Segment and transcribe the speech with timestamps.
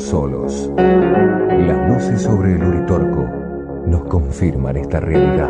[0.00, 0.70] solos.
[0.76, 3.26] Las luces sobre el Uritorco
[3.86, 5.48] nos confirman esta realidad.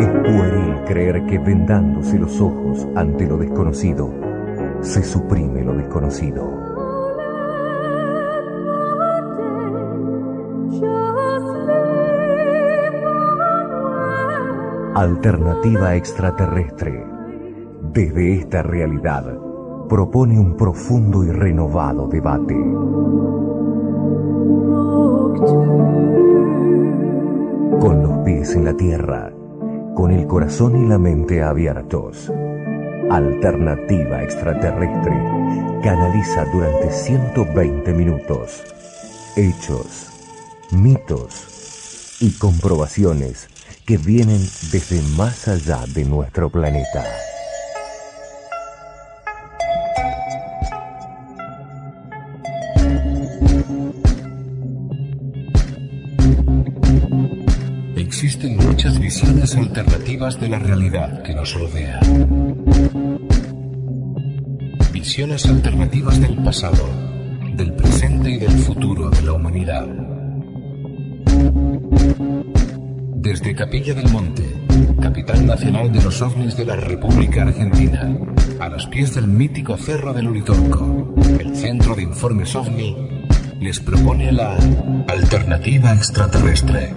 [0.00, 4.10] Es pueril creer que vendándose los ojos ante lo desconocido,
[4.80, 6.57] se suprime lo desconocido.
[14.98, 17.06] Alternativa extraterrestre.
[17.92, 19.32] Desde esta realidad
[19.88, 22.56] propone un profundo y renovado debate.
[27.78, 29.30] Con los pies en la tierra,
[29.94, 32.32] con el corazón y la mente abiertos.
[33.08, 35.16] Alternativa extraterrestre
[35.80, 38.64] canaliza durante 120 minutos
[39.36, 40.10] hechos,
[40.72, 43.48] mitos y comprobaciones
[43.88, 47.02] que vienen desde más allá de nuestro planeta.
[57.96, 61.98] Existen muchas visiones alternativas de la realidad que nos rodea.
[64.92, 66.86] Visiones alternativas del pasado,
[67.54, 70.07] del presente y del futuro de la humanidad.
[73.28, 74.42] Desde Capilla del Monte,
[75.02, 78.10] capital nacional de los ovnis de la República Argentina,
[78.58, 82.96] a los pies del mítico Cerro del Uritorco, el Centro de Informes OVNI
[83.60, 84.56] les propone la
[85.08, 86.94] alternativa extraterrestre.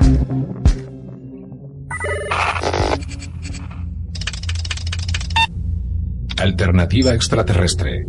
[6.37, 8.05] Alternativa extraterrestre.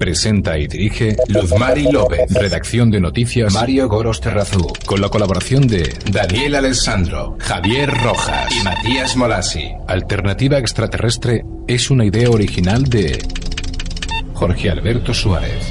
[0.00, 2.32] Presenta y dirige Luzmari López.
[2.32, 4.72] Redacción de noticias Mario Goros Terrazú.
[4.86, 9.70] Con la colaboración de Daniel Alessandro, Javier Rojas y Matías Molasi.
[9.86, 13.18] Alternativa extraterrestre es una idea original de
[14.32, 15.70] Jorge Alberto Suárez.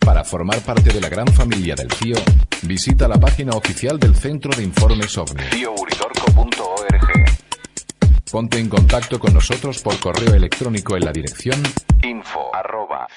[0.00, 2.16] Para formar parte de la gran familia del CIO,
[2.62, 5.44] visita la página oficial del Centro de Informes OVNI.
[8.30, 11.60] Ponte en contacto con nosotros por correo electrónico en la dirección
[12.04, 13.08] info arroba.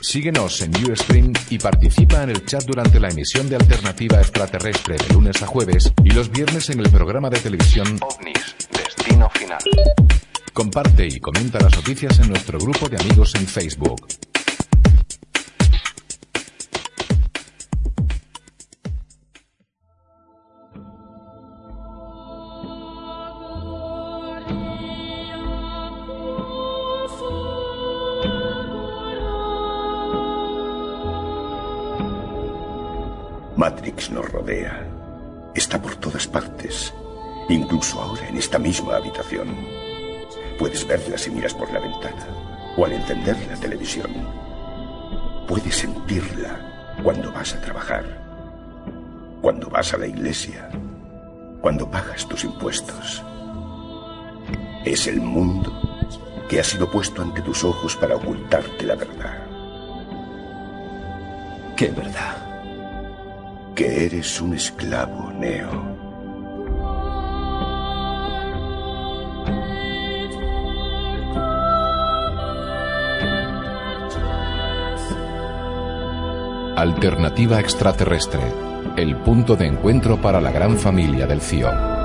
[0.00, 5.14] Síguenos en Ustream y participa en el chat durante la emisión de Alternativa Extraterrestre de
[5.14, 9.62] lunes a jueves y los viernes en el programa de televisión OVNIS, Destino Final.
[10.52, 14.04] Comparte y comenta las noticias en nuestro grupo de amigos en Facebook.
[33.64, 34.86] Matrix nos rodea.
[35.54, 36.92] Está por todas partes.
[37.48, 39.56] Incluso ahora en esta misma habitación.
[40.58, 42.26] Puedes verla si miras por la ventana
[42.76, 44.10] o al encender la televisión.
[45.48, 48.04] Puedes sentirla cuando vas a trabajar,
[49.40, 50.68] cuando vas a la iglesia,
[51.62, 53.22] cuando pagas tus impuestos.
[54.84, 55.72] Es el mundo
[56.50, 59.38] que ha sido puesto ante tus ojos para ocultarte la verdad.
[61.78, 62.43] ¿Qué verdad?
[63.74, 65.94] Que eres un esclavo, Neo.
[76.76, 78.42] Alternativa extraterrestre.
[78.96, 82.03] El punto de encuentro para la gran familia del CIO.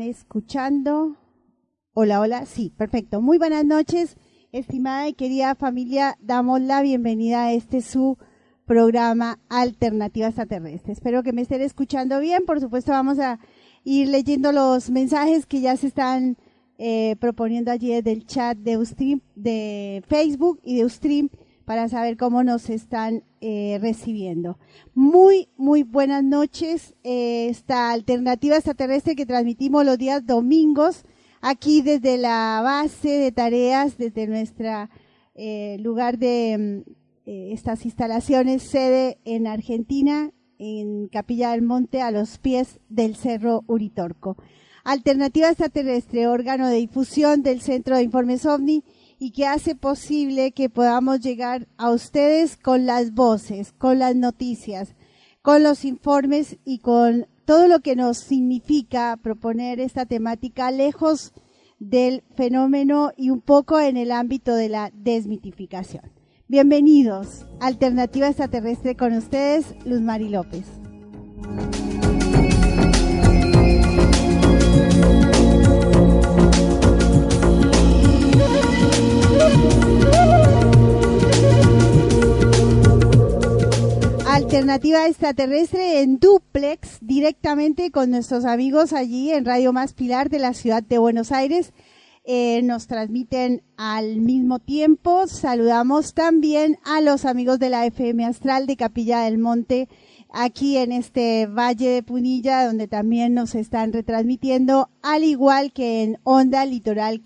[0.00, 1.16] Escuchando.
[1.92, 2.46] Hola, hola.
[2.46, 3.20] Sí, perfecto.
[3.20, 4.16] Muy buenas noches,
[4.52, 6.16] estimada y querida familia.
[6.20, 8.18] Damos la bienvenida a este su
[8.66, 10.92] programa Alternativa Extraterrestre.
[10.92, 12.44] Espero que me estén escuchando bien.
[12.46, 13.38] Por supuesto, vamos a
[13.84, 16.36] ir leyendo los mensajes que ya se están
[16.78, 21.28] eh, proponiendo allí desde el chat de Ustream, de Facebook y de Ustream
[21.64, 24.58] para saber cómo nos están eh, recibiendo.
[24.94, 26.94] Muy, muy buenas noches.
[27.04, 31.04] Eh, esta alternativa extraterrestre que transmitimos los días domingos
[31.40, 34.90] aquí desde la base de tareas, desde nuestra
[35.34, 36.90] eh, lugar de mm,
[37.52, 44.36] estas instalaciones, sede en Argentina, en Capilla del Monte, a los pies del Cerro Uritorco.
[44.84, 48.84] Alternativa extraterrestre, órgano de difusión del Centro de Informes OVNI
[49.24, 54.94] y que hace posible que podamos llegar a ustedes con las voces, con las noticias,
[55.40, 61.32] con los informes y con todo lo que nos significa proponer esta temática lejos
[61.78, 66.04] del fenómeno y un poco en el ámbito de la desmitificación.
[66.46, 70.66] Bienvenidos, Alternativa Extraterrestre con ustedes, Luz Mari López.
[84.54, 90.54] Alternativa extraterrestre en duplex directamente con nuestros amigos allí en Radio Más Pilar de la
[90.54, 91.72] ciudad de Buenos Aires.
[92.24, 95.26] Eh, nos transmiten al mismo tiempo.
[95.26, 99.88] Saludamos también a los amigos de la FM Astral de Capilla del Monte
[100.30, 106.20] aquí en este Valle de Punilla, donde también nos están retransmitiendo, al igual que en
[106.22, 107.22] onda litoral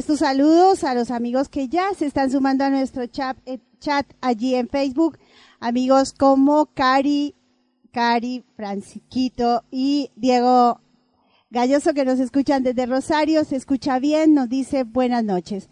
[0.00, 4.10] Estos saludos a los amigos que ya se están sumando a nuestro chat, eh, chat
[4.22, 5.18] allí en Facebook.
[5.60, 7.34] Amigos como Cari,
[7.92, 10.80] Cari, Francisquito y Diego
[11.50, 13.44] Galloso que nos escuchan desde Rosario.
[13.44, 15.68] Se escucha bien, nos dice buenas noches.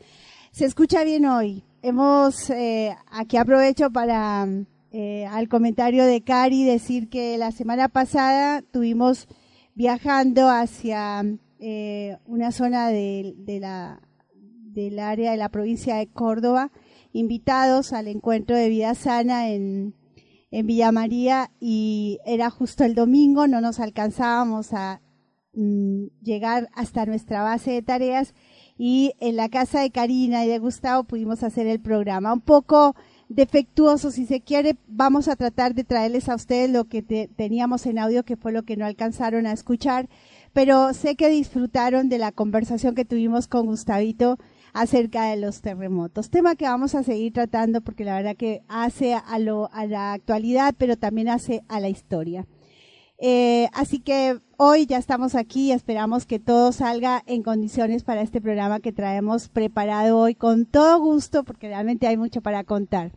[0.53, 1.65] Se escucha bien hoy.
[1.81, 4.47] Hemos, eh, aquí aprovecho para,
[4.93, 9.27] eh, al comentario de Cari decir que la semana pasada tuvimos
[9.75, 11.25] viajando hacia
[12.27, 14.03] una zona de, la
[14.73, 16.71] del área de la provincia de Córdoba,
[17.13, 19.95] invitados al encuentro de vida sana en,
[20.51, 25.01] en Villa María y era justo el domingo, no nos alcanzábamos a
[25.55, 28.35] mm, llegar hasta nuestra base de tareas
[28.79, 32.33] y en la casa de Karina y de Gustavo pudimos hacer el programa.
[32.33, 32.95] Un poco
[33.29, 37.99] defectuoso, si se quiere, vamos a tratar de traerles a ustedes lo que teníamos en
[37.99, 40.09] audio, que fue lo que no alcanzaron a escuchar,
[40.53, 44.39] pero sé que disfrutaron de la conversación que tuvimos con Gustavito
[44.81, 46.31] acerca de los terremotos.
[46.31, 50.13] Tema que vamos a seguir tratando porque la verdad que hace a, lo, a la
[50.13, 52.47] actualidad, pero también hace a la historia.
[53.19, 58.23] Eh, así que hoy ya estamos aquí y esperamos que todo salga en condiciones para
[58.23, 63.11] este programa que traemos preparado hoy con todo gusto porque realmente hay mucho para contar.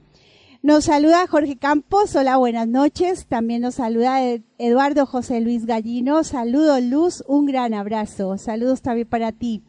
[0.64, 3.28] Nos saluda Jorge Campos, hola, buenas noches.
[3.28, 4.20] También nos saluda
[4.58, 6.24] Eduardo José Luis Gallino.
[6.24, 8.40] Saludos Luz, un gran abrazo.
[8.40, 9.62] Saludos también para ti.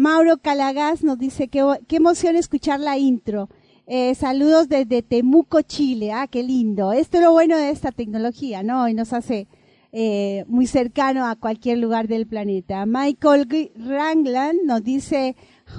[0.00, 3.50] Mauro Calagás nos dice qué, qué emoción escuchar la intro.
[3.86, 6.10] Eh, saludos desde Temuco, Chile.
[6.10, 6.94] Ah, qué lindo.
[6.94, 8.88] Esto es lo bueno de esta tecnología, ¿no?
[8.88, 9.46] Y nos hace
[9.92, 12.86] eh, muy cercano a cualquier lugar del planeta.
[12.86, 15.36] Michael Rangland nos dice,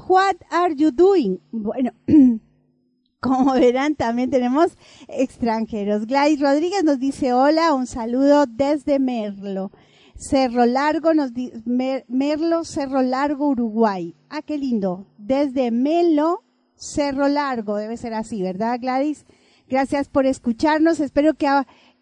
[0.07, 1.39] What are you doing?
[1.49, 1.89] Bueno,
[3.19, 6.05] como verán, también tenemos extranjeros.
[6.05, 9.71] Gladys Rodríguez nos dice, hola, un saludo desde Merlo.
[10.21, 11.31] Cerro Largo, nos
[11.65, 14.13] Merlo, Cerro Largo, Uruguay.
[14.29, 15.07] Ah, qué lindo.
[15.17, 16.43] Desde Melo,
[16.75, 19.25] Cerro Largo, debe ser así, ¿verdad, Gladys?
[19.67, 20.99] Gracias por escucharnos.
[20.99, 21.47] Espero que,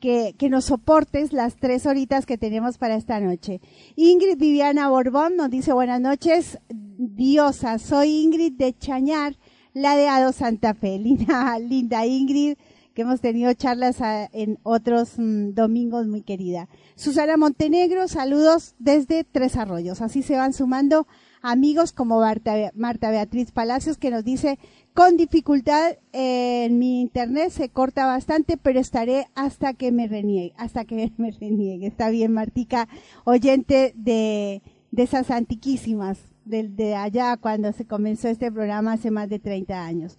[0.01, 3.61] que, que, nos soportes las tres horitas que tenemos para esta noche.
[3.95, 7.79] Ingrid Viviana Borbón nos dice buenas noches, diosa.
[7.79, 9.37] Soy Ingrid de Chañar,
[9.73, 10.99] la de Ado Santa Fe.
[10.99, 12.57] Linda, linda Ingrid
[13.01, 16.69] hemos tenido charlas ah, en otros mm, domingos, muy querida.
[16.95, 20.01] Susana Montenegro, saludos desde Tres Arroyos.
[20.01, 21.07] Así se van sumando
[21.41, 24.59] amigos como Marta, Beatriz Palacios, que nos dice,
[24.93, 30.85] con dificultad en mi internet se corta bastante, pero estaré hasta que me reniegue, hasta
[30.85, 31.87] que me reniegue.
[31.87, 32.87] Está bien, Martica,
[33.23, 39.29] oyente de, de esas antiquísimas, de, de allá cuando se comenzó este programa hace más
[39.29, 40.17] de 30 años.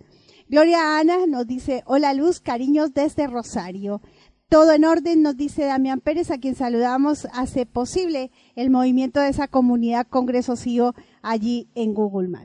[0.51, 4.03] Gloria Ana nos dice, hola Luz, cariños desde Rosario.
[4.49, 9.29] Todo en orden, nos dice Damián Pérez, a quien saludamos, hace posible el movimiento de
[9.29, 12.37] esa comunidad Congreso CIO allí en Google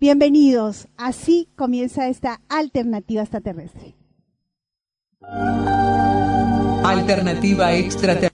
[0.00, 3.94] Bienvenidos, así comienza esta alternativa extraterrestre.
[6.82, 8.32] Alternativa extraterrestre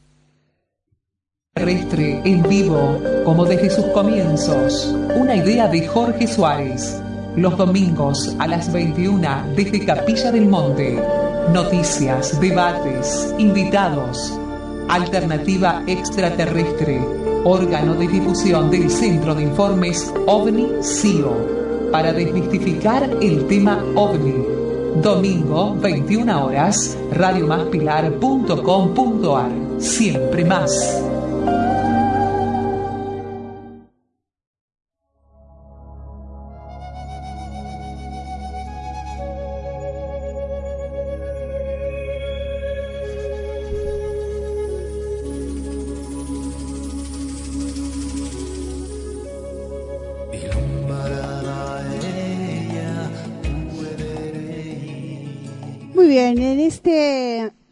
[2.24, 4.94] en vivo, como desde sus comienzos.
[5.16, 7.02] Una idea de Jorge Suárez
[7.36, 10.98] los domingos a las 21 desde Capilla del Monte.
[11.52, 14.38] Noticias, debates, invitados.
[14.88, 17.00] Alternativa Extraterrestre,
[17.44, 24.56] órgano de difusión del Centro de Informes OVNI-CIO, para desmistificar el tema OVNI.
[25.02, 29.50] Domingo, 21 horas, radiomaspilar.com.ar.
[29.78, 31.06] Siempre más.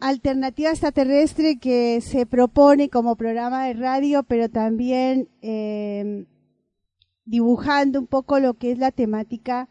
[0.07, 6.27] Alternativa extraterrestre que se propone como programa de radio, pero también em,
[7.25, 9.67] dibujando un poco lo que es la temática,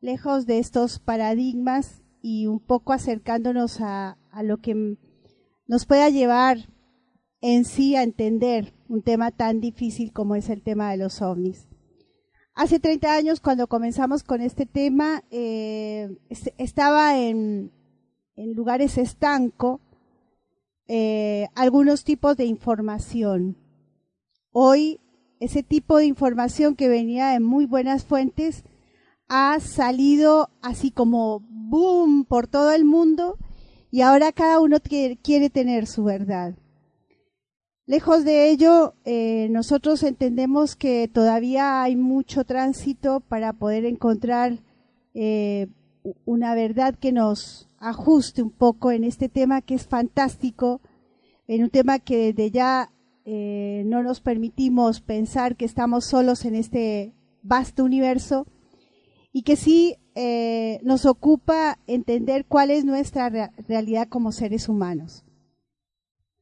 [0.00, 4.96] lejos de estos paradigmas y un poco acercándonos a, lo que
[5.66, 6.58] nos pueda llevar
[7.40, 11.68] en sí a entender un tema tan difícil como es el tema de los ovnis.
[12.54, 16.08] Hace 30 años, cuando comenzamos con este tema, eh,
[16.56, 17.72] estaba en,
[18.38, 19.80] en lugares estanco
[20.86, 23.56] eh, algunos tipos de información.
[24.52, 25.00] Hoy
[25.40, 28.64] ese tipo de información que venía de muy buenas fuentes
[29.28, 33.38] ha salido así como boom por todo el mundo
[33.90, 36.54] y ahora cada uno quiere tener su verdad.
[37.86, 44.58] Lejos de ello, eh, nosotros entendemos que todavía hay mucho tránsito para poder encontrar
[45.14, 45.68] eh,
[46.24, 50.80] una verdad que nos ajuste un poco en este tema que es fantástico,
[51.46, 52.92] en un tema que desde ya
[53.24, 58.46] eh, no nos permitimos pensar que estamos solos en este vasto universo
[59.32, 63.28] y que sí eh, nos ocupa entender cuál es nuestra
[63.68, 65.24] realidad como seres humanos.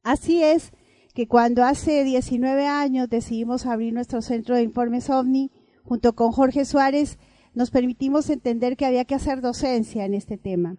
[0.03, 0.71] Así es
[1.13, 5.51] que cuando hace 19 años decidimos abrir nuestro centro de informes OVNI,
[5.83, 7.17] junto con Jorge Suárez,
[7.53, 10.77] nos permitimos entender que había que hacer docencia en este tema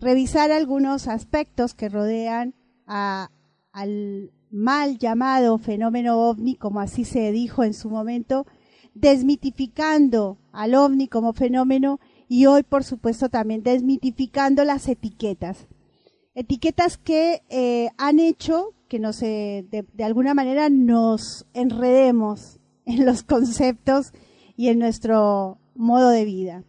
[0.00, 2.54] revisar algunos aspectos que rodean
[2.86, 8.46] al mal llamado fenómeno ovni, como así se dijo en su momento,
[8.94, 15.66] desmitificando al ovni como fenómeno y hoy, por supuesto, también desmitificando las etiquetas.
[16.34, 23.04] Etiquetas que eh, han hecho que no se, de, de alguna manera nos enredemos en
[23.04, 24.12] los conceptos
[24.56, 26.64] y en nuestro modo de vida.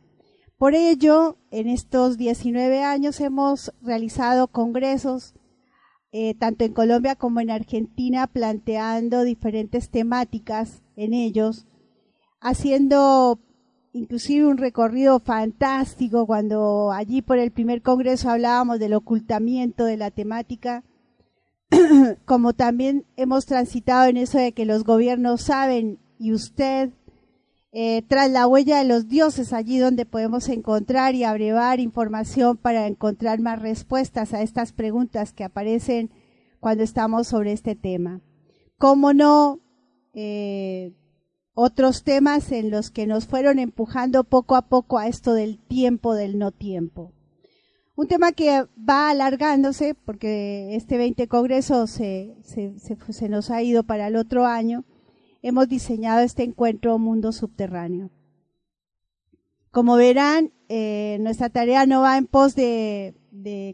[0.60, 5.34] Por ello, en estos 19 años hemos realizado congresos,
[6.12, 11.66] eh, tanto en Colombia como en Argentina, planteando diferentes temáticas en ellos,
[12.42, 13.40] haciendo
[13.94, 16.26] inclusive un recorrido fantástico.
[16.26, 20.84] Cuando allí por el primer congreso hablábamos del ocultamiento de la temática,
[22.26, 26.90] como también hemos transitado en eso de que los gobiernos saben y usted
[27.72, 32.88] eh, tras la huella de los dioses, allí donde podemos encontrar y abrevar información para
[32.88, 36.10] encontrar más respuestas a estas preguntas que aparecen
[36.60, 38.22] cuando estamos sobre este tema.
[38.78, 39.60] ¿Cómo no?
[40.14, 40.94] Eh,
[41.54, 46.16] otros temas en los que nos fueron empujando poco a poco a esto del tiempo,
[46.16, 47.12] del no tiempo.
[47.96, 54.08] Un tema que va alargándose porque este 20 Congreso se, se, nos ha ido para
[54.08, 54.86] el otro año.
[55.42, 58.10] Hemos diseñado este encuentro Mundo Subterráneo.
[59.72, 63.16] Como verán, eh, nuestra tarea no va en pos de,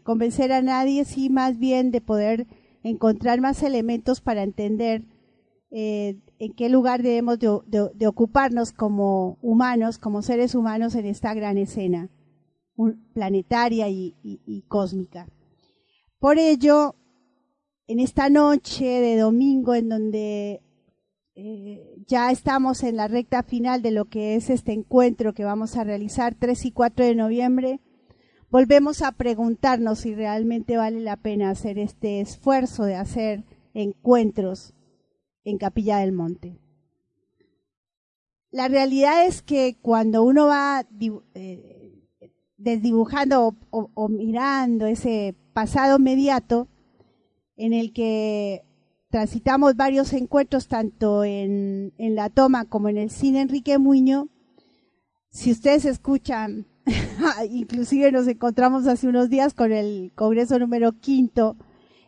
[0.04, 2.46] convencer a nadie, sí más bien de poder
[2.82, 5.04] encontrar más elementos para entender
[5.70, 11.58] eh, en qué lugar debemos de, ocuparnos como humanos, como seres humanos en esta gran
[11.58, 12.10] escena
[13.14, 15.26] planetaria y, cósmica.
[16.18, 16.94] Por ello,
[17.88, 20.60] en esta noche de domingo en donde
[21.38, 25.76] eh, ya estamos en la recta final de lo que es este encuentro que vamos
[25.76, 27.80] a realizar 3 y 4 de noviembre,
[28.50, 34.72] volvemos a preguntarnos si realmente vale la pena hacer este esfuerzo de hacer encuentros
[35.44, 36.58] en Capilla del Monte.
[38.50, 40.86] La realidad es que cuando uno va
[41.34, 41.92] eh,
[42.56, 46.68] desdibujando o, mirando ese pasado inmediato
[47.56, 48.64] en el que
[49.10, 54.28] transitamos varios encuentros tanto en, la toma como en el cine Enrique Muño.
[55.30, 56.66] Si ustedes escuchan,
[57.50, 61.56] inclusive nos encontramos hace unos días con el Congreso número quinto,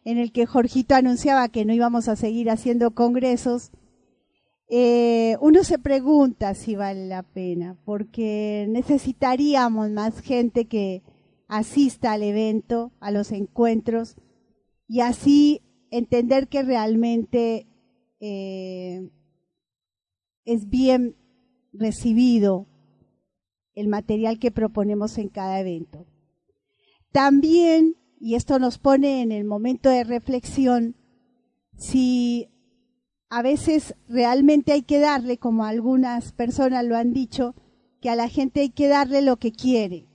[0.04, 3.70] en el que Jorgito anunciaba que no íbamos a seguir haciendo congresos,
[4.70, 11.02] eh, uno se pregunta si vale la pena, porque necesitaríamos más gente que
[11.46, 14.16] asista al evento, a los encuentros,
[14.86, 17.66] y así entender que realmente
[18.20, 19.10] eh,
[20.44, 21.16] es bien
[21.72, 22.66] recibido
[23.74, 26.06] el material que proponemos en cada evento.
[27.12, 30.96] También, y esto nos pone en el momento de reflexión,
[31.76, 32.48] si
[33.30, 37.54] a veces realmente hay que darle, como algunas personas lo han dicho,
[38.00, 40.08] que a la gente hay que darle lo que quiere.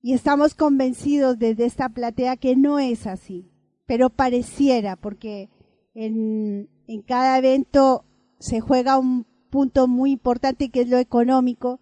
[0.00, 3.50] Y estamos convencidos desde esta platea que no es así
[3.88, 5.48] pero pareciera, porque
[5.94, 6.68] en,
[7.06, 8.04] cada evento
[8.38, 11.80] se juega un punto muy importante que es lo económico.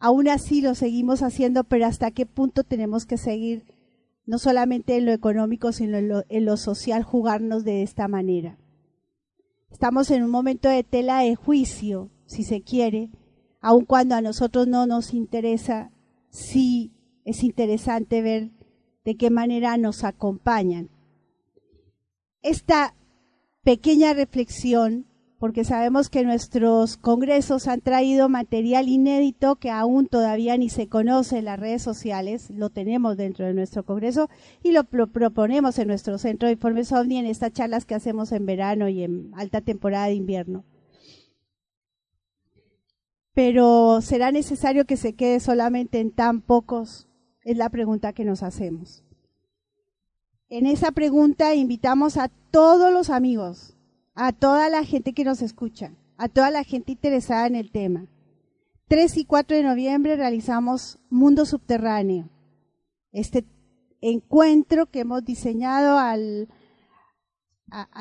[0.00, 3.64] Aún así lo seguimos haciendo, pero hasta qué punto tenemos que seguir,
[4.26, 8.58] no solamente en lo económico, sino en lo, en lo social, jugarnos de esta manera.
[9.70, 13.10] Estamos en un momento de tela de juicio, si se quiere,
[13.60, 15.92] aun cuando a nosotros no nos interesa,
[16.30, 16.90] sí
[17.24, 18.50] es interesante ver
[19.04, 20.90] de qué manera nos acompañan
[22.44, 22.94] esta
[23.64, 25.06] pequeña reflexión,
[25.38, 31.38] porque sabemos que nuestros congresos han traído material inédito que aún todavía ni se conoce
[31.38, 34.28] en las redes sociales, lo tenemos dentro de nuestro congreso
[34.62, 38.46] y lo proponemos en nuestro centro de informes OVNI en estas charlas que hacemos en
[38.46, 40.64] verano y en alta temporada de invierno.
[43.32, 47.08] Pero ¿será necesario que se quede solamente en tan pocos?
[47.42, 49.03] Es la pregunta que nos hacemos.
[50.50, 53.76] En esa pregunta invitamos a todos los amigos,
[54.14, 58.06] a toda la gente que nos escucha, a toda la gente interesada en el tema.
[58.88, 62.28] 3 y 4 de noviembre realizamos Mundo Subterráneo,
[63.10, 63.46] este
[64.02, 66.14] encuentro que hemos diseñado a,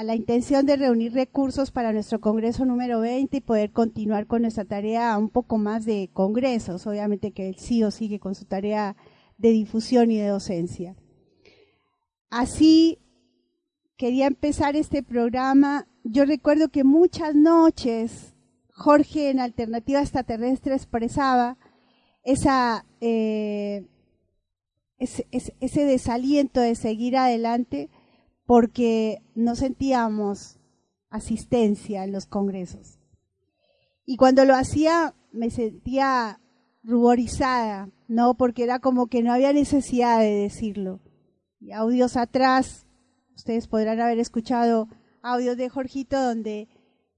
[0.03, 4.65] la intención de reunir recursos para nuestro Congreso número 20 y poder continuar con nuestra
[4.65, 8.97] tarea un poco más de congresos, obviamente que el CIO sigue con su tarea
[9.37, 10.97] de difusión y de docencia.
[12.33, 12.97] Así
[13.95, 15.87] quería empezar este programa.
[16.03, 18.33] Yo recuerdo que muchas noches
[18.71, 21.59] Jorge en Alternativa Extraterrestre expresaba
[22.23, 23.85] esa, eh,
[24.97, 27.91] ese, desaliento de seguir adelante
[28.47, 30.57] porque no sentíamos
[31.11, 32.97] asistencia en los congresos.
[34.07, 36.41] Y cuando lo hacía me sentía
[36.81, 38.33] ruborizada, ¿no?
[38.33, 40.99] Porque era como que no había necesidad de decirlo
[41.71, 42.85] audios atrás,
[43.35, 44.89] ustedes podrán haber escuchado
[45.21, 46.67] audios de Jorgito donde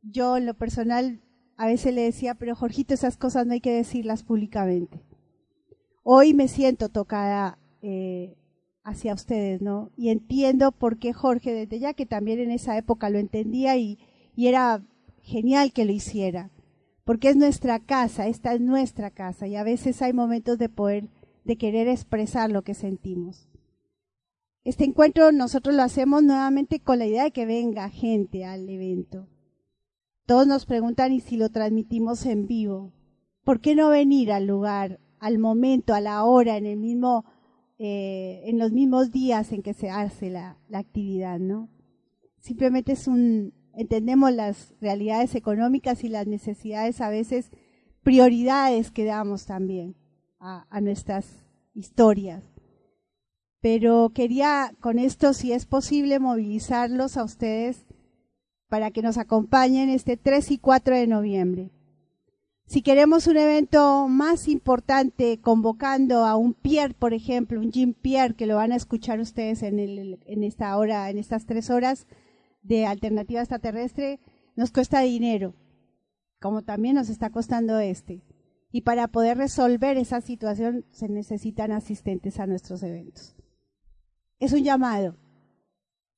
[0.02, 1.22] yo en lo personal
[1.58, 5.02] a veces le decía, pero Jorgito, esas cosas no hay que decirlas públicamente.
[6.04, 8.38] Hoy me siento tocada eh,
[8.84, 9.92] hacia ustedes, ¿no?
[9.96, 13.98] Y entiendo por qué Jorge, desde ya que también en esa época lo entendía y,
[14.36, 14.84] y era
[15.22, 16.52] genial que lo hiciera,
[17.04, 21.10] porque es nuestra casa, esta es nuestra casa y a veces hay momentos de poder,
[21.46, 23.48] de querer expresar lo que sentimos.
[24.65, 29.28] Este encuentro nosotros lo hacemos nuevamente con la idea de que venga gente al evento.
[30.25, 32.91] Todos nos preguntan y si lo transmitimos en vivo.
[33.43, 37.25] ¿Por qué no venir al lugar, al momento, a la hora, en el mismo,
[37.78, 41.69] eh, en los mismos días en que se hace la, actividad, no?
[42.39, 47.51] Simplemente es un, entendemos las realidades económicas y las necesidades a veces
[48.01, 49.95] prioridades que damos también
[50.39, 52.55] a nuestras historias
[53.62, 57.86] pero quería con esto, si es posible, movilizarlos a ustedes
[58.68, 61.72] para que nos acompañen este 3 y 4 de noviembre.
[62.68, 68.34] Si queremos un evento más importante, convocando a un Pierre, por ejemplo, un Jim Pierre,
[68.34, 72.08] que lo van a escuchar ustedes en, en esta hora, en estas tres horas
[72.63, 74.20] de alternativa extraterrestre,
[74.56, 75.54] nos cuesta dinero,
[76.41, 78.24] como también nos está costando este.
[78.72, 83.35] Y para poder resolver esa situación se necesitan asistentes a nuestros eventos.
[84.39, 85.15] Es un llamado.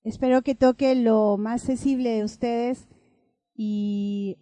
[0.03, 2.87] Espero que toque lo más sensible de ustedes
[3.53, 4.37] y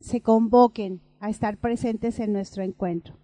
[0.00, 3.16] se convoquen a estar presentes en nuestro encuentro.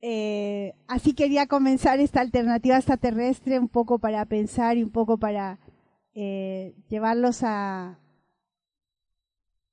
[0.00, 5.60] Eh, así quería comenzar esta alternativa extraterrestre un poco para pensar y un poco para
[6.14, 7.98] eh, llevarlos a,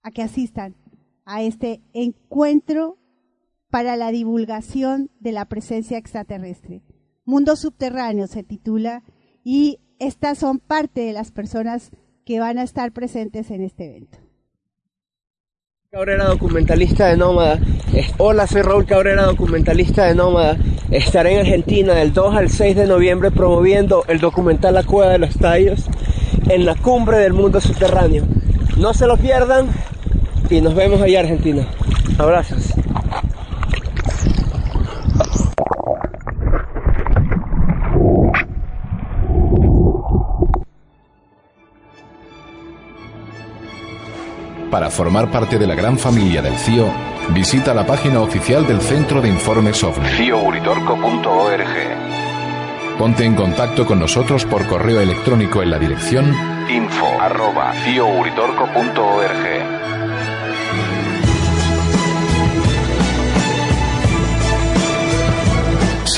[0.04, 0.76] a que asistan
[1.26, 2.98] a este encuentro
[3.70, 6.82] para la divulgación de la presencia extraterrestre.
[7.32, 9.04] Mundo Subterráneo se titula
[9.42, 11.90] y estas son parte de las personas
[12.26, 14.18] que van a estar presentes en este evento.
[15.90, 17.58] Cabrera, documentalista de Nómada.
[18.18, 20.58] Hola, soy Raúl Cabrera, documentalista de Nómada.
[20.92, 25.20] Estaré en Argentina del 2 al 6 de noviembre promoviendo el documental La Cueva de
[25.20, 25.86] los Tallos
[26.50, 28.26] en la cumbre del mundo subterráneo.
[28.76, 29.70] No se lo pierdan
[30.50, 31.66] y nos vemos allá Argentina.
[32.18, 32.74] Abrazos.
[44.72, 46.90] Para formar parte de la gran familia del CIO,
[47.34, 50.08] visita la página oficial del Centro de Informes OVNI.
[50.16, 56.34] ciouritorco.org Ponte en contacto con nosotros por correo electrónico en la dirección
[56.70, 57.74] info arroba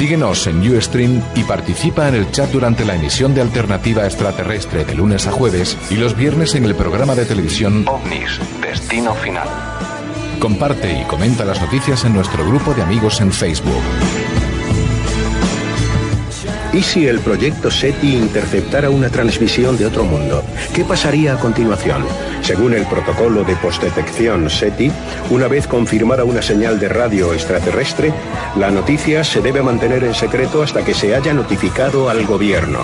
[0.03, 4.95] Síguenos en Ustream y participa en el chat durante la emisión de Alternativa Extraterrestre de
[4.95, 9.47] lunes a jueves y los viernes en el programa de televisión OVNIS, Destino Final.
[10.39, 13.81] Comparte y comenta las noticias en nuestro grupo de amigos en Facebook.
[16.73, 20.43] ¿Y si el proyecto SETI interceptara una transmisión de otro mundo?
[20.73, 22.03] ¿Qué pasaría a continuación?
[22.41, 24.91] Según el protocolo de postdetección SETI,
[25.29, 28.11] una vez confirmada una señal de radio extraterrestre,
[28.57, 32.79] la noticia se debe mantener en secreto hasta que se haya notificado al gobierno.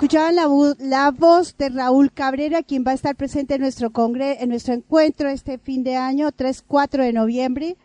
[0.00, 4.42] Escuchaban la, la, voz de Raúl Cabrera, quien va a estar presente en nuestro congreso,
[4.42, 7.76] en nuestro encuentro este fin de año, 3-4 de noviembre.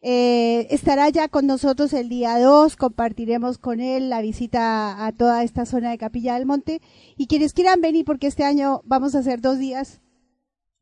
[0.00, 5.42] Eh, estará ya con nosotros el día 2, compartiremos con él la visita a toda
[5.42, 6.80] esta zona de Capilla del Monte.
[7.16, 10.00] Y quienes quieran venir, porque este año vamos a hacer dos días,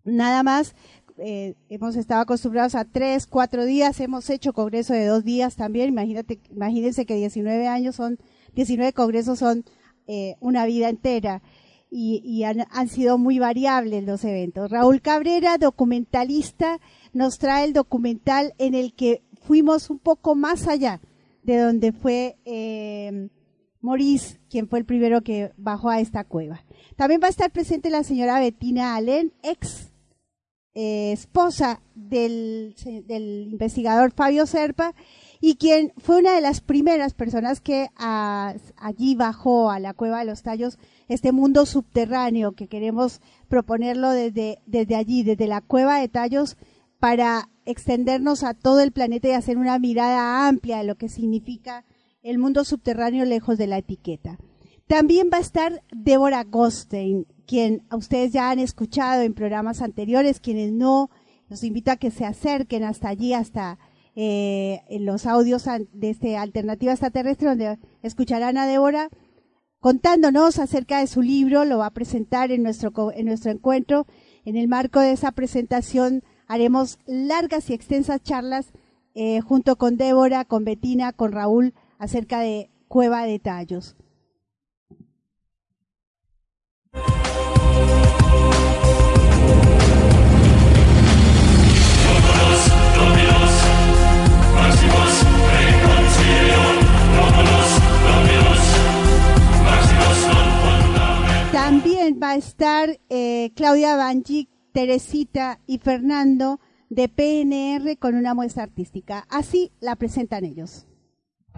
[0.04, 0.74] nada más,
[1.16, 5.88] eh, hemos estado acostumbrados a tres, cuatro días, hemos hecho congreso de dos días también,
[5.88, 8.18] imagínate, imagínense que 19 años son,
[8.54, 9.64] 19 congresos son
[10.08, 11.42] eh, una vida entera
[11.90, 14.70] y, han, sido muy variables los eventos.
[14.70, 16.80] Raúl Cabrera, documentalista,
[17.12, 21.00] nos trae el documental en el que fuimos un poco más allá
[21.42, 23.28] de donde fue eh,
[24.50, 26.64] quien fue el primero que bajó a esta cueva.
[26.96, 29.90] También va a estar presente la señora Bettina Allen, ex
[30.74, 32.74] eh, esposa del,
[33.06, 34.94] del investigador Fabio Serpa,
[35.40, 40.24] y quien fue una de las primeras personas que allí bajó a la cueva de
[40.24, 46.08] los tallos este mundo subterráneo que queremos proponerlo desde, desde allí, desde la cueva de
[46.08, 46.56] tallos,
[46.98, 51.84] para extendernos a todo el planeta y hacer una mirada amplia de lo que significa
[52.22, 54.38] el mundo subterráneo lejos de la etiqueta.
[54.88, 60.72] También va a estar Débora Gostein, quien ustedes ya han escuchado en programas anteriores, quienes
[60.72, 61.10] no,
[61.48, 63.78] los invito a que se acerquen hasta allí, hasta
[64.20, 69.10] eh, los audios de este Alternativa Extraterrestre, donde escucharán a Débora
[69.78, 74.08] contándonos acerca de su libro, lo va a presentar en nuestro, en nuestro encuentro.
[74.44, 78.72] En el marco de esa presentación haremos largas y extensas charlas
[79.14, 83.94] eh, junto con Débora, con Betina, con Raúl, acerca de Cueva de Tallos.
[101.68, 109.26] También estar eh, Claudia Banjic, Teresita y Fernando de PNR con una muestra artística.
[109.28, 110.86] Así la presentan ellos.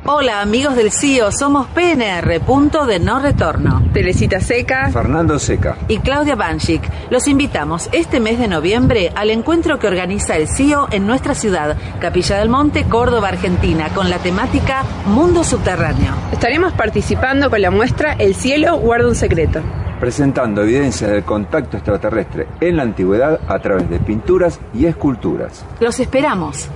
[0.06, 3.88] Hola amigos del CIO, somos PNR, punto de no retorno.
[3.92, 6.82] Teresita Seca, Fernando Seca y Claudia Banchik.
[7.10, 11.76] Los invitamos este mes de noviembre al encuentro que organiza el CIO en nuestra ciudad,
[12.00, 16.14] Capilla del Monte, Córdoba, Argentina, con la temática Mundo Subterráneo.
[16.32, 19.62] Estaremos participando con la muestra El cielo guarda un secreto
[20.00, 25.64] presentando evidencias del contacto extraterrestre en la antigüedad a través de pinturas y esculturas.
[25.78, 26.68] Los esperamos.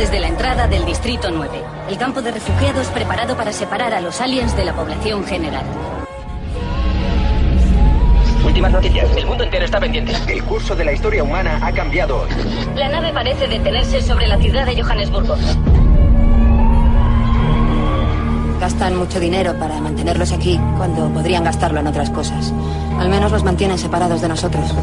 [0.00, 4.18] Desde la entrada del Distrito 9, el campo de refugiados preparado para separar a los
[4.22, 5.62] aliens de la población general.
[8.42, 9.14] Últimas noticias.
[9.14, 10.14] El mundo entero está pendiente.
[10.26, 12.30] El curso de la historia humana ha cambiado hoy.
[12.76, 15.36] La nave parece detenerse sobre la ciudad de Johannesburgo.
[18.58, 22.54] Gastan mucho dinero para mantenerlos aquí cuando podrían gastarlo en otras cosas.
[22.98, 24.74] Al menos los mantienen separados de nosotros.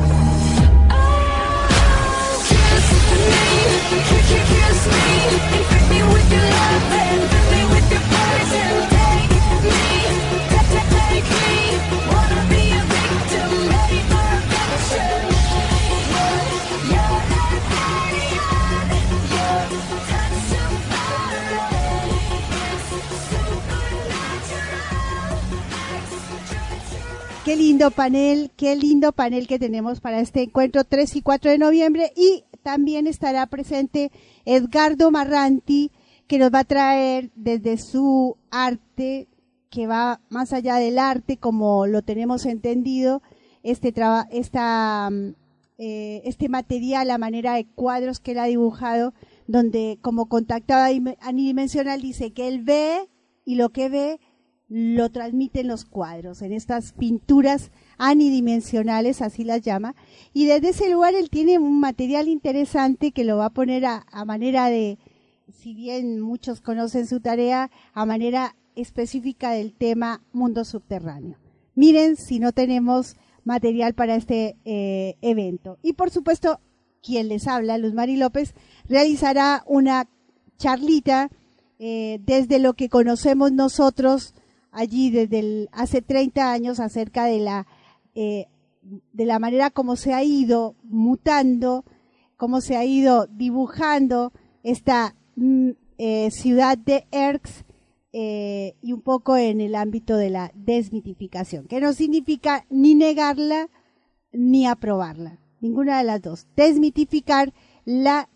[27.48, 31.58] Qué lindo panel, qué lindo panel que tenemos para este encuentro 3 y 4 de
[31.58, 34.12] noviembre y también estará presente
[34.44, 35.90] Edgardo Marranti,
[36.28, 39.30] que nos va a traer desde su arte,
[39.70, 43.22] que va más allá del arte, como lo tenemos entendido,
[43.64, 43.94] este,
[44.32, 45.36] esta, mm,
[45.78, 49.14] eh, este material, la manera de cuadros que él ha dibujado,
[49.48, 53.08] donde como contactado anidimensional dice que él ve
[53.46, 54.20] y lo que ve
[54.68, 59.96] lo transmite en los cuadros, en estas pinturas anidimensionales, así las llama,
[60.34, 64.06] y desde ese lugar él tiene un material interesante que lo va a poner a,
[64.26, 64.98] manera de,
[65.52, 71.38] si bien muchos conocen su tarea, a manera específica del tema mundo subterráneo.
[71.76, 75.78] Miren si no tenemos material para este eh, evento.
[75.82, 76.60] Y por supuesto,
[77.02, 78.54] quien les habla, Luz Mari López,
[78.90, 80.08] realizará una
[80.58, 81.30] charlita
[81.80, 84.34] eh, desde lo que conocemos nosotros
[84.72, 87.68] allí desde hace 30 años acerca de la
[88.20, 88.48] eh,
[89.14, 91.86] de la manera como se ha ido mutando,
[92.36, 97.64] cómo se ha ido dibujando esta mm, eh, ciudad de Erx
[98.14, 103.70] eh, y un poco en el ámbito de la desmitificación, que no significa ni negarla
[104.32, 106.48] ni aprobarla, ninguna de las dos.
[106.56, 107.54] Desmitificar
[107.86, 108.30] la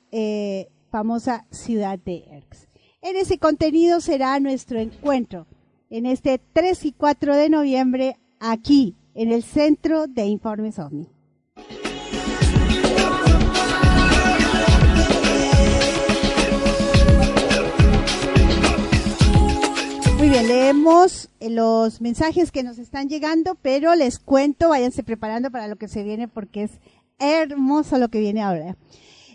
[0.91, 2.67] famosa ciudad de Erx.
[3.01, 5.47] En ese contenido será nuestro encuentro
[5.89, 11.07] en este 3 y 4 de noviembre aquí en el Centro de Informes OVNI.
[20.17, 25.67] Muy bien, leemos los mensajes que nos están llegando, pero les cuento, váyanse preparando para
[25.67, 26.71] lo que se viene porque es
[27.17, 28.77] hermoso lo que viene ahora.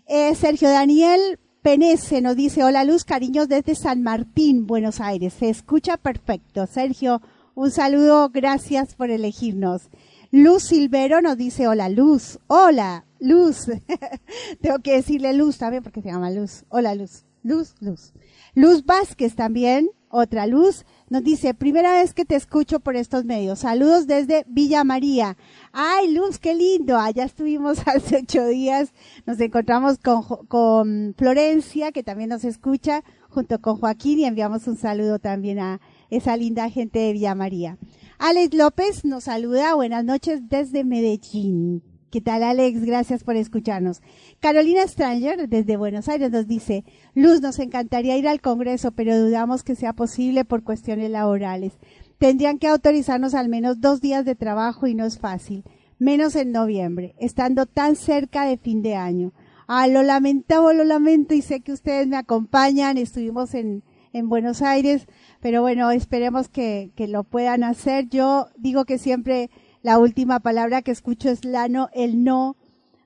[0.07, 5.33] Eh, Sergio Daniel Penece nos dice, hola Luz, cariños desde San Martín, Buenos Aires.
[5.33, 6.65] Se escucha perfecto.
[6.69, 7.21] Sergio,
[7.57, 9.88] un saludo, gracias por elegirnos.
[10.31, 13.69] Luz Silvero nos dice, hola Luz, hola Luz.
[14.61, 16.64] Tengo que decirle Luz también porque se llama Luz.
[16.69, 18.12] Hola Luz, Luz, Luz.
[18.55, 23.61] Luz Vázquez también, otra Luz, nos dice, primera vez que te escucho por estos medios.
[23.61, 25.38] Saludos desde Villa María.
[25.73, 26.99] Ay, Luz, qué lindo.
[26.99, 28.92] Allá estuvimos hace ocho días.
[29.25, 34.77] Nos encontramos con, con Florencia, que también nos escucha, junto con Joaquín, y enviamos un
[34.77, 37.79] saludo también a esa linda gente de Villa María.
[38.19, 39.75] Alex López nos saluda.
[39.75, 41.83] Buenas noches desde Medellín.
[42.11, 42.85] ¿Qué tal, Alex?
[42.85, 44.01] Gracias por escucharnos.
[44.40, 49.62] Carolina Stranger, desde Buenos Aires, nos dice, Luz, nos encantaría ir al Congreso, pero dudamos
[49.62, 51.75] que sea posible por cuestiones laborales.
[52.19, 55.64] Tendrían que autorizarnos al menos dos días de trabajo y no es fácil,
[55.99, 59.35] menos en noviembre, estando tan cerca de fin de año.
[59.66, 62.99] Ah, lo lamento, lo lamento y sé que ustedes me acompañan.
[62.99, 63.83] Estuvimos en,
[64.16, 65.07] en Buenos Aires,
[65.40, 68.09] pero bueno, esperemos que, que lo puedan hacer.
[68.09, 69.50] Yo digo que siempre
[69.83, 72.57] la última palabra que escucho es la no, el no,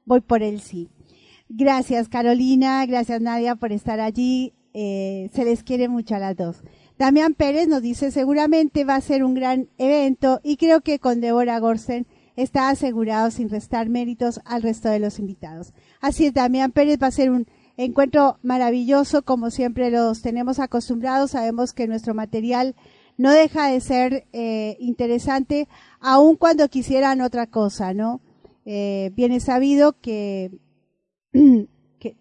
[0.05, 0.89] voy por el sí.
[1.49, 4.53] Gracias Carolina, gracias Nadia por estar allí.
[4.73, 6.63] Eh, se les quiere mucho a las dos.
[6.97, 11.21] Damián Pérez nos dice seguramente va a ser un gran evento y creo que con
[11.21, 15.73] Deborah Gorsen está asegurado sin restar méritos al resto de los invitados.
[16.01, 17.49] Así es, Damián Pérez va a ser un
[17.85, 21.33] encuentro maravilloso como siempre los tenemos acostumbrados.
[21.33, 22.75] Sabemos que nuestro material
[23.17, 25.69] no deja de ser eh, interesante
[26.01, 28.21] aun cuando quisieran otra cosa, ¿no?
[28.65, 30.51] Eh, bien es sabido que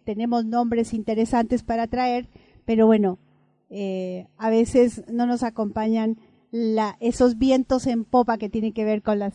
[0.04, 2.28] tenemos nombres interesantes para traer,
[2.66, 3.20] pero bueno,
[3.70, 6.18] eh, a veces no nos acompañan
[6.52, 9.34] la, esos vientos en popa que tienen que ver con las,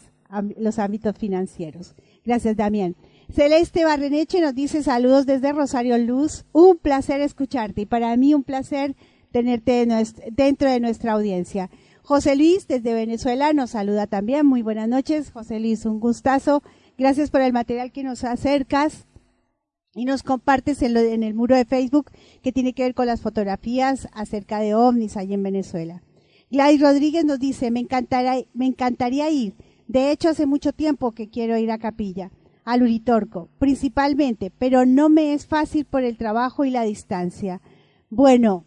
[0.57, 1.95] los ámbitos financieros.
[2.25, 2.97] Gracias, Damián.
[3.35, 6.45] Celeste Barreneche nos dice saludos desde Rosario Luz.
[6.53, 8.95] Un placer escucharte y para mí un placer
[9.33, 9.89] tenerte
[10.31, 11.69] dentro de nuestra audiencia.
[12.05, 14.47] José Luis desde Venezuela nos saluda también.
[14.47, 16.63] Muy buenas noches, José Luis, un gustazo.
[16.97, 19.09] Gracias por el material que nos acercas
[19.97, 24.07] y nos compartes en, el muro de Facebook que tiene que ver con las fotografías
[24.13, 26.05] acerca de ovnis allí en Venezuela.
[26.53, 27.85] Gladys Rodríguez nos dice, me
[28.53, 29.57] me encantaría ir.
[29.89, 32.31] De hecho, hace mucho tiempo que quiero ir a Capilla,
[32.65, 37.61] al Uritorco, principalmente, pero no me es fácil por el trabajo y la distancia.
[38.11, 38.65] Bueno,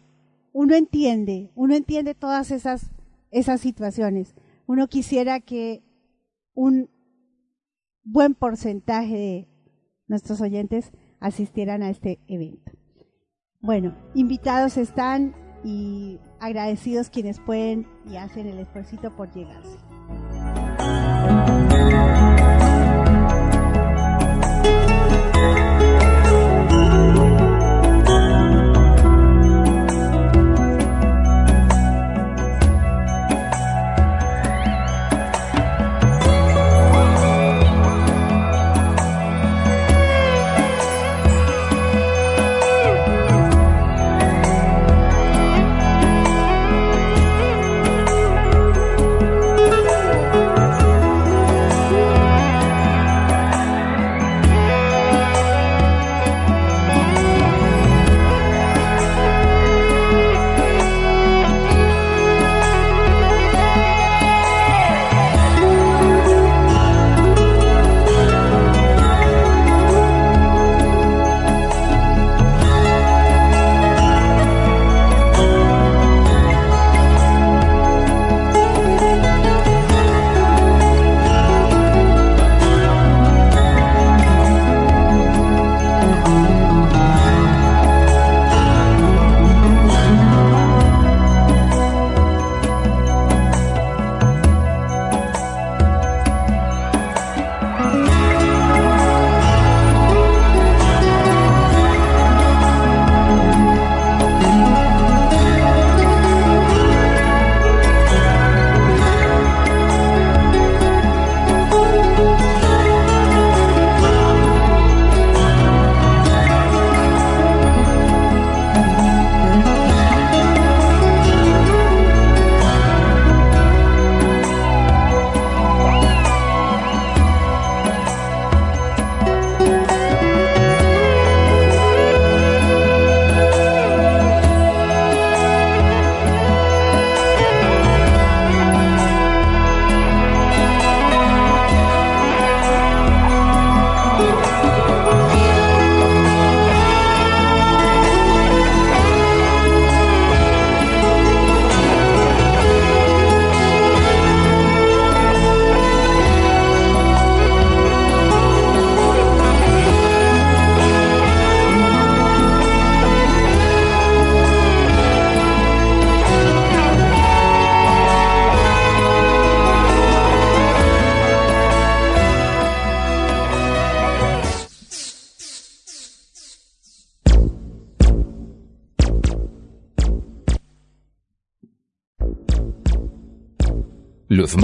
[0.52, 2.90] uno entiende, uno entiende todas esas,
[3.30, 4.34] esas situaciones.
[4.66, 5.82] Uno quisiera que
[6.54, 6.90] un
[8.04, 9.48] buen porcentaje de
[10.06, 12.72] nuestros oyentes asistieran a este evento.
[13.60, 15.34] Bueno, invitados están
[15.64, 19.76] y agradecidos quienes pueden y hacen el esfuerzo por llegarse.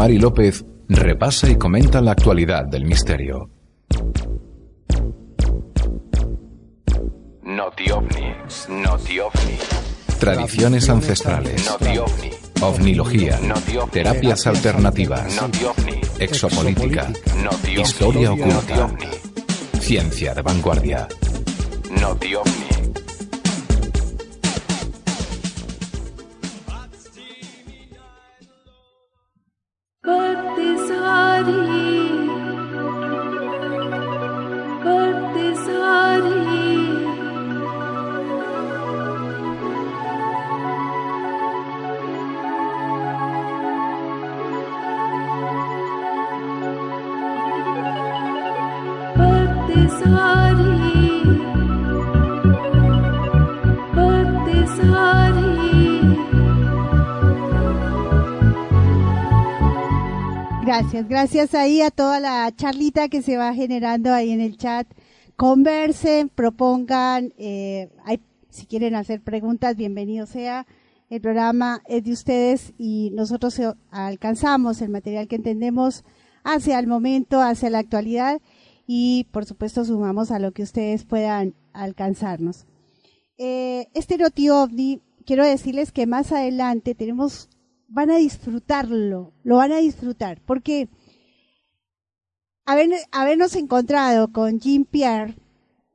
[0.04, 3.48] Mari López repasa y comenta la actualidad del misterio.
[7.42, 9.58] Noti OVNI, Noti OVNI.
[10.20, 11.66] Tradiciones ancestrales.
[11.70, 12.30] Noti OVNI.
[12.60, 13.40] Ovnilogía.
[13.90, 15.40] Terapias alternativas.
[15.40, 16.00] Noti OVNI.
[16.18, 17.10] Exopolítica.
[17.42, 18.90] Noti Historia oculta.
[19.80, 21.08] Ciencia de vanguardia.
[60.84, 64.86] Gracias, gracias ahí a toda la charlita que se va generando ahí en el chat.
[65.34, 67.88] Conversen, propongan, eh,
[68.50, 70.66] si quieren hacer preguntas, bienvenido sea.
[71.08, 73.58] El programa es de ustedes y nosotros
[73.90, 76.04] alcanzamos el material que entendemos
[76.44, 78.42] hacia el momento, hacia la actualidad
[78.86, 82.66] y por supuesto sumamos a lo que ustedes puedan alcanzarnos.
[83.38, 84.48] Eh, este Noti
[85.24, 87.48] quiero decirles que más adelante tenemos
[87.94, 90.88] van a disfrutarlo, lo van a disfrutar, porque
[92.66, 95.36] haber, habernos encontrado con Jean Pierre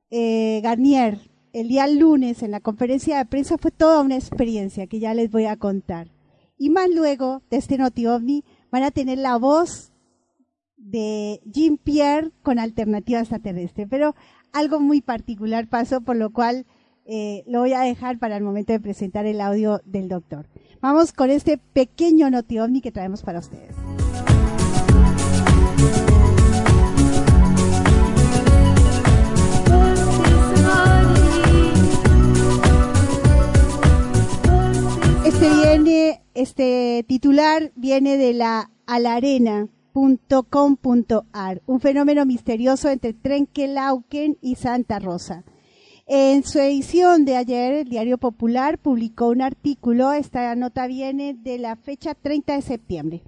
[0.10, 1.20] eh, Garnier
[1.52, 5.30] el día lunes en la conferencia de prensa fue toda una experiencia que ya les
[5.30, 6.08] voy a contar.
[6.58, 9.92] Y más luego de este Noti OVNI van a tener la voz
[10.78, 14.16] de Jean Pierre con alternativa extraterrestre, pero
[14.54, 16.66] algo muy particular pasó, por lo cual
[17.06, 20.48] eh, lo voy a dejar para el momento de presentar el audio del doctor.
[20.82, 23.76] Vamos con este pequeño noti que traemos para ustedes.
[35.26, 45.00] Este viene, este titular viene de la alarena.com.ar, un fenómeno misterioso entre Trenkelauken y Santa
[45.00, 45.44] Rosa.
[46.12, 51.60] En su edición de ayer, el Diario Popular publicó un artículo, esta nota viene de
[51.60, 53.22] la fecha 30 de septiembre.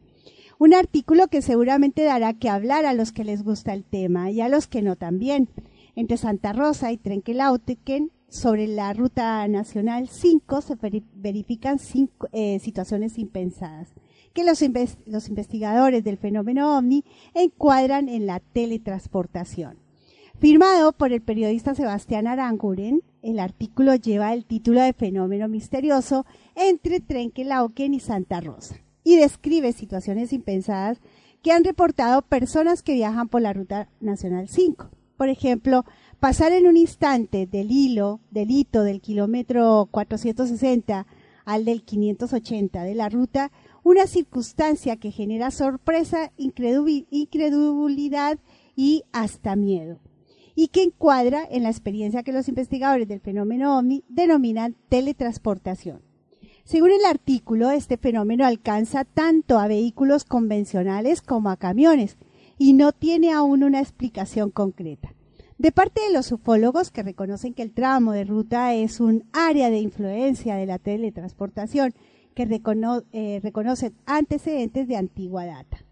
[0.58, 4.42] Un artículo que seguramente dará que hablar a los que les gusta el tema y
[4.42, 5.48] a los que no también.
[5.96, 10.76] Entre Santa Rosa y Trenquelautequen, sobre la Ruta Nacional 5 se
[11.14, 11.78] verifican
[12.32, 13.94] eh, situaciones impensadas
[14.34, 14.60] que los,
[15.06, 17.06] los investigadores del fenómeno OVNI
[17.36, 19.81] encuadran en la teletransportación.
[20.42, 26.26] Firmado por el periodista Sebastián Aranguren, el artículo lleva el título de Fenómeno misterioso
[26.56, 31.00] entre Trenquelauquen y Santa Rosa y describe situaciones impensadas
[31.44, 34.90] que han reportado personas que viajan por la Ruta Nacional 5.
[35.16, 35.86] Por ejemplo,
[36.20, 41.06] pasar en un instante del hilo, del hito del kilómetro 460
[41.46, 43.52] al del 580 de la ruta,
[43.84, 48.40] una circunstancia que genera sorpresa, incredulidad
[48.76, 50.00] y hasta miedo
[50.56, 56.02] y que encuadra en la experiencia que los investigadores del fenómeno OVNI denominan teletransportación.
[56.64, 62.18] Según el artículo, este fenómeno alcanza tanto a vehículos convencionales como a camiones
[62.58, 65.14] y no tiene aún una explicación concreta.
[65.58, 69.70] De parte de los ufólogos que reconocen que el tramo de ruta es un área
[69.70, 71.94] de influencia de la teletransportación
[72.34, 72.44] que
[73.12, 75.86] eh, reconocen antecedentes de antigua data.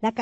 [0.00, 0.12] La,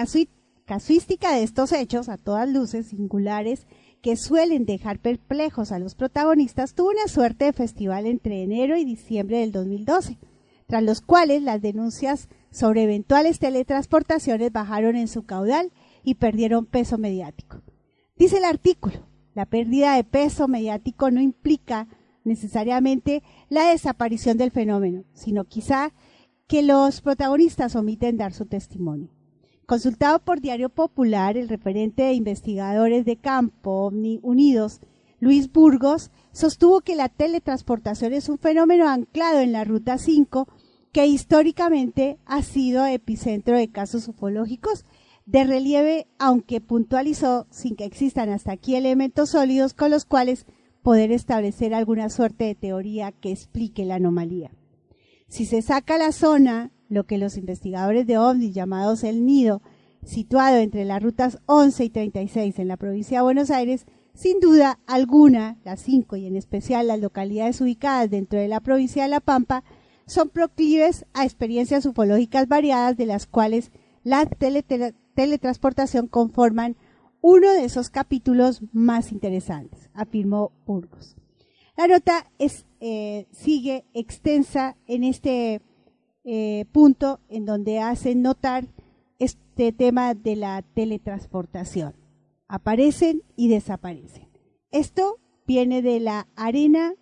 [0.67, 3.67] casuística de estos hechos, a todas luces singulares,
[4.03, 8.85] que suelen dejar perplejos a los protagonistas, tuvo una suerte de festival entre enero y
[8.85, 10.19] diciembre del 2012,
[10.67, 16.99] tras los cuales las denuncias sobre eventuales teletransportaciones bajaron en su caudal y perdieron peso
[16.99, 17.63] mediático.
[18.17, 21.89] Dice el artículo, la pérdida de peso mediático no implica
[22.25, 25.93] necesariamente la desaparición del fenómeno, sino quizá
[26.49, 29.16] que los protagonistas omiten dar su testimonio.
[29.67, 33.89] Consultado por Diario Popular, el referente de investigadores de campo
[34.23, 34.81] Unidos,
[35.19, 40.47] Luis Burgos, sostuvo que la teletransportación es un fenómeno anclado en la Ruta 5
[40.93, 44.85] que históricamente ha sido epicentro de casos ufológicos
[45.25, 50.47] de relieve, aunque puntualizó sin que existan hasta aquí elementos sólidos con los cuales
[50.83, 54.53] poder establecer alguna suerte de teoría que explique la anomalía.
[55.27, 59.63] Si se saca la zona lo que los investigadores de OVNI llamados El Nido,
[60.05, 64.79] situado entre las rutas 11 y 36 en la provincia de Buenos Aires, sin duda
[64.87, 69.21] alguna, las cinco y en especial las localidades ubicadas dentro de la provincia de La
[69.21, 69.63] Pampa,
[70.07, 73.73] son proclives a experiencias ufológicas variadas de las cuales
[74.05, 76.77] la teletransportación conforman
[77.21, 81.17] uno de esos capítulos más interesantes, afirmó Burgos.
[81.77, 85.61] La nota es, eh, sigue extensa en este
[86.29, 88.67] eh, punto en donde hacen notar
[89.21, 91.95] este tema de la teletransportación.
[92.49, 94.29] Aparecen y desaparecen.
[94.73, 96.97] Esto viene de la arena.com.ar.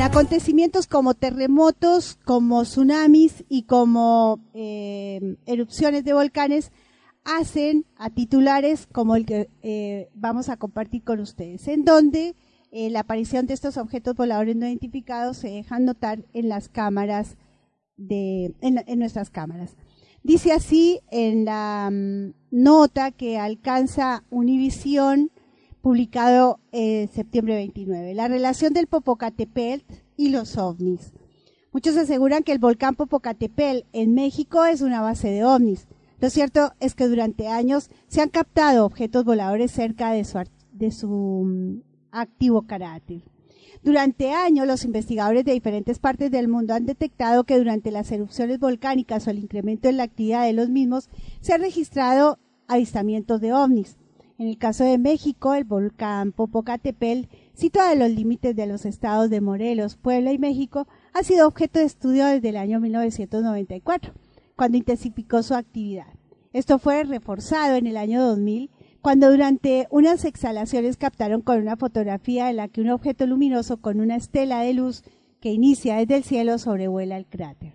[0.00, 6.72] Acontecimientos como terremotos, como tsunamis y como eh, erupciones de volcanes
[7.24, 12.36] hacen a titulares como el que eh, vamos a compartir con ustedes, en donde
[12.70, 17.36] eh, la aparición de estos objetos voladores no identificados se dejan notar en las cámaras
[17.96, 19.76] de, en, nuestras cámaras.
[20.22, 25.31] Dice así en la mm, nota que alcanza Univisión,
[25.82, 29.84] publicado en septiembre 29, la relación del Popocatépetl
[30.16, 31.12] y los ovnis.
[31.72, 35.88] Muchos aseguran que el volcán Popocatépetl en México es una base de ovnis.
[36.20, 40.38] Lo cierto es que durante años se han captado objetos voladores cerca de su,
[40.72, 41.08] de su
[41.46, 41.80] mm,
[42.12, 43.22] activo carácter.
[43.82, 48.60] Durante años, los investigadores de diferentes partes del mundo han detectado que durante las erupciones
[48.60, 51.10] volcánicas o el incremento en la actividad de los mismos,
[51.40, 53.96] se han registrado avistamientos de ovnis.
[54.38, 59.30] En el caso de México, el volcán Popocatépetl, situado en los límites de los estados
[59.30, 64.12] de Morelos, Puebla y México, ha sido objeto de estudio desde el año 1994,
[64.56, 66.06] cuando intensificó su actividad.
[66.52, 68.70] Esto fue reforzado en el año 2000
[69.02, 74.00] cuando durante unas exhalaciones captaron con una fotografía en la que un objeto luminoso con
[74.00, 75.02] una estela de luz
[75.40, 77.74] que inicia desde el cielo sobrevuela el cráter.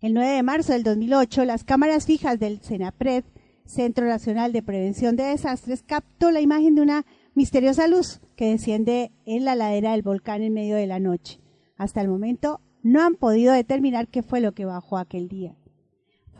[0.00, 3.24] El 9 de marzo del 2008, las cámaras fijas del CENAPRED,
[3.70, 9.12] Centro Nacional de Prevención de Desastres, captó la imagen de una misteriosa luz que desciende
[9.26, 11.40] en la ladera del volcán en medio de la noche.
[11.76, 15.54] Hasta el momento no han podido determinar qué fue lo que bajó aquel día.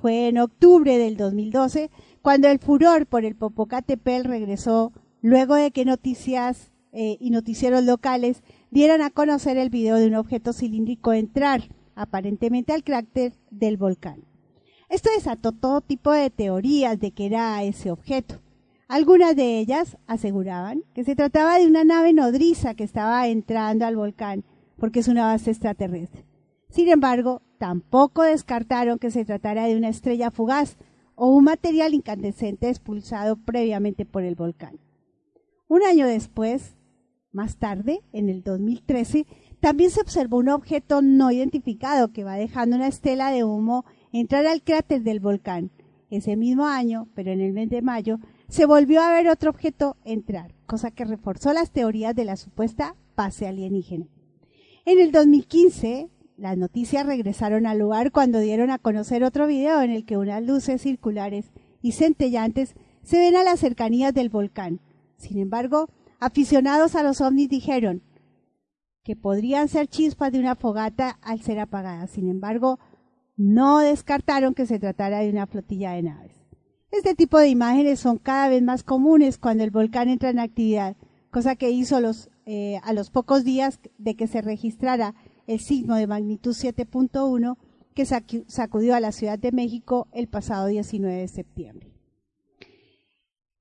[0.03, 5.85] Fue en octubre del 2012 cuando el furor por el Popocatépetl regresó luego de que
[5.85, 11.69] noticias eh, y noticieros locales dieran a conocer el video de un objeto cilíndrico entrar
[11.95, 14.30] aparentemente al cráter del volcán.
[14.91, 18.41] Esto desató todo tipo de teorías de que era ese objeto.
[18.89, 23.95] Algunas de ellas aseguraban que se trataba de una nave nodriza que estaba entrando al
[23.95, 24.45] volcán
[24.77, 26.25] porque es una base extraterrestre.
[26.71, 30.77] Sin embargo, tampoco descartaron que se tratara de una estrella fugaz
[31.15, 34.81] o un material incandescente expulsado previamente por el volcán.
[35.69, 36.75] Un año después,
[37.31, 39.25] más tarde, en el 2013,
[39.61, 44.47] también se observó un objeto no identificado que va dejando una estela de humo entrar
[44.47, 45.71] al cráter del volcán.
[46.11, 49.97] Ese mismo año, pero en el mes de mayo, se volvió a ver otro objeto
[50.05, 54.07] entrar, cosa que reforzó las teorías de la supuesta base alienígena.
[54.85, 59.91] En el 2015, las noticias regresaron al lugar cuando dieron a conocer otro video en
[59.91, 61.53] el que unas luces circulares
[61.83, 64.81] y centellantes se ven a las cercanías del volcán.
[65.17, 68.03] Sin embargo, aficionados a los ovnis dijeron
[69.05, 72.07] que podrían ser chispas de una fogata al ser apagada.
[72.07, 72.79] Sin embargo,
[73.41, 76.33] no descartaron que se tratara de una flotilla de naves.
[76.91, 80.95] Este tipo de imágenes son cada vez más comunes cuando el volcán entra en actividad,
[81.31, 81.99] cosa que hizo
[82.45, 85.15] eh, a los pocos días de que se registrara
[85.47, 87.57] el signo de magnitud 7.1
[87.95, 91.95] que sacudió a la Ciudad de México el pasado 19 de septiembre.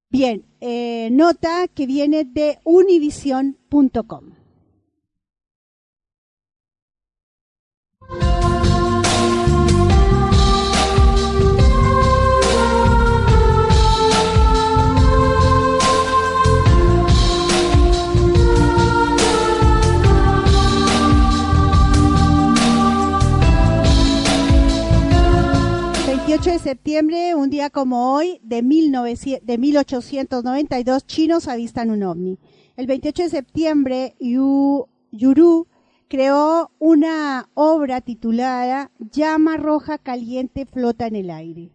[0.10, 4.40] Bien, eh, nota que viene de univision.com.
[26.30, 32.38] 28 de septiembre, un día como hoy, de, 1892, chinos avistan un ovni.
[32.78, 35.68] El 28 de septiembre, Yuru
[36.08, 41.72] creó una obra titulada Llama roja caliente flota en el aire.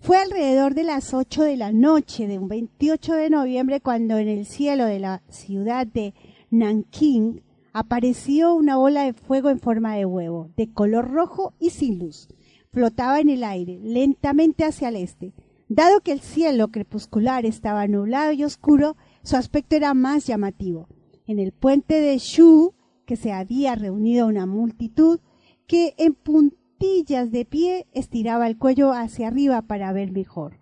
[0.00, 4.26] Fue alrededor de las 8 de la noche de un 28 de noviembre cuando en
[4.26, 6.14] el cielo de la ciudad de
[6.50, 12.00] Nanking apareció una bola de fuego en forma de huevo, de color rojo y sin
[12.00, 12.26] luz
[12.74, 15.32] flotaba en el aire, lentamente hacia el este.
[15.68, 20.88] Dado que el cielo crepuscular estaba nublado y oscuro, su aspecto era más llamativo.
[21.26, 22.74] En el puente de Shu,
[23.06, 25.20] que se había reunido una multitud,
[25.68, 30.58] que en puntillas de pie estiraba el cuello hacia arriba para ver mejor.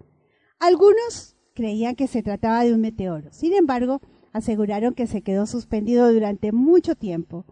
[0.61, 3.33] Algunos creían que se trataba de un meteoro.
[3.33, 4.03] Sin embargo,
[4.33, 7.47] aseguraron que se quedó suspendido durante mucho tiempo.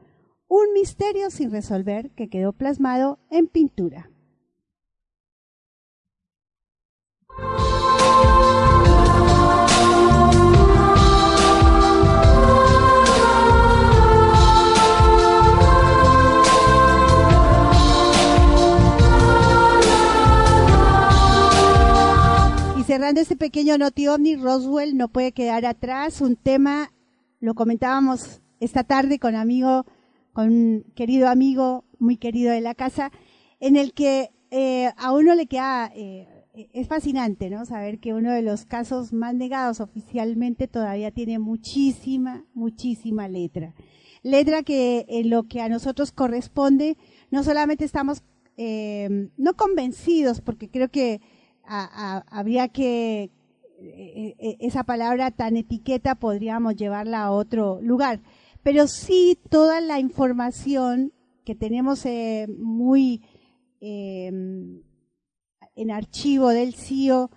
[0.49, 4.11] Un misterio sin resolver que quedó plasmado en pintura.
[7.20, 7.20] Y
[22.87, 26.21] cerrando este pequeño noti ovni, Roswell no puede quedar atrás.
[26.21, 26.91] Un tema,
[27.39, 29.87] lo comentábamos esta tarde con amigo
[30.33, 33.11] con un querido amigo, muy querido de la casa,
[33.59, 37.65] en el que eh, a uno le queda, eh, es fascinante, ¿no?
[37.65, 43.75] Saber que uno de los casos más negados oficialmente todavía tiene muchísima, muchísima letra.
[44.23, 46.97] Letra que en lo que a nosotros corresponde,
[47.31, 48.23] no solamente estamos
[48.57, 51.21] eh, no convencidos, porque creo que
[51.65, 53.31] habría que,
[54.59, 58.21] esa palabra tan etiqueta podríamos llevarla a otro lugar,
[58.63, 61.13] pero sí toda la información
[61.45, 62.05] que tenemos
[62.59, 63.23] muy
[63.81, 64.83] Em,
[65.77, 67.31] en archivo del CIO,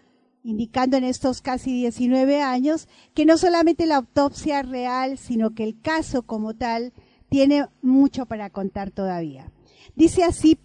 [0.44, 5.80] indicando en estos casi 19 años que no solamente la autopsia real, sino que el
[5.80, 6.94] caso como tal
[7.30, 9.52] tiene mucho para contar todavía.
[9.96, 10.58] Dice así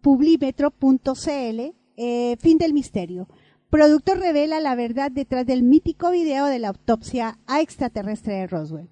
[0.00, 3.28] publimetro.cl, eh, fin del misterio.
[3.70, 8.88] Productor revela la verdad detrás del mítico video de la autopsia a extraterrestre de Roswell.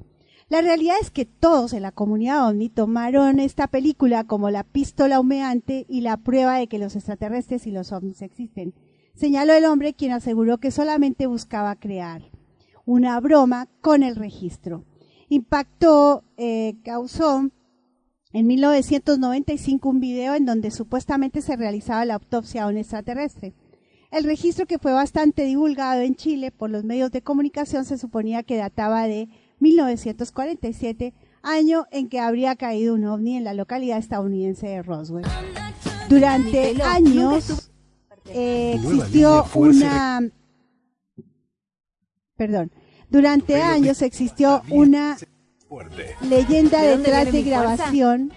[0.49, 5.19] La realidad es que todos en la comunidad OVNI tomaron esta película como la pistola
[5.19, 8.73] humeante y la prueba de que los extraterrestres y los ovnis existen.
[9.13, 12.31] Señaló el hombre quien aseguró que solamente buscaba crear
[12.85, 14.85] una broma con el registro.
[15.29, 17.51] Impactó, eh, causó
[18.33, 23.53] en 1995 un video en donde supuestamente se realizaba la autopsia a un extraterrestre.
[24.13, 28.45] El registro que fue bastante divulgado en Chile por los medios de comunicación se suponía
[28.45, 29.29] que databa de
[29.59, 35.27] 1947, año en que habría caído un ovni en la localidad estadounidense de Roswell.
[36.09, 37.71] Durante años
[38.27, 40.21] eh, existió una...
[42.37, 42.71] Perdón.
[43.09, 45.17] Durante años existió una
[46.23, 48.33] leyenda detrás de grabación.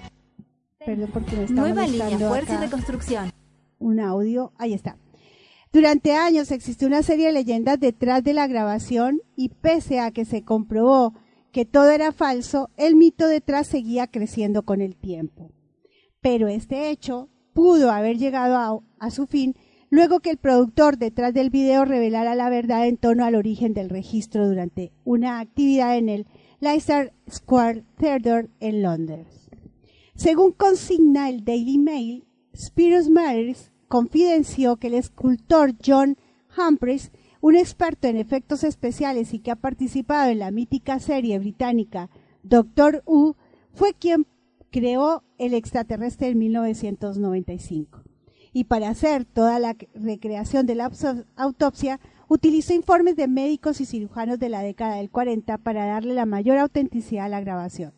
[0.86, 3.32] Perdón porque me está Nueva línea, fuerza y reconstrucción.
[3.78, 4.98] Un audio, ahí está.
[5.72, 10.26] Durante años existió una serie de leyendas detrás de la grabación y pese a que
[10.26, 11.14] se comprobó
[11.52, 15.52] que todo era falso, el mito detrás seguía creciendo con el tiempo.
[16.22, 19.56] Pero este hecho pudo haber llegado a, su fin
[19.92, 23.90] luego que el productor detrás del video revelara la verdad en torno al origen del
[23.90, 26.28] registro durante una actividad en el
[26.60, 29.50] Leicester Square Theatre en Londres.
[30.16, 36.16] Según consigna el Daily Mail, Spiros Matters confidenció que el escultor John
[36.56, 37.12] Humphreys,
[37.42, 42.10] un experto en efectos especiales y que ha participado en la mítica serie británica
[42.44, 43.36] Doctor Who,
[43.74, 44.26] fue quien
[44.72, 48.04] creó el extraterrestre en 1995.
[48.54, 50.92] Y para hacer toda la recreación de la
[51.36, 56.26] autopsia, utilizó informes de médicos y cirujanos de la década del 40 para darle la
[56.26, 57.94] mayor autenticidad a la grabación.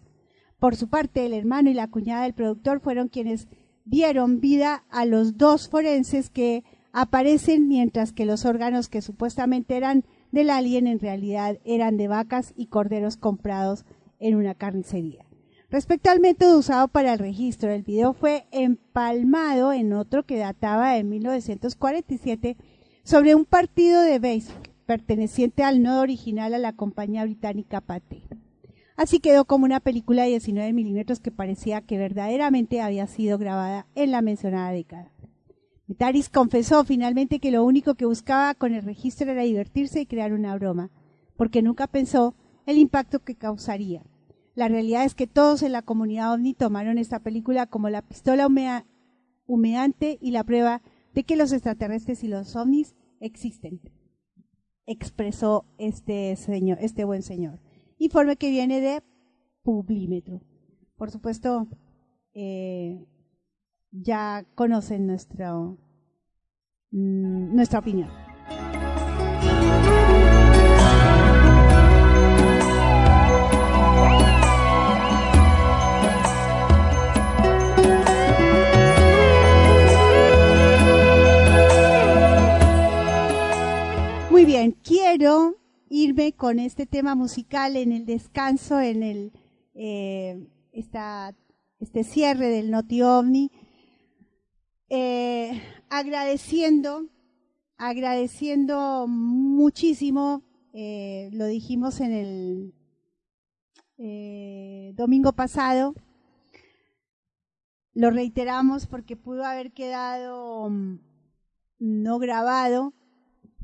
[0.60, 3.48] Por su parte, el hermano y la cuñada del productor fueron quienes
[3.86, 10.04] dieron vida a los dos forenses que aparecen mientras que los órganos que supuestamente eran
[10.32, 13.86] del alien en realidad eran de vacas y corderos comprados
[14.20, 15.26] en una carnicería.
[15.70, 20.94] Respecto al método usado para el registro, el video fue empalmado en otro que databa
[20.94, 22.58] de 1947
[23.04, 28.24] sobre un partido de béisbol perteneciente al nodo original a la compañía británica Pate.
[29.02, 33.88] Así quedó como una película de 19 milímetros que parecía que verdaderamente había sido grabada
[33.96, 35.12] en la mencionada década.
[35.88, 40.34] Metaris confesó finalmente que lo único que buscaba con el registro era divertirse y crear
[40.34, 40.92] una broma,
[41.36, 42.36] porque nunca pensó
[42.68, 44.04] el impacto que causaría.
[44.54, 48.48] La realidad es que todos en la comunidad ovni tomaron esta película como la pistola
[49.48, 50.84] humeante y la prueba
[51.16, 53.82] de que los extraterrestres y los ovnis existen,
[54.86, 57.60] expresó este, señor, este buen señor
[58.02, 59.04] informe que viene de
[59.64, 60.42] Publímetro.
[60.96, 61.68] Por supuesto,
[62.34, 63.06] eh,
[63.92, 68.10] ya conocen nuestra, mm, nuestra opinión.
[84.32, 85.61] Muy bien, quiero
[85.92, 89.34] irme con este tema musical en el descanso, en el
[89.74, 93.52] eh, este cierre del Noti OVNI,
[94.88, 97.08] eh, agradeciendo,
[97.78, 102.74] agradeciendo muchísimo, eh, lo dijimos en el
[104.96, 105.94] domingo pasado,
[107.94, 111.00] lo reiteramos porque pudo haber quedado mm,
[111.80, 112.94] no grabado,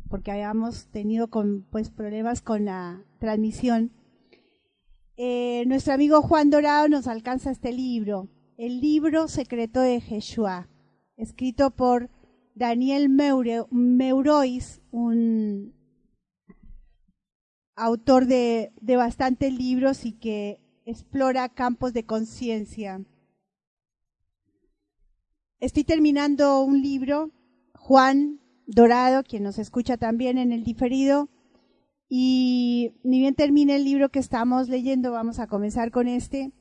[0.10, 1.30] porque habíamos tenido
[1.70, 3.91] pues, problemas con la transmisión.
[5.18, 10.70] Eh, nuestro amigo Juan Dorado nos alcanza este libro, el libro secreto de Jeshua,
[11.16, 12.10] escrito por
[12.53, 15.74] Daniel Meurois, un
[17.76, 23.01] autor de, de bastantes libros y que explora campos de conciencia.
[25.60, 27.32] Estoy terminando un libro,
[27.74, 31.30] Juan Dorado, quien nos escucha también en el diferido,
[32.09, 36.51] y ni bien termine el libro que estamos leyendo, vamos a comenzar con este.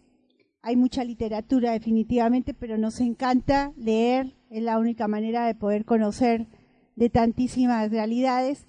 [0.63, 6.49] Hay mucha literatura definitivamente, pero nos encanta leer, es la única manera de poder conocer
[6.97, 8.67] de tantísimas realidades.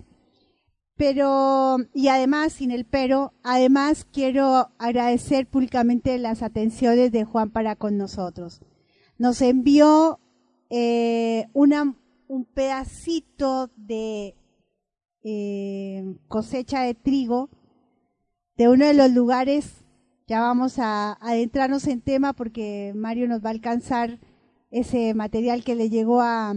[0.96, 7.76] Pero, y además, sin el pero, además quiero agradecer públicamente las atenciones de Juan para
[7.76, 8.62] con nosotros.
[9.18, 10.20] Nos envió
[10.70, 11.96] eh, una,
[12.28, 14.36] un pedacito de
[15.24, 17.50] eh, cosecha de trigo
[18.58, 19.84] de uno de los lugares,
[20.28, 24.20] ya vamos a, adentrarnos en tema porque Mario nos va a alcanzar
[24.72, 26.54] ese material que le llegó a,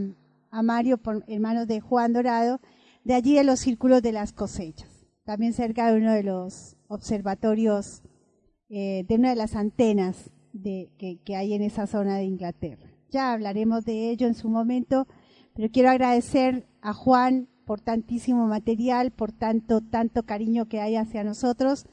[0.50, 2.60] Mario por, en manos de Juan Dorado,
[3.04, 8.02] de allí de los círculos de las cosechas, también cerca de uno de los observatorios,
[8.68, 10.30] eh, de una de las antenas
[10.98, 12.90] que, que hay en esa zona de Inglaterra.
[13.10, 15.06] Ya hablaremos de ello en su momento,
[15.60, 21.22] pero quiero agradecer a Juan por tantísimo material, por tanto, tanto cariño que hay hacia
[21.22, 21.84] nosotros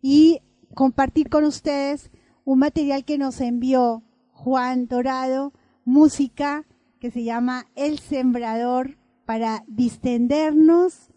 [0.00, 0.38] y
[0.72, 2.12] compartir con ustedes
[2.44, 5.52] un material que nos envió Juan Dorado,
[5.84, 6.64] música
[7.00, 11.10] que se llama El Sembrador para distendernos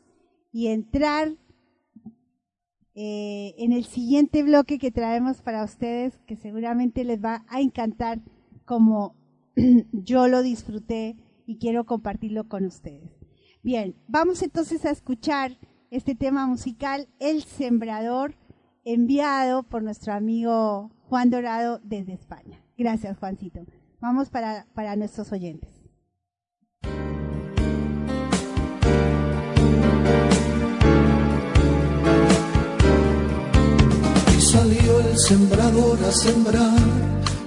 [0.52, 1.36] y entrar
[2.96, 8.22] eh, en el siguiente bloque que traemos para ustedes, que seguramente les va a encantar
[8.66, 9.14] como
[9.92, 11.16] yo lo disfruté
[11.52, 13.12] y quiero compartirlo con ustedes.
[13.62, 15.58] Bien, vamos entonces a escuchar
[15.90, 18.36] este tema musical, El Sembrador,
[18.86, 22.64] enviado por nuestro amigo Juan Dorado desde España.
[22.78, 23.66] Gracias, Juancito.
[24.00, 25.70] Vamos para, para nuestros oyentes.
[34.38, 36.80] Y salió el sembrador a sembrar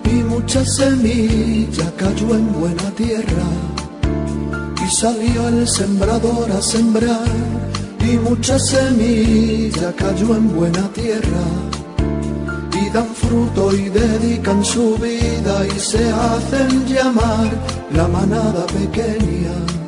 [0.04, 3.73] y mucha semilla cayó en buena tierra
[4.84, 7.26] y salió el sembrador a sembrar
[8.00, 11.44] y mucha semilla cayó en buena tierra
[12.72, 17.50] y dan fruto y dedican su vida y se hacen llamar
[17.92, 19.83] la manada pequeña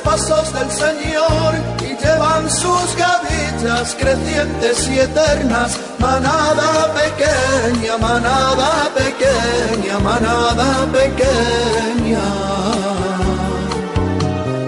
[0.00, 10.86] pasos del Señor y llevan sus gavillas crecientes y eternas manada pequeña, manada pequeña, manada
[10.92, 12.24] pequeña.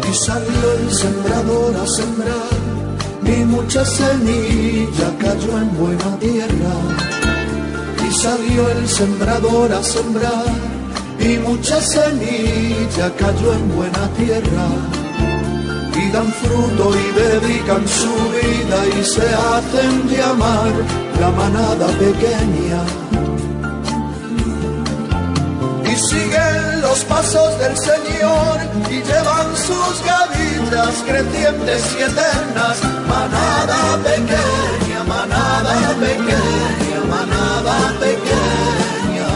[0.09, 2.51] Y salió el sembrador a sembrar,
[3.25, 6.75] y mucha semilla cayó en buena tierra.
[8.09, 10.47] Y salió el sembrador a sembrar,
[11.19, 15.00] y mucha semilla cayó en buena tierra
[15.97, 20.73] y dan fruto y dedican su vida y se hacen llamar
[21.21, 22.83] la manada pequeña.
[25.85, 32.79] Y siguen los pasos del Señor y llevan sus gavillas crecientes y eternas.
[33.09, 39.29] Manada pequeña, manada pequeña, manada pequeña.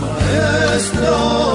[0.00, 1.51] Maestro.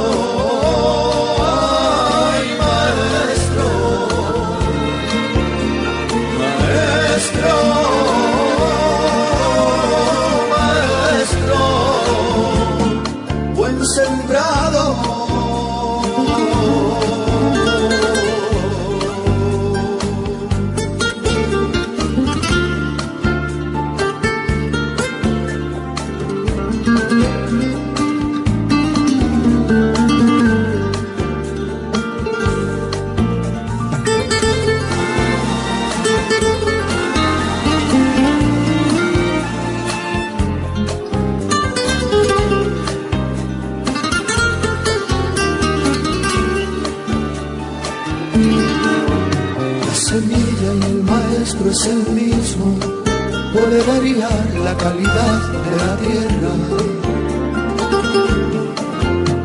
[54.68, 56.54] La calidad de la tierra.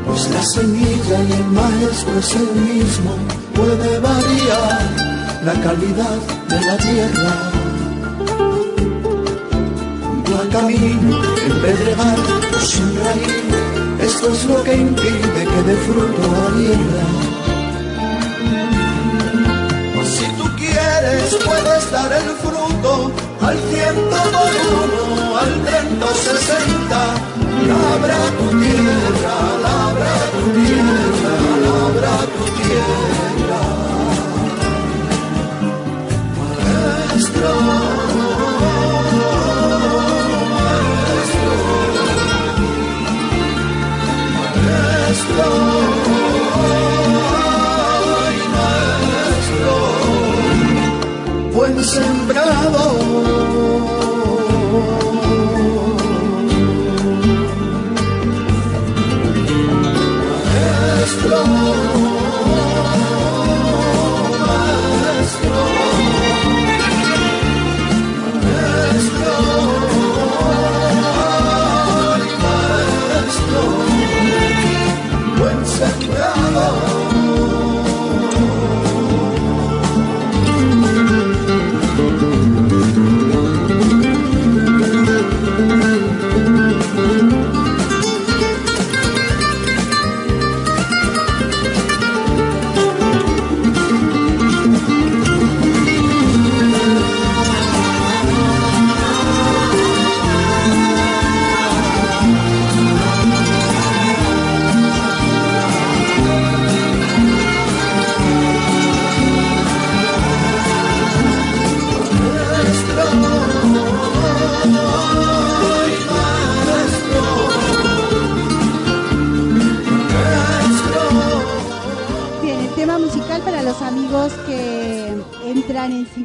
[0.06, 3.12] Pues la semilla y el maestro es el mismo,
[3.54, 4.80] puede variar
[5.48, 6.18] la calidad
[6.52, 7.32] de la tierra.
[11.62, 12.20] Pedregal
[12.56, 13.44] o sin raíz,
[14.00, 17.32] esto es lo que impide que dé fruto la tierra.
[21.44, 27.02] puedes dar el fruto al ciento por uno, al treinta sesenta.
[27.68, 29.36] Labra tu tierra,
[29.66, 31.32] labra tu tierra,
[31.64, 33.11] labra tu tierra.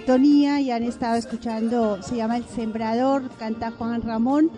[0.08, 4.50] Sintonía y han estado escuchando, se llama El Sembrador, canta Juan Ramón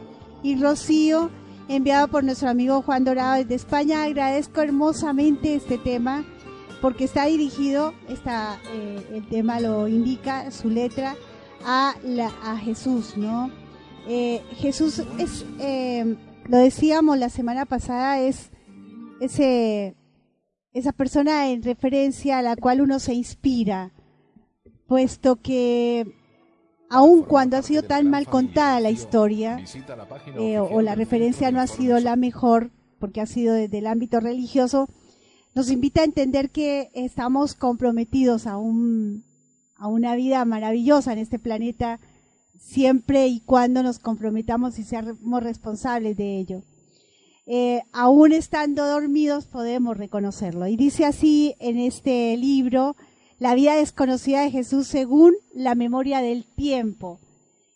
[0.43, 1.31] y Rocío,
[1.67, 4.03] enviado por nuestro amigo Juan Dorado desde España.
[4.03, 6.23] Agradezco hermosamente este tema
[6.83, 11.15] porque está dirigido, está, eh, el tema lo indica, su letra,
[11.65, 13.49] a, la, a Jesús, ¿no?
[14.07, 16.15] Eh, Jesús es, eh,
[16.47, 18.51] lo decíamos la semana pasada, es
[19.19, 19.95] ese,
[20.73, 23.93] esa persona en referencia a la cual uno se inspira
[24.89, 26.15] puesto que
[26.89, 29.63] aun cuando ha sido tan mal contada la historia
[30.37, 34.19] eh, o, la referencia no ha sido la mejor porque ha sido desde el ámbito
[34.19, 34.89] religioso,
[35.55, 39.23] nos invita a entender que estamos comprometidos a, un,
[39.77, 41.99] a una vida maravillosa en este planeta
[42.59, 46.63] siempre y cuando nos comprometamos y seamos responsables de ello.
[47.45, 50.67] Eh, aún estando dormidos podemos reconocerlo.
[50.67, 52.95] Y dice así en este libro,
[53.39, 57.19] la vida desconocida de Jesús según la memoria del tiempo.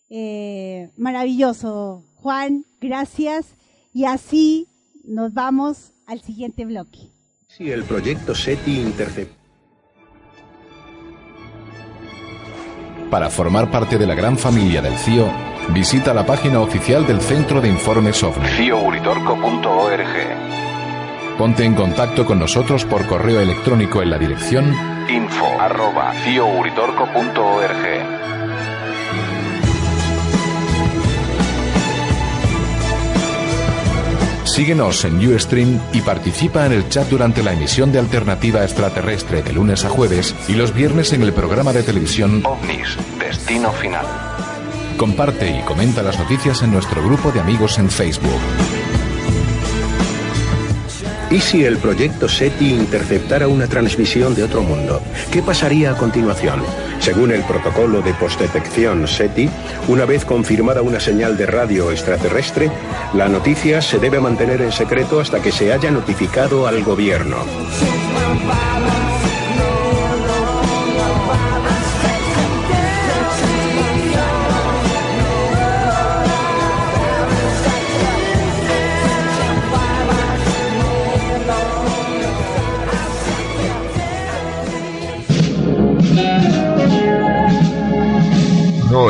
[0.10, 2.04] Eh, maravilloso.
[2.16, 3.56] Juan, gracias.
[3.94, 4.68] Y así
[5.04, 7.10] nos vamos al siguiente bloque.
[7.48, 9.42] Si el proyecto SETI intercepta.
[13.10, 15.32] Para formar parte de la gran familia del CIO,
[15.72, 18.48] visita la página oficial del Centro de Informes OVNI.
[21.38, 26.14] Ponte en contacto con nosotros por correo electrónico en la dirección info arroba
[34.46, 39.52] Síguenos en Ustream y participa en el chat durante la emisión de Alternativa Extraterrestre de
[39.52, 44.06] lunes a jueves y los viernes en el programa de televisión OVNIS, Destino Final.
[44.98, 48.83] Comparte y comenta las noticias en nuestro grupo de amigos en Facebook.
[51.34, 55.02] ¿Y si el proyecto SETI interceptara una transmisión de otro mundo?
[55.32, 56.62] ¿Qué pasaría a continuación?
[57.00, 59.50] Según el protocolo de postdetección SETI,
[59.88, 62.70] una vez confirmada una señal de radio extraterrestre,
[63.16, 67.38] la noticia se debe mantener en secreto hasta que se haya notificado al gobierno.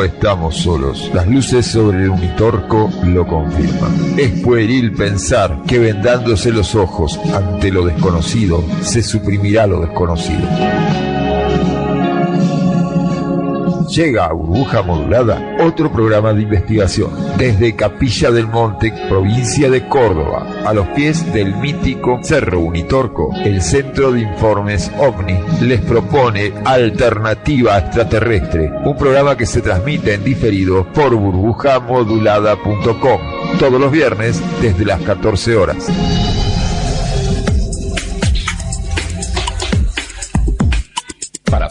[0.04, 1.10] Estamos solos.
[1.14, 4.18] Las luces sobre el unitorco lo confirman.
[4.18, 10.46] Es pueril pensar que vendándose los ojos ante lo desconocido, se suprimirá lo desconocido.
[13.94, 20.44] Llega a Burbuja Modulada otro programa de investigación desde Capilla del Monte, provincia de Córdoba,
[20.66, 23.30] a los pies del mítico Cerro Unitorco.
[23.44, 30.24] El Centro de Informes OVNI les propone Alternativa Extraterrestre, un programa que se transmite en
[30.24, 33.20] diferido por burbujamodulada.com
[33.60, 35.88] todos los viernes desde las 14 horas.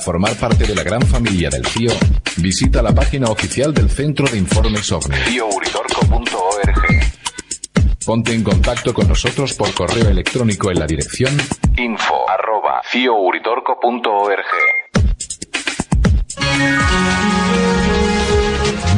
[0.04, 1.94] Formar parte de la gran familia del CIO,
[2.38, 5.16] visita la página oficial del Centro de Informes OVNI.
[5.30, 6.84] CIOuritorco.org
[8.06, 11.38] Ponte en contacto con nosotros por correo electrónico en la dirección
[11.78, 12.82] info arroba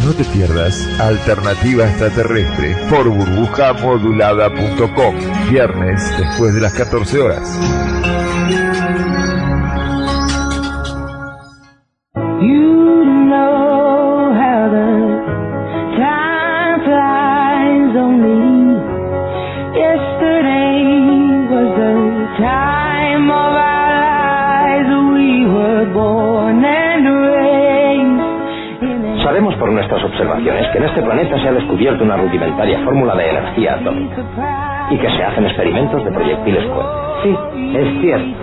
[0.03, 5.15] No te pierdas Alternativa Extraterrestre por burbujamodulada.com.
[5.51, 8.24] Viernes después de las 14 horas.
[30.16, 33.76] Por nuestras observaciones que en este planeta se ha descubierto una rudimentaria fórmula de energía
[33.76, 34.16] atómica
[34.89, 36.93] y que se hacen experimentos de proyectiles cohetes.
[37.24, 37.38] Sí,
[37.76, 38.38] es cierto.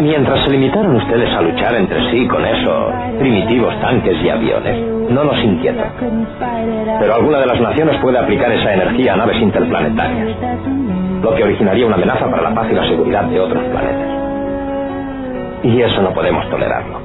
[0.00, 4.78] Mientras se limitaron ustedes a luchar entre sí con esos primitivos tanques y aviones,
[5.10, 5.92] no nos inquieta.
[7.00, 10.36] Pero alguna de las naciones puede aplicar esa energía a naves interplanetarias,
[11.22, 14.08] lo que originaría una amenaza para la paz y la seguridad de otros planetas.
[15.64, 17.00] Y eso no podemos tolerarlo.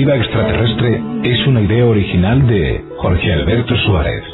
[0.00, 4.24] Alternativa extraterrestre es una idea original de Jorge Alberto Suárez.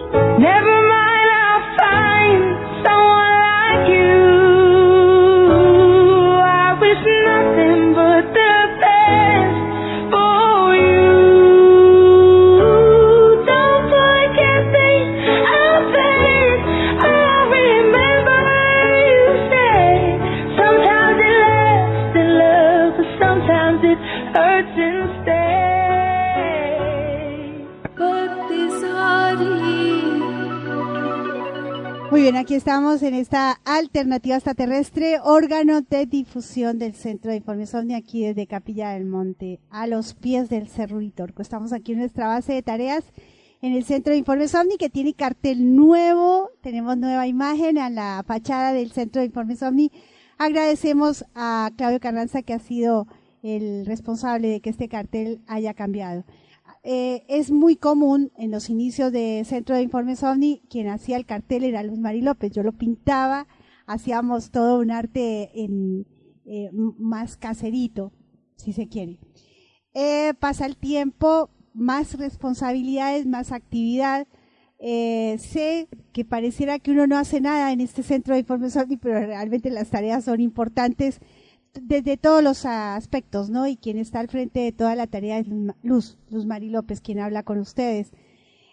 [32.27, 37.95] Bien, aquí estamos en esta alternativa extraterrestre, órgano de difusión del Centro de Informes OVNI,
[37.95, 41.41] aquí desde Capilla del Monte, a los pies del Cerro Uritorco.
[41.41, 43.05] Estamos aquí en nuestra base de tareas
[43.63, 48.25] en el Centro de Informes OVNI, que tiene cartel nuevo, tenemos nueva imagen a la
[48.27, 49.93] fachada del Centro de Informes OVNI.
[50.37, 53.07] Agradecemos a Claudio Carranza, que ha sido
[53.45, 56.25] el responsable de que este cartel haya cambiado.
[56.89, 61.27] Eh, es muy común en los inicios de Centro de Informes OVNI, quien hacía el
[61.27, 62.53] cartel era Luz Mari López.
[62.53, 63.49] Yo lo pintaba,
[63.87, 68.13] hacíamos todo un arte eh, más caserito,
[68.55, 69.19] si se quiere.
[69.95, 74.29] Eh, pasa el tiempo, más responsabilidades, más actividad.
[74.79, 79.19] Sé que pareciera que uno no hace nada en este Centro de Informes OVNI, pero
[79.27, 81.19] realmente las tareas son importantes
[81.83, 83.67] desde todos los aspectos, ¿no?
[83.67, 85.47] Y quien está al frente de toda la tarea es
[85.83, 88.13] Luz Luz Mari López, quien habla con ustedes.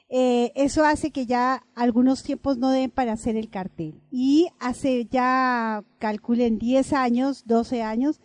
[0.10, 4.01] Eh, eso hace que ya algunos tiempos no den para hacer el cartel.
[4.12, 8.22] Y hace ya, calculen, 10 años, 12 años,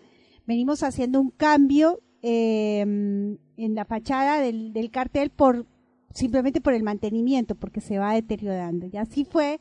[0.47, 5.67] venimos haciendo un cambio eh, en la fachada del, del cartel por
[6.13, 8.87] simplemente por el mantenimiento, porque se va deteriorando.
[8.87, 9.61] Y así fue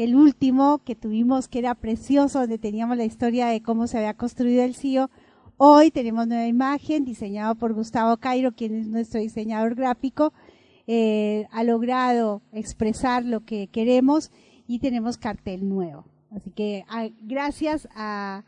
[0.00, 3.98] que el último que tuvimos, que era precioso, donde teníamos la historia de cómo se
[3.98, 5.10] había construido el CIO,
[5.58, 10.32] hoy tenemos nueva imagen diseñado por Gustavo Cairo, quien es nuestro diseñador gráfico,
[10.86, 14.30] eh, ha logrado expresar lo que queremos
[14.66, 16.06] y tenemos cartel nuevo.
[16.34, 16.82] Así que
[17.20, 18.42] gracias a,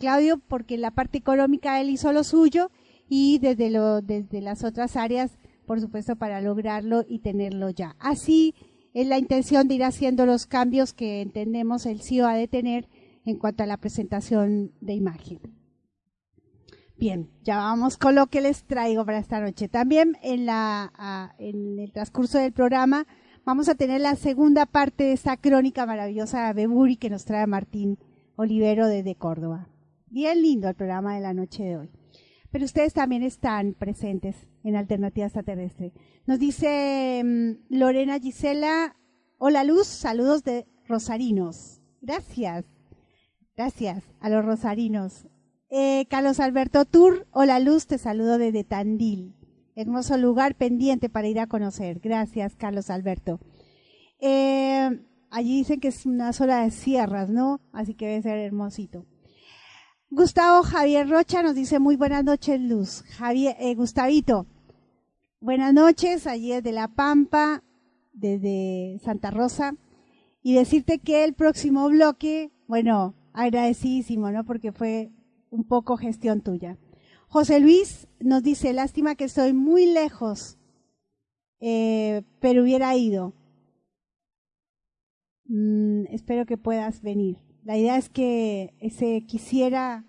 [0.00, 2.72] Claudio porque la parte económica él hizo lo suyo
[3.08, 3.70] y desde,
[4.02, 7.94] desde las otras áreas, por supuesto, para lograrlo y tenerlo ya.
[8.00, 8.56] Así
[8.96, 12.88] es la intención de ir haciendo los cambios que entendemos el CIO ha de tener
[13.26, 15.38] en cuanto a la presentación de imagen.
[16.96, 19.68] Bien, ya vamos con lo que les traigo para esta noche.
[19.68, 23.06] También en, la, en el transcurso del programa
[23.44, 27.46] vamos a tener la segunda parte de esta crónica maravillosa de Beburi que nos trae
[27.46, 27.98] Martín
[28.34, 29.68] Olivero desde Córdoba.
[30.06, 31.90] Bien lindo el programa de la noche de hoy.
[32.50, 35.92] Pero ustedes también están presentes en Alternativa Extraterrestre.
[36.26, 38.96] Nos dice mm, Lorena Gisela,
[39.38, 41.82] hola Luz, saludos de Rosarinos.
[42.00, 42.64] Gracias,
[43.56, 45.26] gracias a los Rosarinos.
[45.68, 49.34] Eh, Carlos Alberto Tur, hola Luz, te saludo desde Tandil.
[49.74, 52.00] Hermoso lugar pendiente para ir a conocer.
[52.00, 53.40] Gracias, Carlos Alberto.
[54.20, 54.88] Eh,
[55.30, 57.60] allí dicen que es una zona de sierras, ¿no?
[57.72, 59.04] Así que debe ser hermosito.
[60.10, 63.02] Gustavo Javier Rocha nos dice muy buenas noches, Luz.
[63.16, 64.46] Javier, eh, Gustavito,
[65.40, 67.64] buenas noches, allí desde La Pampa.
[68.12, 69.74] desde Santa Rosa
[70.42, 74.44] y decirte que el próximo bloque, bueno, agradecidísimo, ¿no?
[74.44, 75.10] Porque fue
[75.50, 76.78] un poco gestión tuya.
[77.28, 80.56] José Luis nos dice, lástima que estoy muy lejos,
[81.60, 83.34] eh, pero hubiera ido.
[85.46, 87.45] Mm, espero que puedas venir.
[87.66, 90.04] La idea es que ese quisiera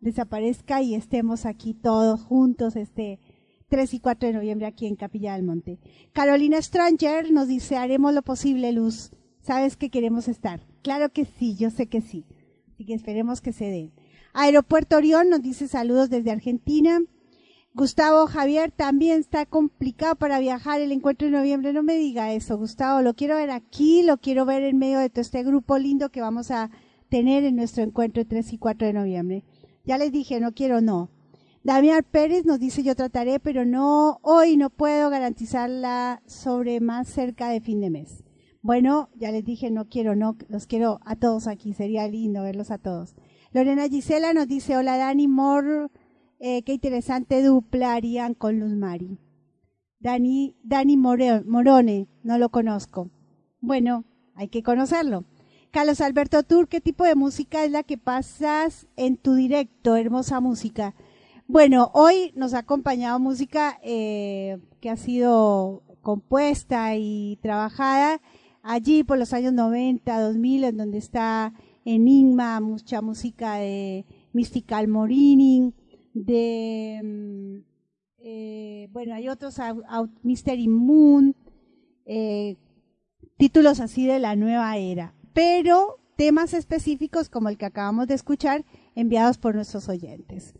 [0.00, 3.20] desaparezca y estemos aquí todos juntos este
[3.68, 5.78] 3 y 4 de noviembre aquí en Capilla del Monte.
[6.14, 9.10] Carolina Stranger nos dice, haremos lo posible, Luz.
[9.42, 10.66] Sabes que queremos estar.
[10.80, 12.24] Claro que sí, yo sé que sí.
[12.72, 13.92] Así que esperemos que se dé.
[14.32, 16.98] Aeropuerto Orión nos dice saludos desde Argentina.
[17.74, 21.74] Gustavo Javier también está complicado para viajar el encuentro de noviembre.
[21.74, 23.02] No me diga eso, Gustavo.
[23.02, 26.22] Lo quiero ver aquí, lo quiero ver en medio de todo este grupo lindo que
[26.22, 26.70] vamos a
[27.12, 29.44] tener en nuestro encuentro el 3 y 4 de noviembre.
[29.84, 31.10] Ya les dije, no quiero, no.
[31.62, 37.50] Damián Pérez nos dice yo trataré, pero no, hoy no puedo garantizarla sobre más cerca
[37.50, 38.24] de fin de mes.
[38.62, 42.70] Bueno, ya les dije, no quiero, no, los quiero a todos aquí, sería lindo verlos
[42.70, 43.14] a todos.
[43.52, 45.90] Lorena Gisela nos dice, hola Dani Mor,
[46.40, 49.18] eh, qué interesante dupla harían con Luz Mari.
[50.00, 53.10] Dani, Dani Morone, no lo conozco.
[53.60, 55.26] Bueno, hay que conocerlo.
[55.72, 59.96] Carlos Alberto Tur, ¿qué tipo de música es la que pasas en tu directo?
[59.96, 60.94] Hermosa música.
[61.48, 68.20] Bueno, hoy nos ha acompañado música eh, que ha sido compuesta y trabajada
[68.62, 71.54] allí por los años 90, 2000, en donde está
[71.86, 74.04] Enigma, mucha música de
[74.34, 75.72] Mystical Morini,
[76.12, 77.56] de, mm,
[78.18, 79.56] eh, bueno, hay otros,
[80.22, 81.34] Mystery Moon,
[82.04, 82.58] eh,
[83.38, 88.64] títulos así de la nueva era, pero temas específicos como el que acabamos de escuchar,
[88.94, 90.54] enviados por nuestros oyentes.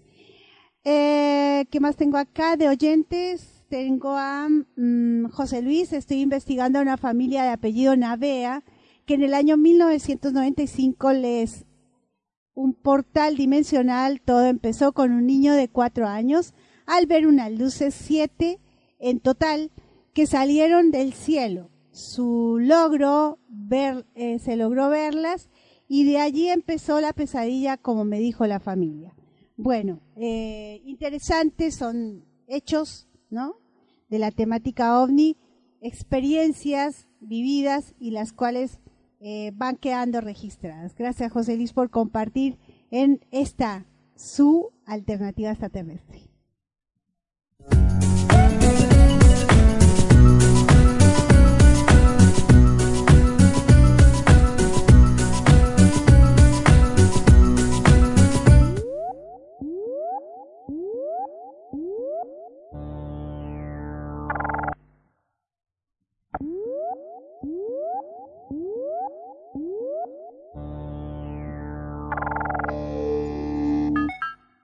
[0.84, 3.64] Eh, ¿Qué más tengo acá de oyentes?
[3.68, 8.64] Tengo a mm, José Luis, estoy investigando a una familia de apellido Navea,
[9.06, 11.64] que en el año 1995 les
[12.54, 16.52] un portal dimensional, todo empezó con un niño de cuatro años,
[16.86, 18.60] al ver unas luces siete
[18.98, 19.70] en total
[20.12, 21.71] que salieron del cielo.
[21.92, 25.50] Su logro ver, eh, se logró verlas
[25.88, 29.14] y de allí empezó la pesadilla, como me dijo la familia.
[29.56, 33.56] Bueno, eh, interesantes son hechos, ¿no?
[34.08, 35.36] De la temática ovni,
[35.82, 38.80] experiencias vividas y las cuales
[39.20, 40.94] eh, van quedando registradas.
[40.96, 42.58] Gracias, José Luis, por compartir
[42.90, 43.86] en esta
[44.16, 46.31] su alternativa extraterrestre.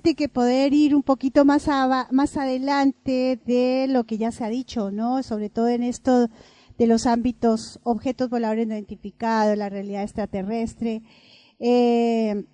[0.00, 1.68] Que poder ir un poquito más,
[2.10, 5.22] más adelante de lo que ya se ha dicho, ¿no?
[5.22, 6.28] Sobre todo en esto
[6.78, 11.02] de los ámbitos objetos voladores no identificados, la realidad extraterrestre.
[11.58, 12.44] Eh,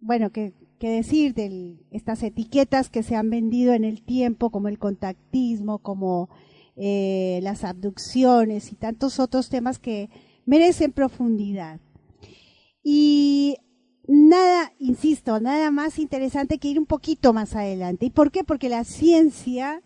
[0.00, 4.68] bueno, ¿qué, qué decir de estas etiquetas que se han vendido en el tiempo, como
[4.68, 6.30] el contactismo, como
[6.76, 10.08] eh, las abducciones y tantos otros temas que
[10.46, 11.78] merecen profundidad.
[12.82, 13.58] Y
[14.06, 18.06] nada, insisto, nada más interesante que ir un poquito más adelante.
[18.06, 18.44] ¿Y por qué?
[18.44, 19.82] Porque la ciencia,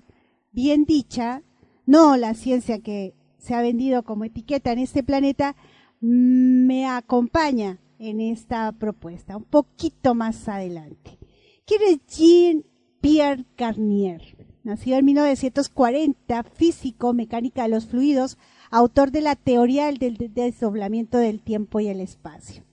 [0.52, 1.42] bien dicha,
[1.86, 5.54] no la ciencia que se ha vendido como etiqueta en este planeta,
[6.00, 11.18] me acompaña en esta propuesta, un poquito más adelante.
[11.66, 14.36] ¿Quién es Jean-Pierre Garnier?
[14.62, 18.38] Nacido en 1940, físico, mecánica de los fluidos,
[18.70, 22.64] autor de la teoría del desdoblamiento del tiempo y el espacio.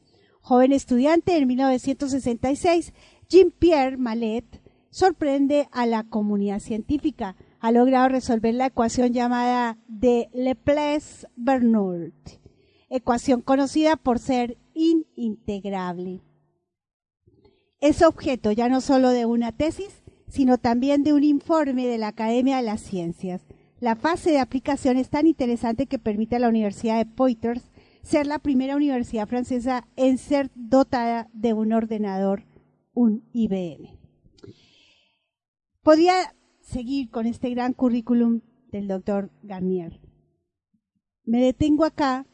[0.42, 2.94] Joven estudiante en 1966,
[3.30, 7.36] Jean-Pierre Mallet sorprende a la comunidad científica.
[7.60, 12.14] Ha logrado resolver la ecuación llamada de Laplace-Bernoulli,
[12.90, 16.22] ecuación conocida por ser inintegrable.
[17.80, 22.08] Es objeto ya no solo de una tesis, sino también de un informe de la
[22.10, 23.42] Academia de las Ciencias.
[23.80, 27.71] La fase de aplicación es tan interesante que permite a la Universidad de Poitiers
[28.04, 32.46] ser la primera universidad francesa en ser dotada de un ordenador,
[32.94, 34.00] un IBM.
[35.84, 38.42] Podría seguir con este gran currículum
[38.72, 40.00] del doctor Garnier.
[41.24, 42.26] Me detengo acá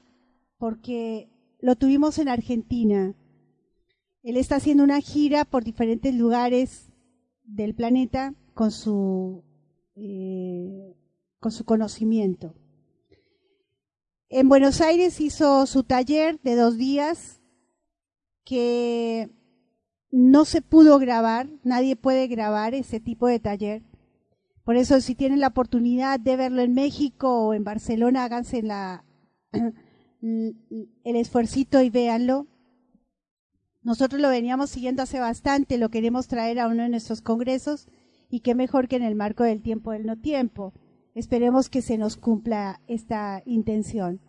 [0.58, 1.30] porque
[1.60, 3.16] lo tuvimos en Argentina.
[4.24, 6.92] Él está haciendo una gira por diferentes lugares
[7.44, 9.44] del planeta con su,
[9.96, 10.96] eh,
[11.40, 12.54] con su conocimiento.
[14.30, 17.40] En Buenos Aires hizo su taller de dos días
[18.44, 19.30] que
[20.12, 23.84] no se pudo grabar, nadie puede grabar ese tipo de taller.
[24.66, 29.06] Por eso si tienen la oportunidad de verlo en México o en Barcelona, háganse la,
[30.22, 32.48] el esfuercito y véanlo.
[33.82, 37.88] Nosotros lo veníamos siguiendo hace bastante, lo queremos traer a uno de nuestros congresos
[38.30, 40.74] y qué mejor que en el marco del tiempo del no tiempo.
[41.18, 44.22] Esperemos que se nos cumpla esta intención.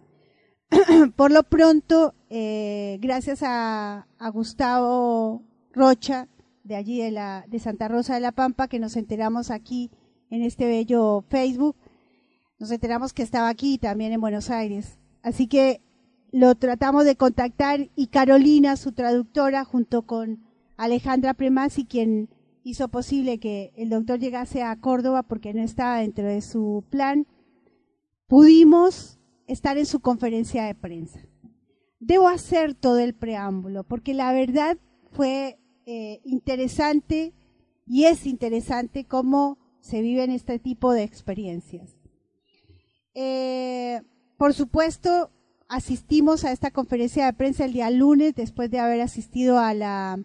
[1.17, 6.29] Por lo pronto, eh, gracias a, Gustavo Rocha,
[6.65, 9.91] de allí de, la, de Santa Rosa de la Pampa, que nos enteramos aquí
[10.31, 11.77] en este bello Facebook,
[12.59, 14.99] nos enteramos que estaba aquí también en Buenos Aires.
[15.23, 15.83] Así que
[16.33, 20.43] lo tratamos de contactar y Carolina, su traductora, junto con
[20.79, 22.31] Alejandra Premasi, quien
[22.63, 27.27] hizo posible que el doctor llegase a Córdoba porque no estaba dentro de su plan,
[28.27, 31.21] pudimos estar en su conferencia de prensa.
[32.01, 34.79] Debo hacer todo el preámbulo porque la verdad
[35.11, 37.33] fue eh, interesante
[37.87, 41.97] y es interesante cómo se viven este tipo de experiencias.
[43.15, 44.03] Eh,
[44.37, 45.31] por supuesto,
[45.69, 50.21] asistimos a esta conferencia de prensa el día lunes después de haber asistido a la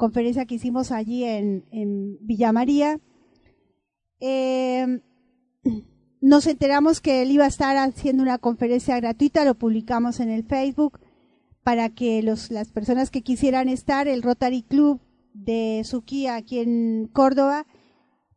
[0.00, 2.98] conferencia que hicimos allí en, Villa María.
[4.18, 5.02] Eh,
[6.22, 10.44] nos enteramos que él iba a estar haciendo una conferencia gratuita, lo publicamos en el
[10.44, 11.00] Facebook
[11.62, 15.00] para que las personas que quisieran estar, el Rotary Club
[15.34, 17.66] de Suquía aquí en Córdoba,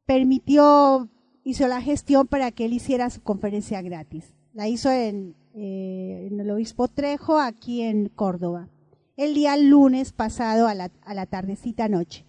[0.06, 1.10] permitió,
[1.46, 4.36] hizo la gestión para que él hiciera su conferencia gratis.
[4.54, 8.68] La hizo en, eh, en el Obispo Trejo, aquí en Córdoba
[9.16, 12.26] el día lunes pasado a la, a la tardecita noche.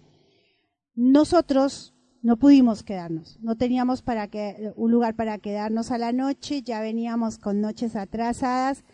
[0.95, 4.31] Nosotros no pudimos quedarnos, no teníamos para
[4.77, 8.85] un lugar para quedarnos a la noche, ya veníamos con noches atrasadas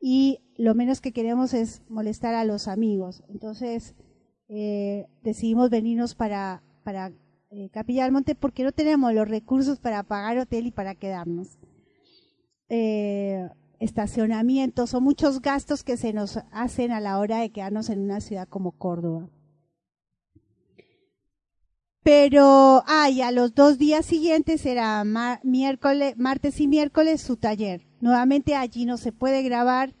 [0.00, 3.22] y lo menos que queremos es molestar a los amigos.
[3.28, 3.94] Entonces
[4.48, 7.10] eh, decidimos venirnos para, para
[7.50, 11.58] eh, Capilla del Monte porque no tenemos los recursos para pagar hotel y para quedarnos.
[12.68, 13.48] Eh,
[13.84, 18.20] estacionamientos o muchos gastos que se nos hacen a la hora de quedarnos en una
[18.20, 19.28] ciudad como Córdoba.
[22.02, 25.04] Pero, ay, a los dos días siguientes era
[25.42, 27.86] miércoles, martes y miércoles su taller.
[28.00, 29.94] Nuevamente allí no se puede grabar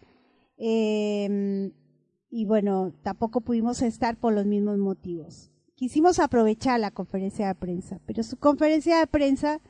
[0.56, 1.72] eh,
[2.30, 5.50] y bueno, tampoco pudimos estar por los mismos motivos.
[5.76, 9.60] Quisimos aprovechar la conferencia de prensa, pero su conferencia de prensa,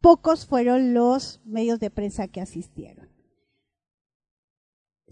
[0.00, 3.11] pocos fueron los medios de prensa que asistieron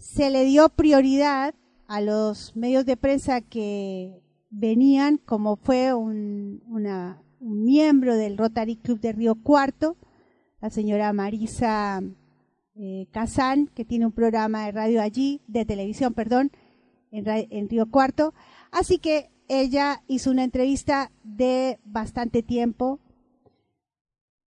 [0.01, 1.53] se le dio prioridad
[1.87, 4.19] a los medios de prensa que
[4.49, 6.61] venían, como fue un,
[7.39, 9.95] miembro del Rotary Club de Río Cuarto,
[10.59, 12.01] la señora Marisa
[12.75, 13.07] eh,
[13.73, 16.51] que tiene un programa de radio allí, de televisión, perdón,
[17.11, 18.33] en, en Río Cuarto.
[18.71, 22.99] Así que ella hizo una entrevista de bastante tiempo.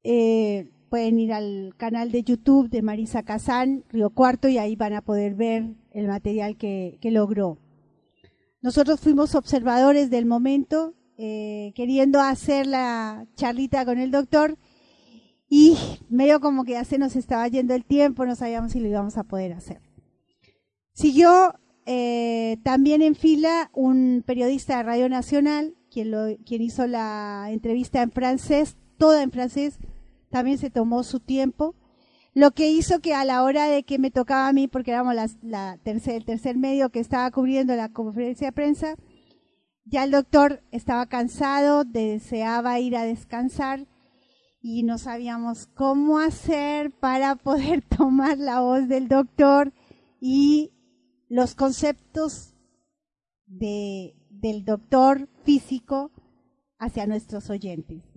[0.03, 4.93] Eh, pueden ir al canal de YouTube de Marisa Kazán, Río Cuarto, y ahí van
[4.93, 7.59] a poder ver el material que, logró.
[8.63, 14.57] Nosotros fuimos observadores del momento, eh, queriendo hacer la charlita con el doctor,
[15.49, 15.77] y
[16.09, 19.17] medio como que ya se nos estaba yendo el tiempo, no sabíamos si lo íbamos
[19.17, 19.81] a poder hacer.
[20.95, 21.55] Siguió
[21.87, 28.77] eh, también en fila un periodista de Radio Nacional, quien hizo la entrevista en francés,
[28.97, 29.79] toda en francés,
[30.35, 31.77] también se tomó su tiempo,
[32.33, 35.15] lo que hizo que a la hora de que me tocaba a mí, porque éramos
[35.43, 38.97] la, el tercer medio que estaba cubriendo la conferencia de prensa,
[39.85, 43.87] ya el doctor estaba cansado, deseaba ir a descansar
[44.61, 49.73] y no sabíamos cómo hacer para poder tomar la voz del doctor
[50.21, 50.73] y
[51.29, 52.57] los conceptos
[53.47, 56.11] de, del doctor físico
[56.81, 58.14] hacia nuestros oyentes.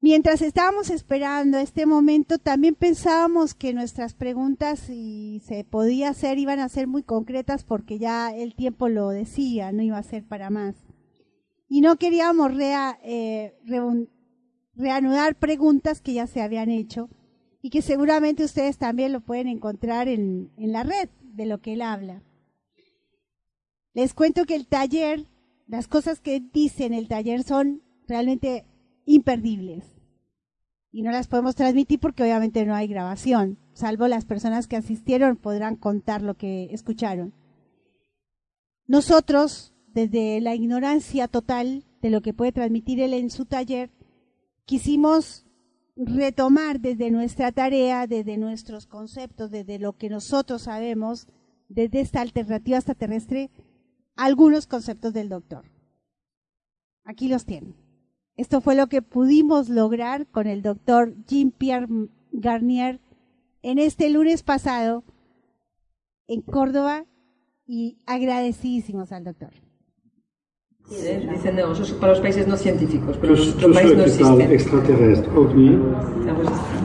[0.00, 6.60] Mientras estábamos esperando este momento, también pensábamos que nuestras preguntas, si se podía hacer, iban
[6.60, 10.50] a ser muy concretas porque ya el tiempo lo decía, no iba a ser para
[10.50, 10.76] más.
[11.68, 13.54] Y no queríamos eh,
[14.76, 17.10] reanudar preguntas que ya se habían hecho
[17.60, 21.72] y que seguramente ustedes también lo pueden encontrar en, en la red de lo que
[21.72, 22.22] él habla.
[23.94, 25.26] Les cuento que el taller,
[25.66, 28.64] las cosas que dice en el taller son realmente
[29.08, 29.84] imperdibles.
[30.90, 35.36] Y no las podemos transmitir porque obviamente no hay grabación, salvo las personas que asistieron
[35.36, 37.32] podrán contar lo que escucharon.
[38.86, 43.90] Nosotros, desde la ignorancia total de lo que puede transmitir él en su taller,
[44.64, 45.46] quisimos
[45.96, 51.26] retomar desde nuestra tarea, desde nuestros conceptos, desde lo que nosotros sabemos,
[51.68, 53.50] desde esta alternativa extraterrestre,
[54.16, 55.64] algunos conceptos del doctor.
[57.04, 57.87] Aquí los tienen.
[58.38, 61.88] Esto fue lo que pudimos lograr con el doctor Jean-Pierre
[62.30, 63.00] Garnier
[63.62, 65.02] en este lunes pasado
[66.28, 67.04] en Córdoba
[67.66, 69.50] y agradecidísimos al doctor.
[70.88, 74.52] Dicen no, eso es para los países no científicos, pero los países no existen.
[74.52, 75.76] extraterrestres, ovnis,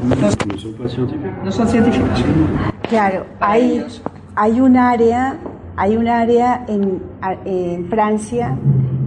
[0.03, 1.43] ne sont pas scientifiques.
[1.43, 2.23] No son científicos.
[2.89, 3.85] Claro, hay,
[4.35, 5.39] hay un área,
[5.77, 7.01] hay un área en,
[7.45, 8.57] en Francia,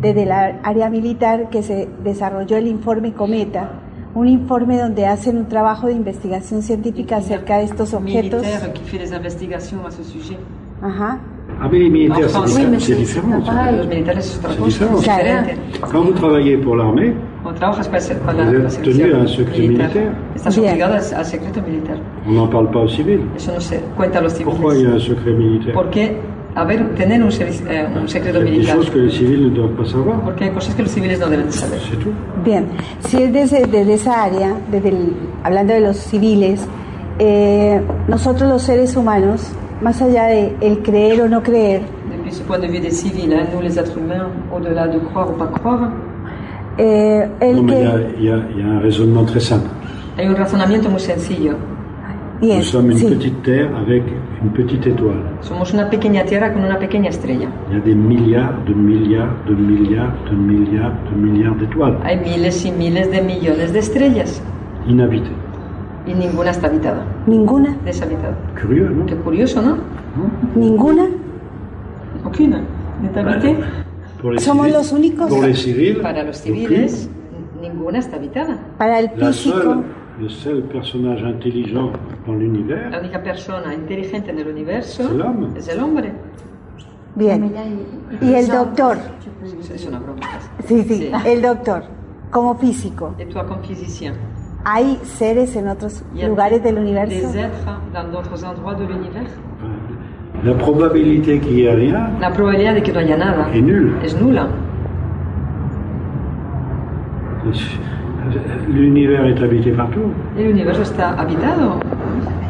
[0.06, 3.70] desde la área militar, que se desarrolló el informe Cometa,
[4.14, 8.42] un informe donde hacen un trabajo de investigación científica acerca de estos objetos.
[8.42, 10.38] Militaire qui fait des investigations à ce sujet.
[10.82, 11.18] Ajá.
[11.60, 13.40] Ah, mais les militaires, En c'est c'est différent.
[13.48, 14.96] Ah, C'est différent.
[15.90, 19.18] Quand vous travaillez pour l'armée, Cuando trabajas para, ser- para Vous la, êtes tenu a
[19.18, 20.12] un secret militaire.
[20.34, 20.70] Estás Bien.
[20.70, 21.96] obligado al al secreto militar.
[22.28, 23.20] on n'en parle pas aux civils.
[23.36, 24.50] Eso no se cuenta a los civiles.
[24.52, 26.16] Pourquoi il y a un secret militaire ¿Por qué
[26.56, 28.76] haber, tener un, eh, un secreto militar?
[28.76, 30.20] choses que les civils ne doivent pas savoir.
[30.22, 31.78] Porque hay cosas que los civiles no deben de saber.
[32.44, 32.64] Bien,
[33.00, 35.12] si es desde, desde esa área, desde el-
[35.44, 36.66] hablando de los civiles,
[37.18, 39.52] eh, nosotros los seres humanos,
[39.82, 43.46] más allá de el creer o no creer, Depuis ce point de des civils, hein,
[43.54, 45.90] nous les êtres humains, au-delà de croire ou pas croire,
[46.78, 47.72] eh, el y que...
[48.20, 48.60] y a- y
[50.18, 51.52] hay un razonamiento muy sencillo.
[52.40, 53.06] Bien, Nous sommes une sí.
[53.06, 54.02] petite terre avec
[54.46, 55.22] une petite étoile.
[55.40, 57.48] Somos una pequeña tierra con una pequeña estrella.
[57.70, 62.18] Il y a des milliards de milliards de milliards de milliards de milliards d'étoiles Hay
[62.18, 64.40] miles y miles de millones de estrellas
[64.88, 65.32] inhabitées.
[66.06, 68.36] y ninguna está habitada, Ninguna, deshabitada.
[68.54, 69.76] Curieux, non Qué curioso, ¿no?
[70.54, 71.06] ninguna.
[72.24, 72.62] Aucune.
[73.02, 73.56] ¿N'est habitée?
[74.20, 75.28] Pour les Somos los únicos.
[75.28, 77.10] Pour les civils, Para los civiles,
[77.60, 78.56] ninguna está habitada.
[78.78, 79.82] Para el la físico, seule,
[80.20, 81.90] le seul personnage intelligent
[82.26, 85.48] dans l'univers, La única persona inteligente en el universo C'est l'homme.
[85.56, 86.12] es el hombre.
[87.16, 87.52] bien.
[88.22, 88.96] Y el doctor,
[89.74, 90.20] Es una broma.
[90.66, 91.82] sí, sí, el doctor,
[92.30, 94.14] como físico, Et toi, comme physicien,
[94.64, 97.28] ¿hay seres en otros lugares del des universo?
[97.38, 99.30] êtres dans d'autres endroits de l'univers
[100.44, 103.94] la probabilité qu'il n'y ait rien La probabilidad de que no haya nada est nulle.
[104.04, 104.46] es nula.
[108.68, 111.80] L'univers est habité partout, El universo está habitado.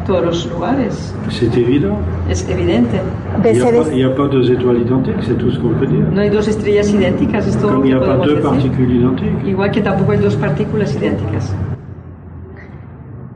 [0.05, 1.13] Todos los lugares.
[1.29, 1.97] c'est évident.
[2.29, 2.95] Es evidente.
[3.43, 6.05] Il n'y a, il a pas deux étoiles identiques, c'est tout ce qu'on peut dire.
[6.13, 8.25] No hay dos estrellas idénticas, es todo lo Comme il que n'y a pas podemos
[8.25, 8.49] deux decir.
[8.49, 9.45] particules identiques.
[9.47, 11.53] Igual que tampoco hay dos partículas idénticas.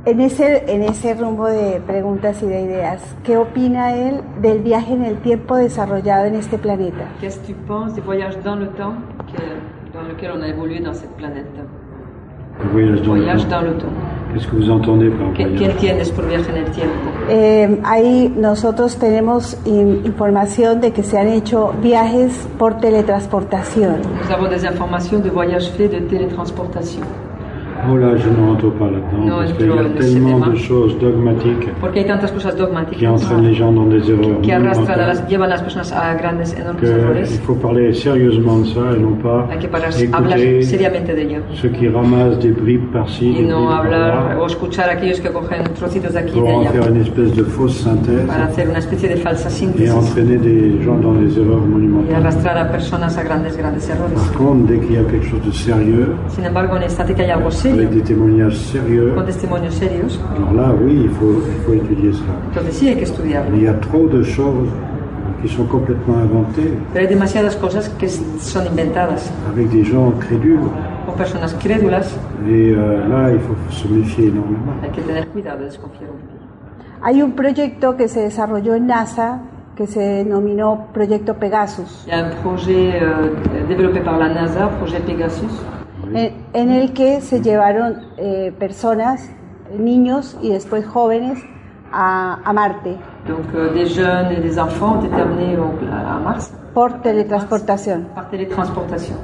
[0.05, 4.93] En ese, en ese rumbo de preguntas y de ideas, ¿qué opina él del viaje
[4.93, 7.03] en el tiempo desarrollado en este planeta?
[7.19, 8.95] Qu'est-ce que tu penses des voyages dans le temps
[9.27, 11.63] que- dans lequel on a évolué dans cette planète Le
[12.69, 13.87] voyage dans Voyage dans le temps.
[14.33, 16.93] Qu'est-ce que vous entendez par ¿Qué, qué voyage entiendes por viaje en el tiempo?
[17.29, 23.95] Eh, ahí nosotros tenemos in- información de que se han hecho viajes por teletransportación.
[24.23, 27.03] Nous avons des informations de voyages faits de télétransportation.
[27.89, 30.97] Oh là, je ne rentre pas là-dedans, No parce qu'il y a tellement de choses
[30.99, 31.71] dogmatiques
[32.33, 32.53] cosas
[32.97, 34.39] qui entraînent les gens dans des erreurs
[34.97, 37.39] las, llevan las personas a grandes, enormes errores.
[37.43, 41.21] faut parler sérieusement de ça et non pas Hay que parar, hablar écouter seriamente de
[41.21, 41.41] ello.
[41.53, 44.93] ceux qui ramassent des bribes par-ci, Y des no bribes hablar par-là, o escuchar a
[44.93, 47.77] aquellos que cogen trocitos de aquí y pour de en faire une espèce de fausse
[47.83, 49.49] synthèse para hacer una especie de falsa
[49.79, 52.15] et entraîner des gens dans des erreurs y monumentales.
[52.15, 54.13] arrastrar a personas a grandes, grandes errores.
[54.15, 57.13] Par contre, dès qu'il y a quelque chose de sérieux, Sin embargo, en el instante
[57.15, 61.09] que hay algo serio, avec des témoignages sérieux, con testimonios serios, alors là, oui, il
[61.09, 62.33] faut, il faut étudier cela.
[62.49, 63.51] entonces sí hay que estudiarlo.
[63.51, 64.69] Mais il y a trop de choses
[65.41, 70.59] qui sont complètement inventées Pero hay demasiadas cosas que son inventadas avec des gens crédules.
[71.05, 72.15] con personas crédulas.
[72.47, 74.73] Et euh, là, il faut se méfier énormément.
[74.83, 76.45] Hay que tener cuidado, desconfiar un poquito.
[77.03, 79.39] Hay un proyecto que se desarrolló en NASA
[79.75, 83.29] que se denominó Proyecto Pegasus, Il y a un projet euh,
[83.67, 85.49] développé par la NASA, projet Pegasus,
[86.13, 89.29] en, en el que se llevaron eh, personas,
[89.77, 91.39] niños y después jóvenes
[91.91, 92.97] a, a Marte.
[93.27, 96.53] Donc euh, des jeunes et des enfants ont été amenés au- à Mars.
[96.73, 98.05] Por teletransportación.
[98.15, 99.15] par télétransportation.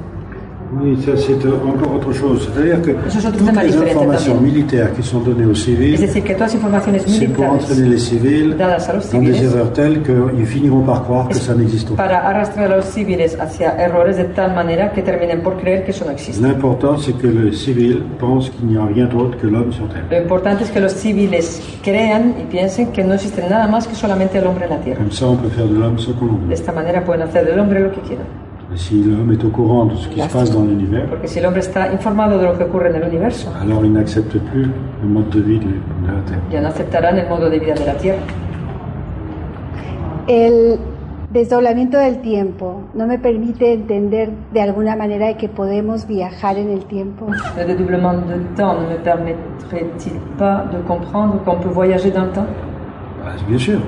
[0.70, 2.46] Oui, ça c'est euh, encore autre chose.
[2.52, 4.52] C'est-à-dire que Eso es otro toutes tema les diferente informations también.
[4.54, 7.52] militaires qui sont données aux Es civils, decir, que todas las informaciones c'est pour militares
[7.54, 11.28] entraîner les civils dadas a los dans des civiles erreurs telles qu'ils finiront par croire
[11.28, 12.02] que ça n'existe pas.
[12.04, 15.90] para arrastrar a los civiles hacia errores de tal manera que terminen por creer que
[15.92, 16.42] eso no existe.
[16.42, 20.04] L'important, c'est que le civil pense qu'il n'y a rien d'autre que l'homme sur Terre.
[20.10, 23.94] Lo importante es que los civiles crean y piensen que no existe nada más que
[23.94, 24.98] solamente el hombre en la Tierra.
[24.98, 26.54] Comme ça, on peut faire de l'homme ce qu'on De veut.
[28.72, 31.38] Et si l'homme est au courant de ce qui se passe dans l'univers, Porque si
[31.38, 34.66] el hombre está informado de lo que ocurre en el universo, alors il n'accepte plus
[35.02, 36.40] le mode de vie de de la Terre.
[36.50, 38.20] ya no aceptarán el modo de vida de la Tierra.
[40.26, 40.78] El
[41.32, 46.70] desdoblamiento del tiempo no me permite entender de alguna manera de que podemos viajar en
[46.70, 47.26] el tiempo.
[47.56, 52.30] Le dédoublement de temps ne me permettrait-il pas de comprendre qu'on peut voyager dans le
[52.32, 52.46] temps?
[53.24, 53.78] Ah, bien sûr.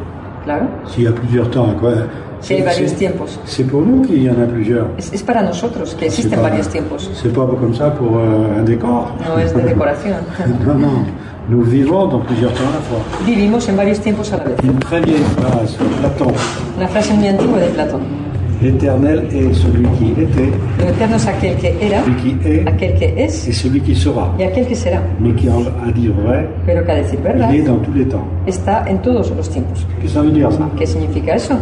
[0.45, 0.65] Claro.
[0.87, 1.93] S'il y a plusieurs temps, à quoi
[2.41, 3.39] Si hay varios tiempos.
[3.45, 4.87] C'est pour nous qu'il y en a plusieurs.
[4.99, 7.11] Es, para nosotros que C'est existen pas- varios tiempos.
[7.15, 9.13] C'est pas comme ça pour euh, un décor.
[9.29, 10.17] No es de decoración.
[10.67, 11.05] non, non.
[11.49, 12.99] Nous vivons dans plusieurs temps à la fois.
[13.27, 14.55] Vivimos en varios tiempos a la vez.
[14.63, 16.33] Une très vieille phrase de Platon.
[16.79, 18.01] Una frase muy antigua de Platón.
[18.63, 22.95] L'éternel est celui qui était, Lo eterno es aquel que era, celui qui est aquel
[22.99, 24.35] que es et celui qui sera.
[24.39, 25.01] y aquel que será.
[25.19, 27.93] Mais qui, en- à dire vrai, Pero que a decir verdad, il est dans tous
[27.95, 28.23] les temps.
[28.47, 29.87] está en todos los tiempos.
[30.03, 31.55] Qu'est-ce que ça veut dire ça ¿Qué significa eso?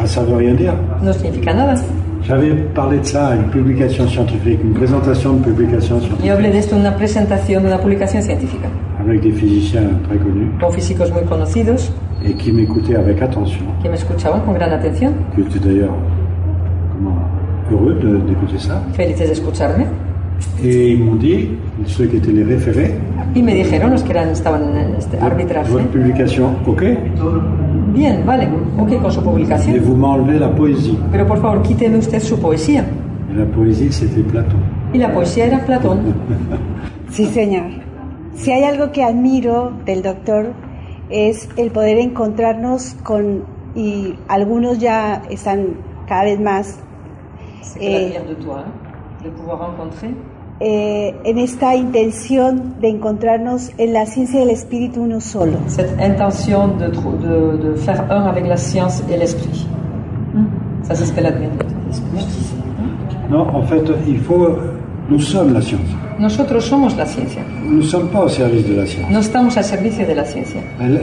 [0.00, 0.74] Ah, Ça veut rien dire.
[1.02, 1.74] No significa nada.
[2.22, 6.26] J'avais parlé de ça à une publication scientifique, une présentation de publication scientifique.
[6.26, 8.68] Yo hablé de esto en una presentación de una publicación científica.
[9.00, 10.50] Avec des physiciens très connus.
[10.60, 11.92] Con físicos muy conocidos.
[12.24, 15.94] Et qui m'écoutaient avec attention, que me escuchaban con gran atención, qui étaient d'ailleurs
[16.92, 17.16] comment,
[17.70, 17.94] heureux
[18.26, 18.82] d'écouter ça.
[18.94, 19.84] felices de escucharme,
[20.62, 21.50] Et ils m'ont dit,
[21.86, 22.94] ceux qui étaient les référés,
[23.36, 26.82] y me dijeron, los que eran, estaban en este arbitraje, votre publication, ok,
[27.98, 28.48] bien, vale,
[28.78, 30.96] ok con su et publicación, vous m'enlevez la poésie.
[31.10, 32.84] pero por favor quíteme usted su poesía.
[33.30, 34.58] Et la poésie, c'était Platon.
[34.94, 35.98] Y la poesía era Platón.
[37.10, 37.64] Sí, señor.
[38.34, 40.52] Si hay algo que admiro del doctor
[41.10, 43.44] es el poder encontrarnos con,
[43.74, 45.68] y algunos ya están
[46.06, 46.78] cada vez más,
[47.62, 48.20] C'est Eh.
[48.28, 48.62] de toi,
[49.22, 50.10] de pouvoir rencontrer
[50.60, 55.58] eh, en esta intención de encontrarnos en la ciencia del espíritu uno solo.
[55.68, 59.66] cette intention de, de, de faire un avec la science et l'esprit.
[60.82, 61.68] Ça, c'est ce que l'admire de toi.
[63.30, 64.48] Non, en fait, il faut.
[65.10, 65.88] Nous sommes la science.
[66.18, 67.40] Nosotros somos la ciencia.
[67.64, 69.10] Nous ne sommes pas au service de la science.
[69.10, 70.60] No estamos al servicio de la ciencia.
[70.80, 71.00] Elle-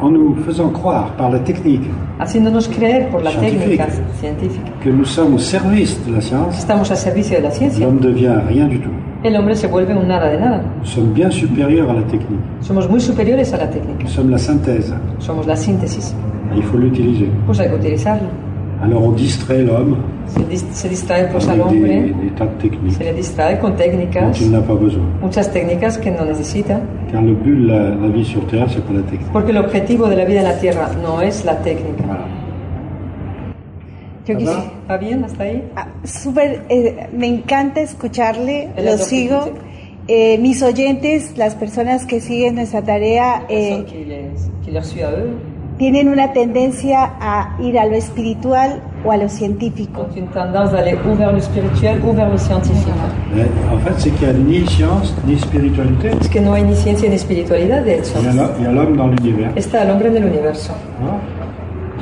[0.00, 1.82] en nous faisant croire par la technique
[2.20, 3.86] Haciéndonos creer por la Científica.
[3.86, 3.86] técnica
[4.20, 7.84] científica que nous sommes au service de la science, estamos al servicio de la ciencia,
[7.86, 8.90] l'homme devient rien du tout.
[9.24, 10.62] el hombre se vuelve un nada de nada.
[10.80, 12.40] Nous sommes bien supérieurs à la technique.
[12.60, 14.04] Somos muy superiores a la técnica.
[14.04, 14.94] Nous sommes la synthèse.
[15.18, 16.14] Somos la síntesis.
[16.54, 17.28] Et il faut l'utiliser.
[17.46, 18.28] Pues hay que utilizarlo.
[18.82, 19.96] Alors on distrait l'homme
[20.28, 24.60] Se, dis- se distrae pues al hombre, des se le distrae con técnicas, il n'a
[24.60, 25.02] pas besoin.
[25.20, 26.80] muchas técnicas que no necesita,
[27.10, 29.32] Car le but de la, la vie sur Terre, c'est pas la technique.
[29.32, 32.04] porque el objetivo de la vida en la Tierra no es la técnica.
[34.26, 34.38] Yo ¿Va?
[34.38, 35.62] quisiera- ¿Va bien hasta ahí?
[35.74, 39.40] Ah, Súper, eh, me encanta escucharle, El lo sigo.
[40.10, 43.84] Eh, mis oyentes, las personas que siguen nuestra tarea, eh,
[45.78, 50.00] À tienen una tendencia a ir a lo espiritual o a lo científico.
[50.02, 52.92] ont une tendance d'aller ou vers le spirituel ou vers le scientifique.
[53.72, 56.10] En fait, c'est qu'il n'y a ni science ni spiritualité.
[56.20, 58.18] Es que no hay ni ciencia ni espiritualidad, de hecho.
[58.18, 59.50] Il y a y l'homme dans l'univers.
[59.54, 60.72] Está el hombre en el universo.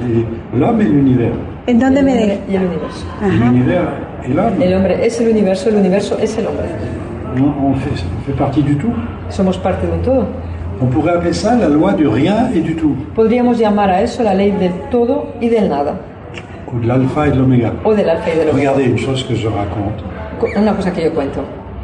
[0.01, 0.25] Et
[0.59, 1.33] L'homme est l'univers.
[1.69, 3.05] ¿En dónde el me hombre de- y el universo.
[3.23, 3.89] Et L'univers
[4.25, 4.63] est l'homme.
[4.63, 6.65] El hombre es el universo, el universo es el hombre.
[7.39, 8.93] On, on fait, on fait partie du tout.
[9.29, 10.25] Somos parte de un todo.
[10.81, 14.23] On pourrait appeler ça la loi du rien et du tout, Podríamos llamar a eso
[14.23, 15.95] la ley del todo y del nada,
[16.73, 17.73] ou de l'alpha et de l'oméga.
[17.85, 18.71] o del alfa y del omega.
[18.73, 20.03] Regardez une chose que je raconte.
[20.39, 21.41] Co- Una cosa que yo cuento.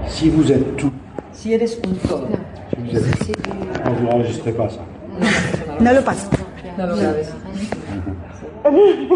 [0.07, 0.93] Si vous êtes tout,
[1.33, 2.27] Si eres un todo,
[2.69, 4.81] si vous êtes, non, vous n'enregistrez pas ça.
[5.81, 6.29] No lo paso.
[6.79, 7.27] no lo grabes.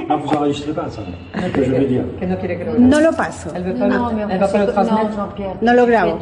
[0.08, 1.02] Non, vous n'enregistrez pas ça.
[1.40, 2.02] Ce que je veux dire.
[2.18, 3.50] Que no quiere que lo No lo paso.
[3.54, 3.94] Elle veut pas le,
[4.30, 5.18] elle va pas le transmettre.
[5.62, 6.18] No lo grabo.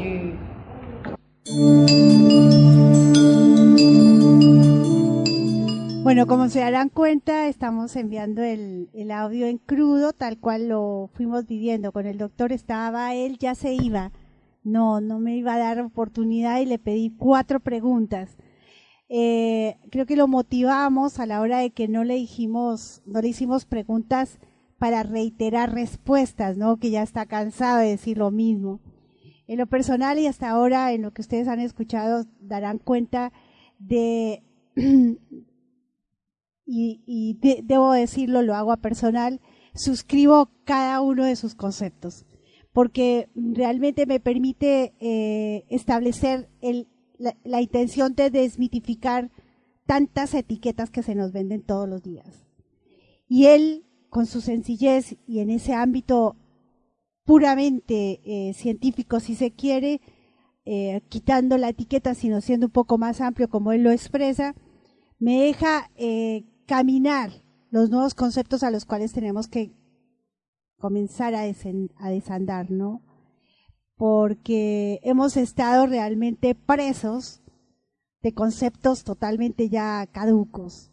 [6.05, 11.09] Bueno, como se darán cuenta, estamos enviando el, el audio en crudo, tal cual lo
[11.15, 11.93] fuimos viviendo.
[11.93, 14.13] Con el doctor estaba, él ya se iba.
[14.63, 18.37] No, no me iba a dar oportunidad y le pedí cuatro preguntas.
[19.09, 23.29] Eh, creo que lo motivamos a la hora de que no le dijimos, no le
[23.29, 24.41] hicimos preguntas
[24.79, 26.77] para reiterar respuestas, ¿no?
[26.77, 28.79] Que ya está cansado de decir lo mismo.
[29.47, 33.33] En lo personal y hasta ahora, en lo que ustedes han escuchado, darán cuenta
[33.79, 34.43] de
[36.67, 39.41] y, y de- debo decirlo, lo hago a personal,
[39.75, 42.27] suscribo cada uno de sus conceptos,
[42.73, 46.89] porque realmente me permite eh, establecer el-
[47.19, 49.31] la, la intención de desmitificar
[49.87, 52.47] tantas etiquetas que se nos venden todos los días.
[53.29, 56.37] Y él, con su sencillez y en ese ámbito
[57.25, 60.01] puramente eh, científico, si se quiere,
[60.65, 64.55] eh, quitando la etiqueta, sino siendo un poco más amplio como él lo expresa,
[65.19, 67.31] me deja eh, caminar
[67.71, 69.73] los nuevos conceptos a los cuales tenemos que
[70.79, 71.43] comenzar a,
[72.11, 73.03] desandar, ¿no?
[73.97, 77.43] Porque hemos estado realmente presos
[78.23, 80.91] de conceptos totalmente ya caducos.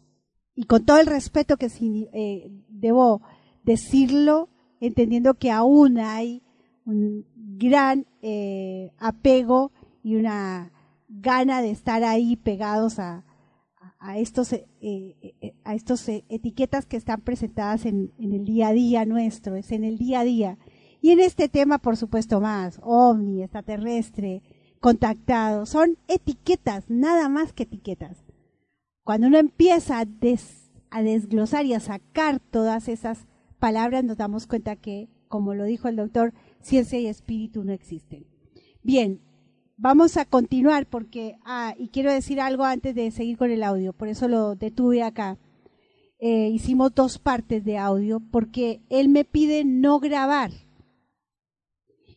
[0.54, 1.70] Y con todo el respeto que
[2.12, 3.22] eh, debo
[3.64, 4.48] decirlo,
[4.80, 6.42] entendiendo que aún hay
[6.84, 9.72] un gran eh, apego
[10.02, 10.72] y una
[11.08, 13.24] gana de estar ahí pegados a,
[13.98, 14.52] a estos
[14.84, 19.54] eh, eh, a estos eh, etiquetas que están presentadas en, el día a día nuestro,
[19.54, 20.58] es en el día a día.
[21.00, 24.42] Y en este tema, por supuesto, más, ovni, extraterrestre,
[24.80, 28.24] contactado, son etiquetas, nada más que etiquetas.
[29.04, 30.06] Cuando uno empieza a,
[30.90, 33.28] a desglosar y a sacar todas esas
[33.60, 38.26] palabras, nos damos cuenta que, como lo dijo el doctor, ciencia y espíritu no existen.
[38.82, 39.20] Bien,
[39.82, 43.92] vamos a continuar porque, ah, y quiero decir algo antes de seguir con el audio,
[43.92, 45.38] por eso lo detuve acá.
[46.20, 50.52] Eh, hicimos dos partes de audio porque él me pide no grabar.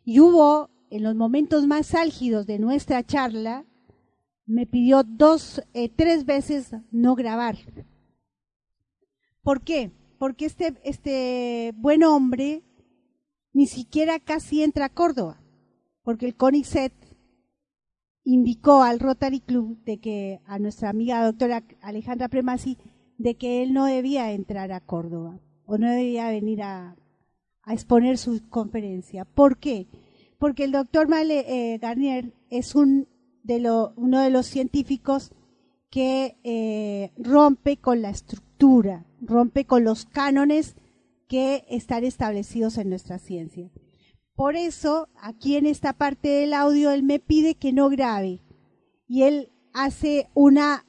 [0.03, 3.65] Y hubo, en los momentos más álgidos de nuestra charla,
[4.45, 7.57] me pidió dos, eh, tres veces no grabar.
[9.41, 9.91] ¿Por qué?
[10.19, 12.61] Porque este, este buen hombre
[13.53, 15.41] ni siquiera casi entra a Córdoba,
[16.03, 16.93] porque el CONICET
[18.25, 22.77] indicó al Rotary Club de que a nuestra amiga doctora Alejandra Premasi
[23.17, 26.97] de que él no debía entrar a Córdoba o no debía venir a,
[27.67, 29.25] exponer su conferencia.
[29.25, 29.87] ¿Por qué?
[30.37, 33.07] Porque el doctor Male eh, Garnier es uno
[33.43, 35.31] de los científicos
[35.89, 40.75] que eh, rompe con la estructura, rompe con los cánones
[41.27, 43.71] que están establecidos en nuestra ciencia.
[44.35, 48.41] Por eso, aquí en esta parte del audio, él me pide que no grabe.
[49.07, 50.85] Y él hace una,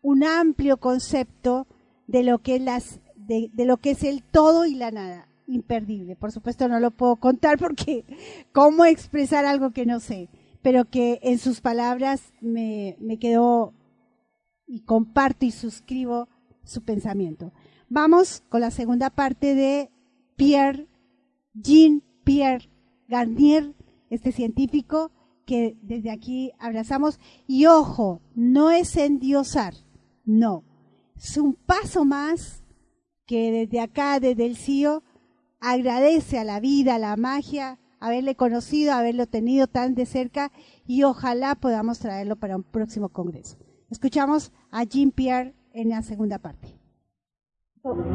[0.00, 1.66] un amplio concepto
[2.06, 5.28] de lo que es las, de, lo que es el todo y la nada.
[5.46, 6.14] Imperdible.
[6.14, 8.04] Por supuesto no lo puedo contar porque
[8.52, 10.28] cómo expresar algo que no sé.
[10.62, 13.74] Pero que en sus palabras me, me quedó
[14.66, 16.28] y comparto y suscribo
[16.62, 17.52] su pensamiento.
[17.88, 19.90] Vamos con la segunda parte de
[20.36, 20.88] Pierre,
[21.54, 22.70] Jean Pierre
[23.08, 23.74] Garnier,
[24.10, 25.10] este científico
[25.46, 27.18] que desde aquí abrazamos.
[27.46, 29.74] Y ojo, no es endiosar,
[30.24, 30.64] no.
[31.16, 32.64] Es un paso más
[33.26, 35.02] que desde acá, desde el CIO,
[35.60, 40.52] agradece a la vida, a la magia, haberle conocido, haberlo tenido tan de cerca
[40.86, 43.56] y ojalá podamos traerlo para un próximo congreso.
[43.90, 46.73] Escuchamos a Jean Pierre en la segunda parte.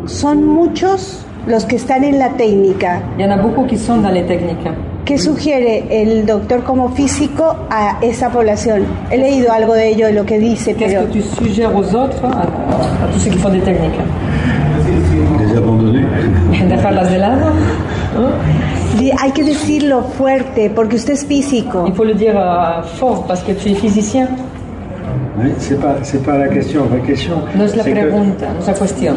[0.07, 3.03] Son muchos los que están en la técnica.
[3.17, 4.67] Il y en a beaucoup qui sont dans les techniques.
[5.05, 8.83] ¿Qué sugiere el doctor como físico a esa población?
[9.11, 11.93] He leído algo de ello, de lo que dice, Qu'est-ce pero que tu suggères aux
[11.95, 13.99] autres, à, à tous ceux qui font des techniques
[15.39, 16.03] Les abandonner.
[16.67, 17.45] Dejarlas de lado
[18.97, 21.85] di- hay que decirlo fuerte, porque usted es físico.
[21.87, 24.29] Il faut le dire euh, fort parce que tu es physicien.
[25.37, 25.95] Oui, c'est pas,
[26.25, 26.81] pas la question.
[26.91, 29.15] La question, No es la c'est que pregunta, no es la cuestión.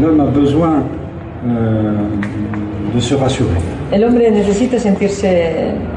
[0.00, 0.84] l'homme a besoin
[1.46, 1.92] euh,
[2.94, 3.58] de se rassurer.
[3.92, 5.26] El hombre necesita sentirse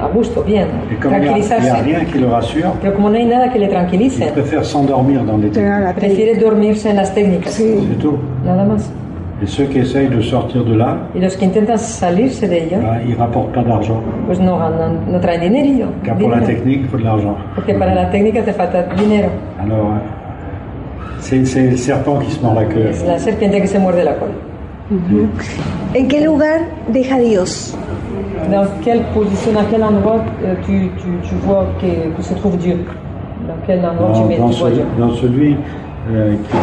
[0.02, 3.16] a gusto, bien, Et comme il n'y a, rien qui le rassure, Pero como no
[3.16, 5.96] hay nada que le tranquilice, il préfère s'endormir dans des techniques.
[5.96, 7.52] prefiere dormirse en las técnicas.
[7.52, 8.18] C'est tout.
[8.46, 8.92] Nada más.
[9.42, 12.78] Et ceux qui essayent de sortir de là, Y los que intentan salirse de ello,
[12.82, 14.02] bah, ils rapportent pas d'argent.
[14.28, 15.88] pues no ganan, no traen dinerillo.
[16.04, 17.36] Car pour la technique, il faut de l'argent.
[17.54, 19.28] Porque para la técnica te falta dinero.
[19.62, 20.00] Alors, euh,
[21.20, 22.88] c'est le serpent qui se mord la queue.
[22.92, 24.32] Es la serpiente que se muerde la cola.
[25.98, 26.60] ¿En qué lugar
[26.94, 27.76] deja Dios?
[28.52, 32.58] Dans quelle position, à quel endroit euh, tu, tu, tu vois que, que se trouve
[32.58, 32.78] Dieu?
[33.48, 34.86] Dans quel endroit tu mets dans tu vois celui, Dieu?
[35.00, 35.56] dans celui,
[36.12, 36.58] euh, qui,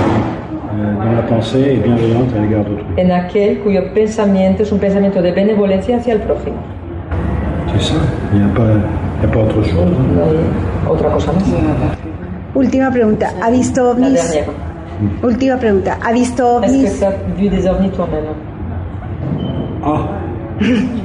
[0.74, 2.84] euh, dont la pensée est bienveillante à l'égard d'autrui.
[2.98, 6.56] En aquel cuyo pensamiento es un pensamiento de benevolencia hacia el prójimo.
[7.72, 7.94] C'est ça.
[8.32, 8.62] Il n'y a, pas-
[9.22, 9.80] a autre chose.
[9.80, 10.14] hein.
[10.86, 11.44] No otra cosa más.
[12.54, 13.28] Última pregunta.
[13.42, 14.12] ¿Ha visto La ovnis?
[14.14, 14.46] dernière.
[15.22, 15.96] Última pregunta.
[16.04, 16.98] ¿Ha visto Est-ce que ovnis?
[16.98, 18.24] tu as vu des ovnis toi-même
[19.84, 20.08] Ah,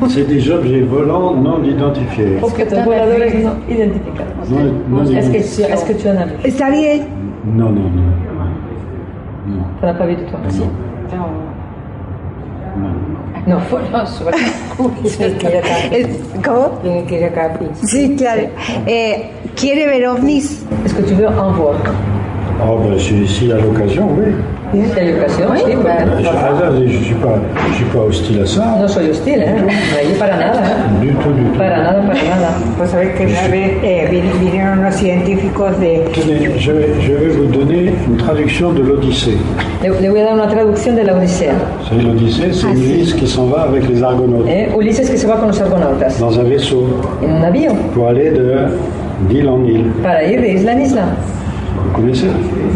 [0.09, 2.37] c'est des objets volants non identifiés.
[2.43, 4.33] Objetos voladores no identificados.
[4.43, 5.65] Est-ce que, identifiés.
[5.65, 6.33] tu- est-ce que tu en as vu?
[6.43, 6.99] Está bien.
[7.45, 8.03] Non, non, non.
[9.81, 10.39] N'en as pas vu de toi
[13.47, 13.59] No,
[13.91, 14.33] no, sobre
[16.43, 16.79] ¿Cómo?
[17.83, 18.41] Sí, claro.
[18.87, 20.65] Eh, ¿Quiere ver ovnis?
[20.85, 21.75] Est-ce que tu veux en voir?
[22.61, 24.33] Oh, ben, si, si à l'occasion, oui.
[24.71, 26.11] Quelle occasion, sí, Je, bueno.
[26.27, 27.35] ah, je suis pas,
[27.69, 28.75] je suis pas hostile à ça.
[28.79, 29.55] No soy hostil, ¿eh?
[29.97, 30.61] Ahí para nada.
[31.01, 31.57] Du tout, du tout.
[31.57, 32.49] Para nada, para nada.
[32.77, 36.03] Pues que una vez eh, vin- vinieron unos científicos de...
[36.13, 39.37] Tenez, je vais, je vais vous donner une traduction de l'Odyssée.
[39.83, 41.53] Le, le voy a dar una traducción de la Odisea.
[41.87, 44.69] Savez, l'Odyssée, c'est Ulysse qui s'en va avec les Argonautes ¿eh?
[44.77, 46.87] Ulises que se va con los argonautas dans un vaisseau
[47.23, 48.67] en un avión pour aller de
[49.29, 49.85] d'île en île.
[50.03, 51.03] para ir de isla en isla.
[51.85, 52.27] Vous connaissez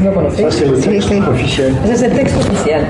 [0.03, 0.43] ¿Lo conocéis?
[0.45, 1.73] Ça, c'est le texte officiel.
[1.85, 2.81] Ese es el texto oficial.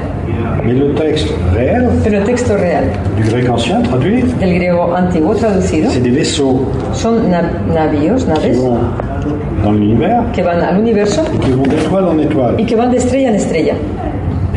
[0.65, 2.83] Mais le texte réel, Pero el texto real
[3.17, 4.23] du grec ancien traduit,
[5.89, 7.41] c'est des vaisseaux son na-
[7.73, 8.77] navíos, qui naves, vont
[9.63, 12.55] dans l'univers que van al universo et qui vont d'étoile en étoile.
[12.59, 13.73] y que van de estrella en estrella.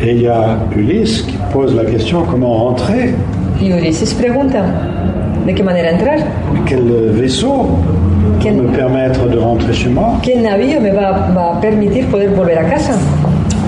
[0.01, 3.13] Et il y a Ulysse qui pose la question comment rentrer,
[3.61, 4.63] Y Ulises pregunta,
[5.45, 6.19] ¿de qué manera entrar?
[6.65, 6.83] quel
[7.19, 7.67] vaisseau
[8.51, 10.19] me permettre de rentrer chez moi.
[10.21, 12.93] ¿Qué navío me va, va a permitir poder volver a casa?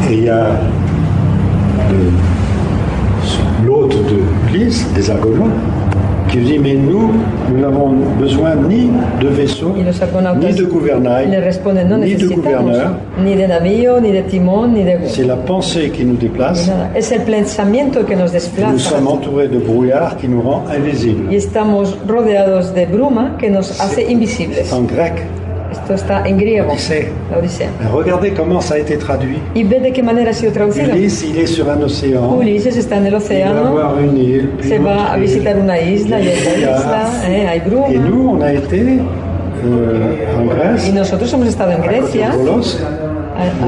[0.09, 0.47] Et il y a
[1.89, 4.19] le- l'hôte de
[4.53, 5.51] Ulysse, des Argonautes,
[6.37, 7.09] qui dit mais nous,
[7.49, 7.89] nous n'avons
[8.19, 8.89] besoin ni
[9.21, 12.91] de vaisseau, Y los argonautas ni de gouvernail, ni de gouverneur.
[13.23, 14.91] ni de navío, ni de timón, ni de...
[15.07, 16.69] C'est la pensée qui nous déplace.
[16.95, 18.77] Es el pensamiento que nos Nous desplaza.
[18.77, 21.31] sommes entourés de brouillard qui nous rend invisibles.
[21.31, 24.71] Y estamos rodeados de bruma que nos hace invisibles.
[24.71, 25.13] En grec,
[26.25, 27.67] en griego, Odisea.
[27.93, 29.39] Regardez comment ça a été traduit.
[29.55, 30.93] Y de qué manera ha sido traducido.
[30.95, 32.39] Ulysse, il est sur un océan.
[32.41, 34.49] Ulises está en el Il va voir une île.
[34.57, 35.21] puis se une va autre a île.
[35.23, 37.87] visitar una isla y esa isla, eh, hay bruma.
[37.89, 38.99] Et nous, on a été
[39.65, 42.29] euh, en Grèce, Y nosotros hemos estado en Grecia,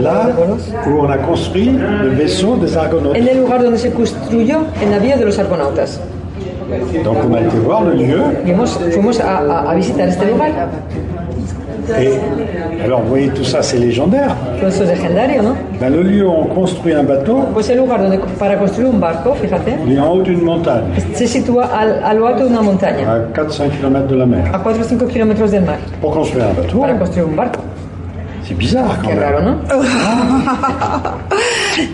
[0.02, 0.30] là
[0.88, 1.72] où on a construit
[2.03, 3.15] le vaisseau des Argonautes.
[3.18, 5.99] en el lugar donde se construyó el navío de los argonautas.
[7.03, 8.22] Donc on a été voir le lieu.
[8.45, 10.52] Y hemos, fuimos a, a- a visitar este lugar.
[11.98, 14.36] Et alors, vous voyez, tout ça, c'est légendaire.
[14.66, 15.56] Eso es legendario, ¿no?
[15.80, 18.99] Ben, le lieu où on construit un bateau, Pues el lugar donde para construir un
[18.99, 20.84] barco, fíjate, il est en haut d'une montagne,
[21.14, 24.44] se sitúa al, a lo alto de una montaña, à 4-5 km de la mer.
[24.53, 27.60] a 4 o 5 kilómetros del mar, Pour construire un bateau, para construir un barco.
[28.48, 29.24] c'est bizarre quand Qué même.
[29.24, 29.56] raro, ¿no?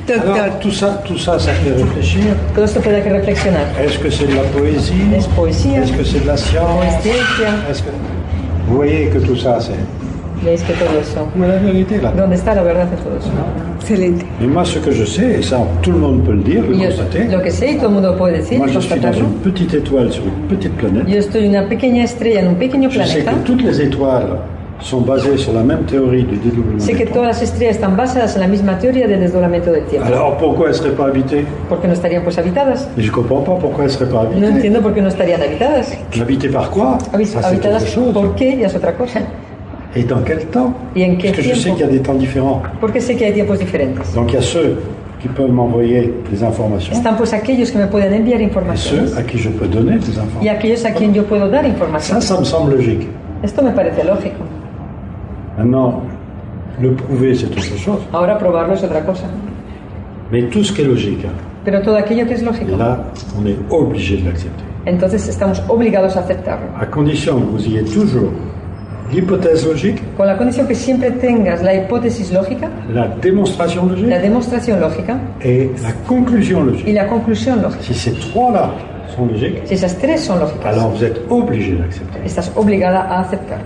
[0.07, 2.21] Alors, tout ça, tout ça, ça fait réfléchir.
[2.53, 3.61] Todo esto puede que reflexionar.
[3.83, 4.93] Est-ce que c'est de la poésie?
[5.15, 6.93] Es poesía, Est-ce que c'est de la science?
[7.01, 7.49] Ciencia.
[7.69, 7.89] Est-ce que...
[8.67, 9.73] Vous voyez que tout ça, c'est...
[10.43, 11.27] Veis que todo eso.
[11.39, 13.29] La vérité là ¿Dónde está la verdad de todo eso?
[13.79, 14.25] Excelente.
[14.43, 16.75] Et moi, ce que je sais, et ça, tout le monde peut le dire, le
[16.75, 19.13] yo, constater, lo que sé y todo el mundo puede decir, moi, je suis dans
[19.13, 21.07] une petite étoile sur une petite planète.
[21.07, 23.31] Yo estoy una pequeña estrella en un pequeño Je sais planeta.
[23.31, 24.27] que toutes les étoiles
[24.79, 26.79] sont basées sur la même théorie du dédoublement.
[26.79, 27.13] Sé du que temps.
[27.15, 30.05] todas las estrellas están basadas en la misma teoría del desdoblamiento del tiempo.
[30.07, 31.45] Alors pourquoi elles ne seraient pas habitées?
[31.69, 32.87] ¿Por qué no estarían pues habitadas?
[32.97, 34.47] Et Je ne comprends pas pourquoi elles ne seraient pas No habitées.
[34.53, 35.91] entiendo por qué no estarían habitadas.
[36.21, 36.97] Habitées par quoi?
[37.13, 38.13] Habi- Ça, c'est habitadas autre chose.
[38.13, 38.57] por qué?
[38.57, 39.19] Ya es otra cosa.
[39.95, 40.73] Et dans quel temps?
[40.95, 42.61] ¿Y en qué Parce que je sais qu'il y a des temps différents.
[42.81, 44.13] Porque sé que hay tiempos diferentes?
[44.13, 44.77] Donc il y a ceux
[45.21, 49.17] qui peuvent m'envoyer des informations Están pues aquellos que me pueden enviar et informaciones ceux
[49.17, 50.51] à qui je peux donner des y informations.
[50.51, 51.63] aquellos a quien yo puedo dar
[51.99, 53.07] Ça, ça me semble logique.
[53.41, 54.43] Esto me parece lógico.
[55.57, 56.01] Maintenant,
[56.81, 57.99] le prouver, c'est autre chose.
[58.11, 59.25] Ahora probarlo es otra cosa.
[60.31, 61.33] Mais tout ce qui est logique, hein,
[61.63, 62.97] Pero todo aquello que es lógico, là,
[63.39, 64.63] on est obligé de l'accepter.
[64.85, 66.67] entonces estamos obligados a aceptarlo.
[66.79, 68.31] À condition que vous ayez toujours
[69.11, 74.21] l'hypothèse logique, Con la condición que siempre tengas la hipótesis lógica, la démonstration la logique
[74.21, 76.89] demostración lógica et la conclusion logique.
[76.89, 77.81] y la conclusión lógica.
[77.83, 78.71] Si ces trois-là
[79.15, 82.21] sont logiques, si esas tres son lógicas, alors vous êtes obligé d'accepter.
[82.25, 83.59] estás obligada a aceptar.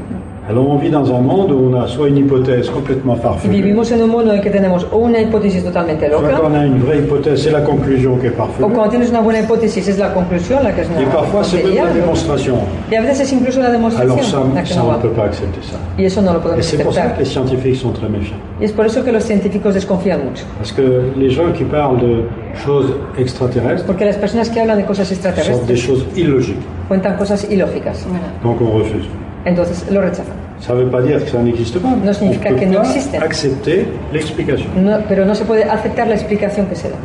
[0.49, 3.93] Alors on vit dans un monde où on a soit une hypothèse complètement farfelue, vivimos
[3.93, 6.65] en un mundo en que tenemos o una hipótesis totalmente soit loca, quand on a
[6.65, 9.87] une vraie hypothèse, c'est la conclusion qui est o farfelue, cuando tienes una buena hipótesis
[9.87, 12.55] es la conclusión la que es una et parfois c'est même la démonstration.
[12.91, 15.01] Y a veces es incluso la Alors demostración ça, la que ça no on ne
[15.03, 15.77] peut pas accepter ça.
[15.99, 18.39] Y eso no lo Et c'est pour ça que les scientifiques sont très méfiants.
[18.59, 20.45] Y es por eso que los científicos desconfían mucho.
[20.57, 22.23] Parce que les gens qui parlent de
[22.65, 22.87] choses
[23.19, 26.65] extraterrestres Porque las personas que hablan de cosas sortent des choses illogiques.
[26.87, 28.07] cuentan cosas ilógicas.
[28.41, 29.07] Donc on refuse.
[29.45, 30.35] Entonces lo rechazan.
[30.59, 31.89] Ça ne veut pas dire que ça n'existe pas.
[32.03, 33.21] No significa on que no pas existen.
[33.23, 34.67] accepter l'explication.
[34.75, 36.95] No- pero no se puede aceptar la explicación que se da.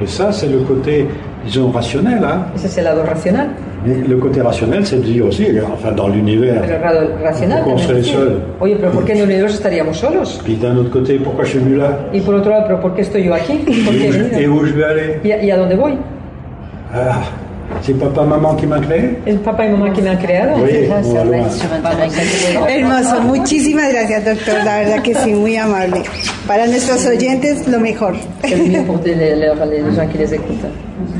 [0.00, 1.08] Et ça, c'est le côté,
[1.44, 2.22] disons, rationnel.
[2.22, 2.44] Hein.
[2.54, 3.48] Ese es el lado racional.
[3.84, 7.62] Mais le côté rationnel, c'est de dire aussi, enfin, dans l'univers, Pero el lado racional
[7.64, 10.40] pourquoi on serait seul Oye, pero ¿por qué en el universo estaríamos solos?
[10.44, 12.94] Puis d'un autre côté, pourquoi je suis venu là Y por otro lado, ¿pero por
[12.94, 13.54] qué estoy yo aquí?
[13.84, 15.96] ¿Por et où, et où je vais aller ¿Y a, y a dónde voy?
[16.94, 17.22] ah,
[17.82, 20.62] C'est papa, maman qui m'a créé ¿Es papá y mamá quien me han creado?
[20.62, 20.88] Oui.
[22.68, 26.02] Hermoso, muchísimas gracias doctor, la verdad que sí, muy amable.
[26.46, 28.14] Para nuestros oyentes, lo mejor.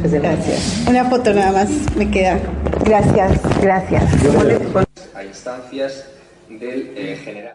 [0.02, 0.85] Gracias.
[0.89, 2.39] Una foto nada más me queda.
[2.85, 4.02] Gracias, gracias.
[5.14, 6.05] a instancias
[6.48, 7.52] del eh, general.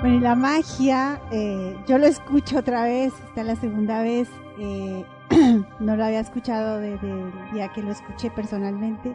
[0.00, 4.28] Bueno, y la magia, eh, yo lo escucho otra vez, esta es la segunda vez,
[4.58, 5.04] eh,
[5.80, 9.14] no lo había escuchado desde el día que lo escuché personalmente.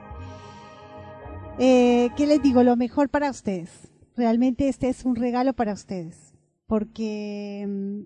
[1.58, 2.62] Eh, ¿Qué les digo?
[2.62, 3.92] Lo mejor para ustedes.
[4.16, 6.36] Realmente este es un regalo para ustedes,
[6.68, 8.02] porque mm,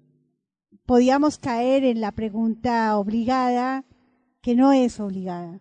[0.86, 3.84] podíamos caer en la pregunta obligada,
[4.42, 5.60] que no es obligada.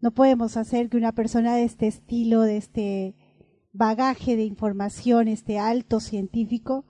[0.00, 3.14] No podemos hacer que una persona de este estilo, de este
[3.78, 6.84] bagaje de información, este alto científico,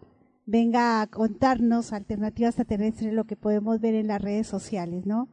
[0.46, 5.28] venga a contarnos alternativas extraterrestres, lo que podemos ver en las redes sociales, ¿no?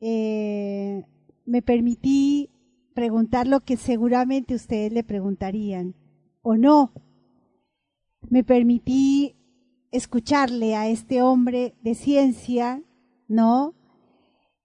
[0.00, 1.04] Eh,
[1.44, 2.48] me permití
[2.94, 5.94] preguntar lo que seguramente ustedes le preguntarían,
[6.40, 6.94] o no.
[8.30, 9.36] Me permití
[9.90, 12.82] escucharle a este hombre de ciencia,
[13.28, 13.74] ¿no?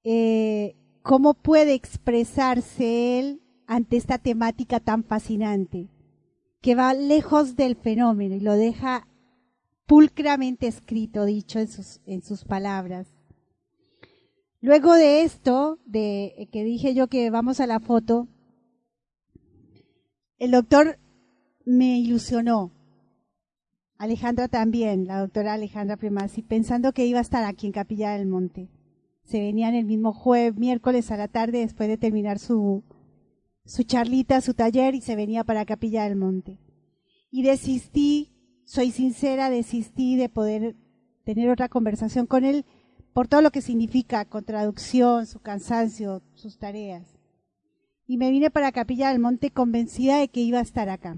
[0.06, 5.90] Eh, ¿Cómo puede expresarse él ante esta temática tan fascinante,
[6.62, 9.08] que va lejos del fenómeno y lo deja
[9.86, 13.08] pulcramente escrito, dicho en sus, en sus palabras.
[14.62, 18.28] Luego de esto, de que dije yo que vamos a la foto,
[20.38, 21.00] el doctor
[21.66, 22.72] me ilusionó.
[23.98, 28.26] Alejandra también, la doctora Alejandra Primasi, pensando que iba a estar aquí en Capilla del
[28.26, 28.70] Monte.
[29.24, 32.84] Se venían el mismo jueves, miércoles a la tarde, después de terminar su,
[33.66, 36.60] su charlita, su taller, y se venía para Capilla del Monte.
[37.32, 38.32] Y desistí,
[38.66, 40.76] soy sincera, desistí de poder
[41.24, 42.66] tener otra conversación con él
[43.14, 47.08] por todo lo que significa con traducción, su cansancio, sus tareas.
[48.06, 51.18] Y me vine para Capilla del Monte convencida de que iba a estar acá.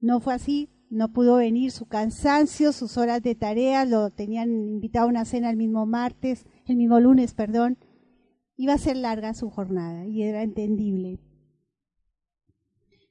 [0.00, 5.06] No fue así, no pudo venir su cansancio, sus horas de tareas, lo tenían invitado
[5.06, 7.78] a una cena el mismo martes, el mismo lunes, perdón.
[8.60, 11.18] Iba a ser larga su jornada y era entendible.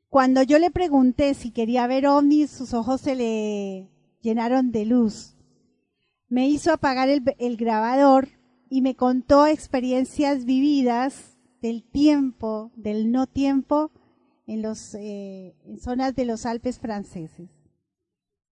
[0.07, 3.89] Cuando yo le pregunté si quería ver ovnis, sus ojos se le
[4.21, 5.35] llenaron de luz.
[6.27, 8.27] Me hizo apagar el, grabador
[8.69, 13.89] y me contó experiencias vividas del tiempo, del no tiempo,
[14.45, 17.49] en, los, eh, en zonas de los Alpes franceses.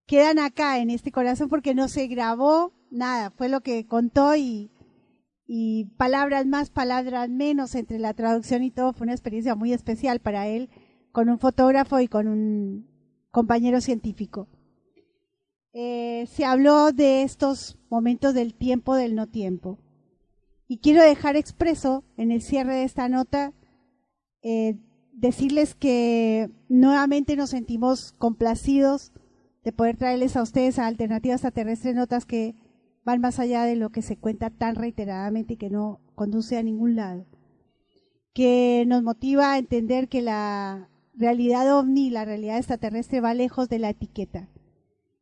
[0.07, 4.71] Quedan acá en este corazón porque no se grabó nada, fue lo que contó y,
[5.47, 10.19] y palabras más, palabras menos entre la traducción y todo, fue una experiencia muy especial
[10.19, 10.69] para él
[11.13, 12.87] con un fotógrafo y con un
[13.31, 14.49] compañero científico.
[15.73, 19.79] Eh, se habló de estos momentos del tiempo, del no tiempo.
[20.67, 23.53] Y quiero dejar expreso en el cierre de esta nota,
[24.41, 24.75] eh,
[25.13, 29.13] decirles que nuevamente nos sentimos complacidos
[29.63, 32.55] de poder traerles a ustedes a Alternativas Extraterrestres notas que
[33.07, 36.61] van más allá de lo que se cuenta tan reiteradamente y que no conduce a
[36.61, 37.25] ningún lado.
[38.33, 43.79] Que nos motiva a entender que la realidad ovni, la realidad extraterrestre va lejos de
[43.79, 44.49] la etiqueta.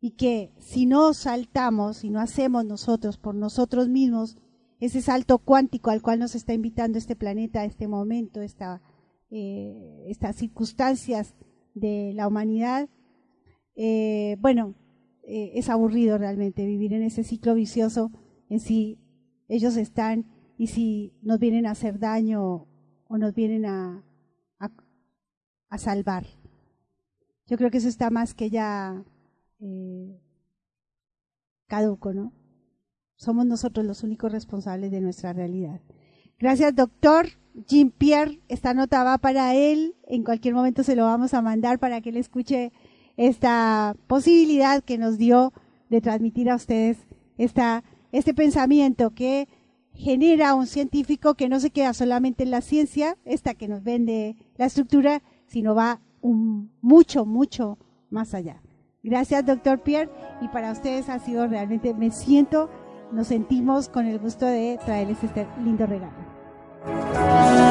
[0.01, 4.35] Y que si no saltamos, si no hacemos nosotros por nosotros mismos
[4.79, 8.81] ese salto cuántico al cual nos está invitando este planeta, este momento, esta,
[9.29, 11.35] eh, estas circunstancias
[11.75, 12.89] de la humanidad,
[13.75, 14.73] eh, bueno,
[15.27, 18.11] eh, es aburrido realmente vivir en ese ciclo vicioso
[18.49, 18.99] en si
[19.47, 20.25] ellos están
[20.57, 22.67] y si nos vienen a hacer daño
[23.07, 24.03] o nos vienen a,
[25.69, 26.25] a, salvar.
[27.47, 29.03] Yo creo que eso está más que ya
[29.59, 30.21] eh,
[31.67, 32.31] caduco, ¿no?
[33.17, 35.81] Somos nosotros los únicos responsables de nuestra realidad.
[36.39, 37.27] Gracias, doctor.
[37.67, 39.95] Jean Pierre, esta nota va para él.
[40.07, 42.71] En cualquier momento se lo vamos a mandar para que él escuche
[43.17, 45.53] esta posibilidad que nos dio
[45.89, 46.97] de transmitir a ustedes
[47.37, 49.47] esta, este pensamiento que
[49.93, 54.35] genera un científico que no se queda solamente en la ciencia, esta que nos vende
[54.57, 57.77] la estructura, sino va un, mucho, mucho
[58.09, 58.61] más allá.
[59.03, 60.09] Gracias, doctor Pierre,
[60.41, 62.69] y para ustedes ha sido realmente, me siento,
[63.11, 67.64] nos sentimos con el gusto de traerles este lindo regalo.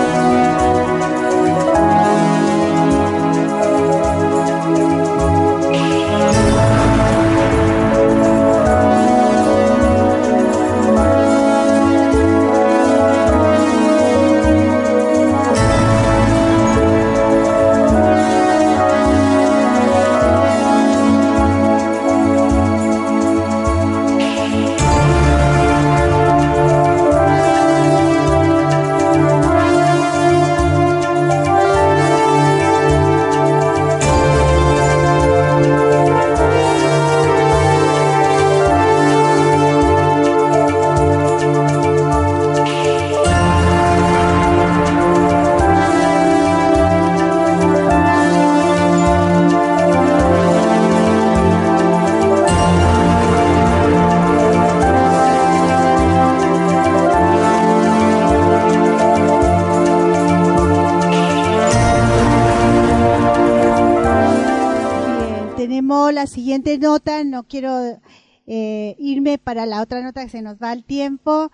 [67.34, 68.00] No quiero
[68.46, 71.50] eh, irme para la otra nota que se nos va el tiempo,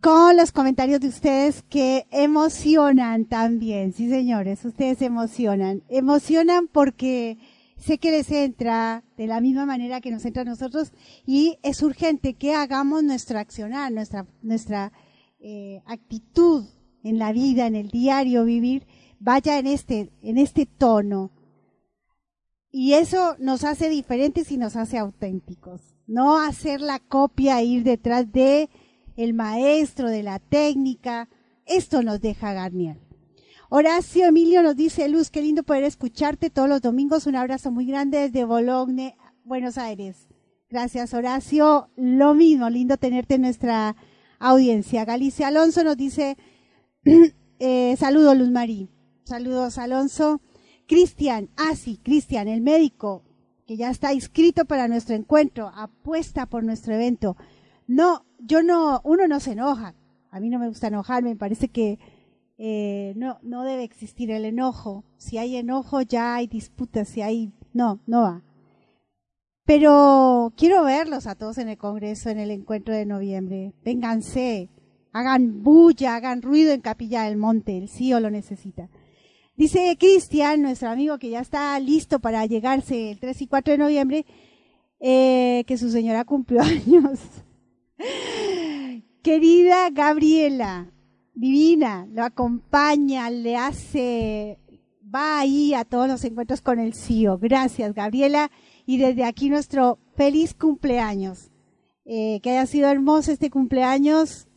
[0.00, 7.38] con los comentarios de ustedes que emocionan también, sí señores, ustedes emocionan, emocionan porque
[7.76, 10.92] sé que les entra de la misma manera que nos entra a nosotros
[11.24, 14.92] y es urgente que hagamos nuestro accionar, nuestra, nuestra
[15.38, 16.64] eh, actitud
[17.04, 18.88] en la vida, en el diario vivir,
[19.20, 21.30] vaya en este, en este tono.
[22.74, 25.94] Y eso nos hace diferentes y nos hace auténticos.
[26.06, 28.70] No hacer la copia, ir detrás de
[29.14, 31.28] el maestro, de la técnica.
[31.66, 32.98] Esto nos deja Garnier.
[33.68, 37.26] Horacio Emilio nos dice, Luz, qué lindo poder escucharte todos los domingos.
[37.26, 40.28] Un abrazo muy grande desde Bologne, Buenos Aires.
[40.70, 41.90] Gracias, Horacio.
[41.96, 43.96] Lo mismo, lindo tenerte en nuestra
[44.38, 45.04] audiencia.
[45.04, 46.38] Galicia Alonso nos dice,
[47.58, 48.88] eh, saludos, Luz Marí.
[49.24, 50.40] Saludos, Alonso.
[50.92, 53.22] Cristian, ah sí, Cristian, el médico,
[53.66, 57.34] que ya está inscrito para nuestro encuentro, apuesta por nuestro evento.
[57.86, 59.94] No, yo no, uno no se enoja.
[60.30, 61.98] A mí no me gusta enojar, me parece que
[62.58, 65.02] eh, no, no debe existir el enojo.
[65.16, 68.42] Si hay enojo ya hay disputas, si hay, no, no va.
[69.64, 73.72] Pero quiero verlos a todos en el Congreso, en el encuentro de noviembre.
[73.82, 74.68] Vénganse,
[75.10, 78.90] hagan bulla, hagan ruido en Capilla del Monte, el CIO lo necesita.
[79.62, 83.78] Dice Cristian, nuestro amigo que ya está listo para llegarse el 3 y 4 de
[83.78, 84.26] noviembre,
[84.98, 87.20] eh, que su señora cumplió años.
[89.22, 90.90] Querida Gabriela,
[91.32, 94.58] divina, lo acompaña, le hace,
[95.02, 97.38] va ahí a todos los encuentros con el CIO.
[97.38, 98.50] Gracias, Gabriela.
[98.84, 101.52] Y desde aquí nuestro feliz cumpleaños.
[102.04, 104.48] Eh, que haya sido hermoso este cumpleaños.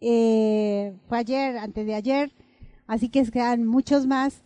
[0.00, 2.32] Eh, fue ayer, antes de ayer.
[2.90, 4.42] Así que quedan muchos más.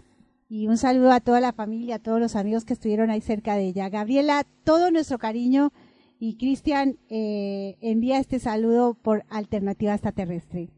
[0.50, 3.56] Y un saludo a toda la familia, a todos los amigos que estuvieron ahí cerca
[3.56, 3.88] de ella.
[3.88, 5.72] Gabriela, todo nuestro cariño.
[6.18, 10.68] Y Cristian eh, envía este saludo por Alternativa Extraterrestre.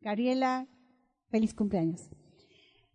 [0.00, 0.68] Gabriela,
[1.28, 2.10] feliz cumpleaños.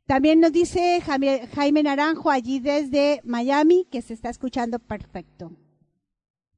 [0.06, 5.52] También nos dice Jaime, Naranjo allí desde Miami que se está escuchando perfecto.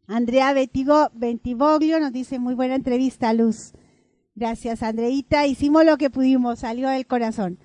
[0.05, 3.73] Andrea Betigo, Bentivoglio nos dice muy buena entrevista, Luz.
[4.35, 5.45] Gracias, Andreita.
[5.45, 7.59] Hicimos lo que pudimos, salió del corazón.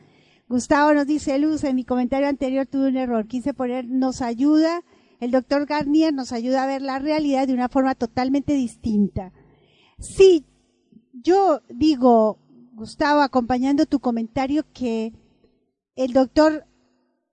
[0.48, 3.26] Gustavo nos dice, Luz, en mi comentario anterior tuve un error.
[3.26, 4.82] Quise poner, nos ayuda,
[5.20, 9.32] el doctor Garnier nos ayuda a ver la realidad de una forma totalmente distinta.
[9.98, 10.44] Sí,
[11.12, 12.38] yo digo,
[12.74, 15.12] Gustavo, acompañando tu comentario, que
[15.96, 16.66] el doctor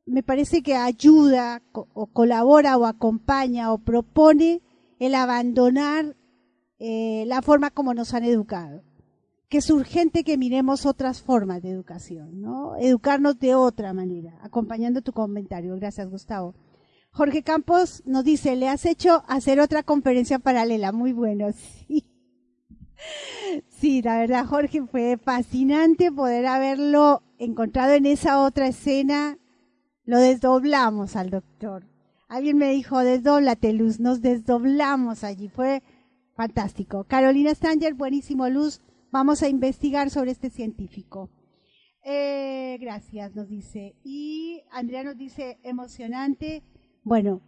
[0.05, 4.61] me parece que ayuda o colabora o acompaña o propone
[4.99, 6.15] el abandonar
[6.79, 8.83] eh, la forma como nos han educado.
[9.49, 12.75] Que es urgente que miremos otras formas de educación, ¿no?
[12.77, 15.75] Educarnos de otra manera, acompañando tu comentario.
[15.75, 16.55] Gracias, Gustavo.
[17.11, 20.91] Jorge Campos nos dice, le has hecho hacer otra conferencia paralela.
[20.91, 21.47] Muy bueno,
[21.87, 22.05] sí.
[23.69, 29.37] Sí, la verdad, Jorge, fue fascinante poder haberlo encontrado en esa otra escena.
[30.03, 31.85] Lo desdoblamos al doctor.
[32.27, 33.99] Alguien me dijo, desdóblate, Luz.
[33.99, 35.47] Nos desdoblamos allí.
[35.47, 35.83] Fue
[36.35, 37.05] fantástico.
[37.05, 38.81] Carolina Stanger, buenísimo, Luz.
[39.15, 41.29] Vamos a investigar sobre este científico.
[42.03, 43.95] Eh, gracias, nos dice.
[44.03, 46.63] Y Andrea nos dice, emocionante.
[47.01, 47.39] Bueno,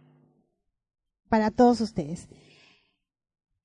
[1.28, 2.30] para todos ustedes.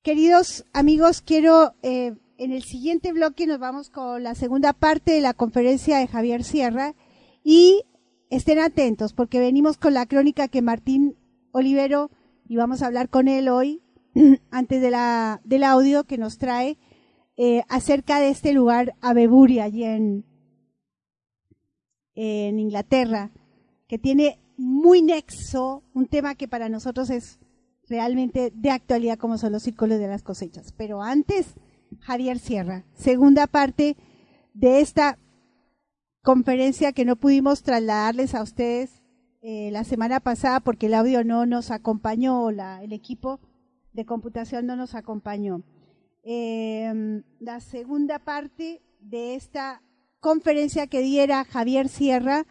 [0.01, 5.21] Queridos amigos, quiero, eh, en el siguiente bloque nos vamos con la segunda parte de
[5.21, 6.95] la conferencia de Javier Sierra
[7.41, 7.85] y
[8.29, 11.15] estén atentos porque venimos con la crónica que Martín
[11.53, 12.11] Olivero
[12.49, 13.81] y vamos a hablar con él hoy
[14.51, 16.77] antes de la, del audio que nos trae
[17.37, 20.25] eh, acerca de este lugar Abeburi allí en,
[22.15, 23.31] en Inglaterra
[23.87, 27.39] que tiene muy nexo un tema que para nosotros es
[27.87, 30.73] realmente de actualidad como son los círculos de las cosechas.
[30.77, 31.55] Pero antes,
[32.01, 33.97] Javier Sierra, segunda parte
[34.53, 35.17] de esta
[36.21, 39.03] conferencia que no pudimos trasladarles a ustedes
[39.41, 43.39] eh, la semana pasada porque el audio no nos acompañó, la, el equipo
[43.91, 45.63] de computación no nos acompañó.
[46.23, 49.81] Eh, la segunda parte de esta
[50.19, 52.45] conferencia que diera Javier Sierra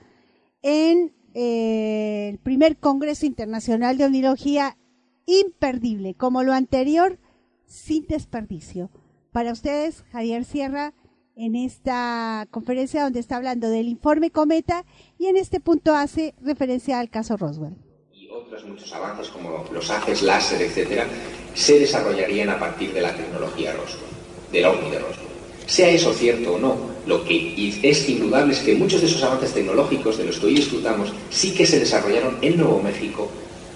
[0.61, 4.77] en eh, el primer Congreso Internacional de Onilogía
[5.25, 7.19] imperdible, como lo anterior,
[7.65, 8.91] sin desperdicio.
[9.33, 10.93] Para ustedes, Javier Sierra,
[11.35, 14.85] en esta conferencia donde está hablando del informe Cometa
[15.19, 17.92] y en este punto hace referencia al caso Roswell.
[18.35, 21.07] Otros muchos avances como los haces láser, etcétera,
[21.55, 24.09] se desarrollarían a partir de la tecnología Roswell,
[24.51, 25.27] del ovni de Roswell.
[25.67, 29.53] Sea eso cierto o no, lo que es indudable es que muchos de esos avances
[29.53, 33.29] tecnológicos de los que hoy disfrutamos sí que se desarrollaron en Nuevo México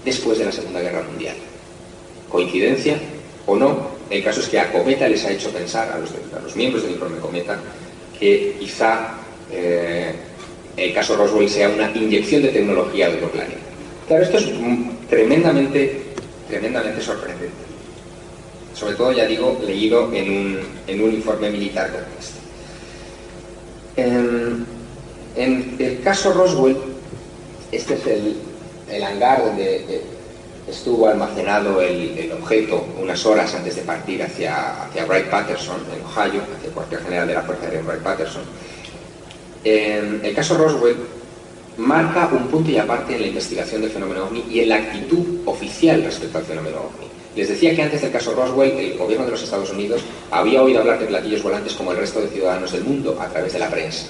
[0.06, 1.36] después de la Segunda Guerra Mundial.
[2.30, 2.98] ¿Coincidencia
[3.44, 3.90] o no?
[4.08, 6.82] El caso es que a Cometa les ha hecho pensar, a los, a los miembros
[6.82, 7.60] del informe Cometa,
[8.18, 9.18] que quizá
[9.52, 10.14] eh,
[10.78, 13.65] el caso Roswell sea una inyección de tecnología de otro planeta.
[14.06, 14.46] Claro, esto es
[15.08, 16.02] tremendamente,
[16.48, 17.66] tremendamente sorprendente.
[18.74, 22.38] Sobre todo, ya digo, leído en un, en un informe militar como este.
[23.96, 24.66] En,
[25.34, 26.76] en, el caso Roswell,
[27.72, 28.36] este es el,
[28.90, 30.02] el hangar donde eh,
[30.68, 36.42] estuvo almacenado el, el, objeto unas horas antes de partir hacia, hacia Wright-Patterson, en Ohio,
[36.56, 38.42] hacia el cuartel general de la Fuerza Aérea Wright-Patterson.
[39.64, 41.15] En el caso Roswell
[41.78, 45.40] marca un punto y aparte en la investigación del fenómeno OVNI y en la actitud
[45.44, 47.06] oficial respecto al fenómeno OVNI.
[47.36, 50.00] Les decía que antes del caso Roswell, el gobierno de los Estados Unidos
[50.30, 53.52] había oído hablar de platillos volantes como el resto de ciudadanos del mundo a través
[53.52, 54.06] de la prensa.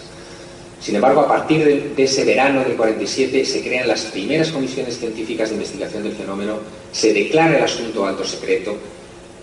[0.81, 4.99] Sin embargo, a partir de, de, ese verano del 47 se crean las primeras comisiones
[4.99, 6.59] científicas de investigación del fenómeno,
[6.93, 8.77] se declara el asunto alto secreto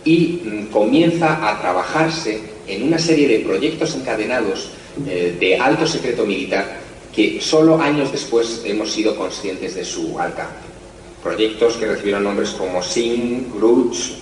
[0.06, 4.70] y mm, comienza a trabajarse en una serie de proyectos encadenados
[5.08, 6.83] eh, de alto secreto militar
[7.14, 10.66] que solo años después hemos sido conscientes de su alcance.
[11.22, 14.16] Proyectos que recibieron nombres como SIN, Grudge,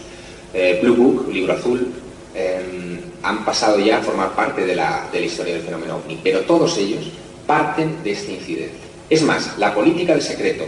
[0.53, 1.91] eh, Blue Book, Libro Azul,
[2.35, 6.19] eh, han pasado ya a formar parte de la, de la historia del fenómeno OVNI,
[6.23, 7.05] pero todos ellos
[7.47, 8.75] parten de este incidente.
[9.09, 10.65] Es más, la política del secreto,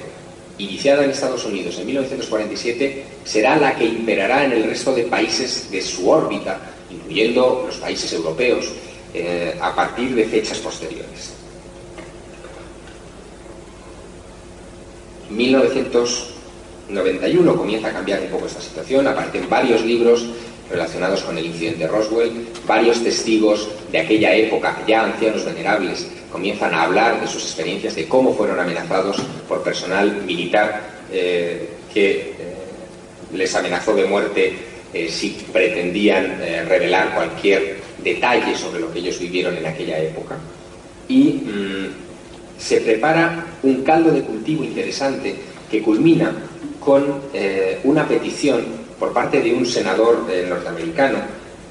[0.58, 5.70] iniciada en Estados Unidos en 1947, será la que imperará en el resto de países
[5.72, 6.60] de su órbita,
[6.92, 8.72] incluyendo los países europeos,
[9.14, 11.33] eh, a partir de fechas posteriores.
[15.36, 20.28] 1991 comienza a cambiar un poco esta situación, aparecen varios libros
[20.70, 26.84] relacionados con el incidente Roswell, varios testigos de aquella época, ya ancianos venerables, comienzan a
[26.84, 30.82] hablar de sus experiencias, de cómo fueron amenazados por personal militar
[31.12, 32.34] eh, que eh,
[33.34, 34.58] les amenazó de muerte
[34.94, 40.38] eh, si pretendían revelar cualquier detalle sobre lo que ellos vivieron en aquella época.
[41.08, 41.88] Y mmm,
[42.64, 45.36] se prepara un caldo de cultivo interesante
[45.70, 46.32] que culmina
[46.80, 48.64] con eh, una petición
[48.98, 51.20] por parte de un senador eh, norteamericano,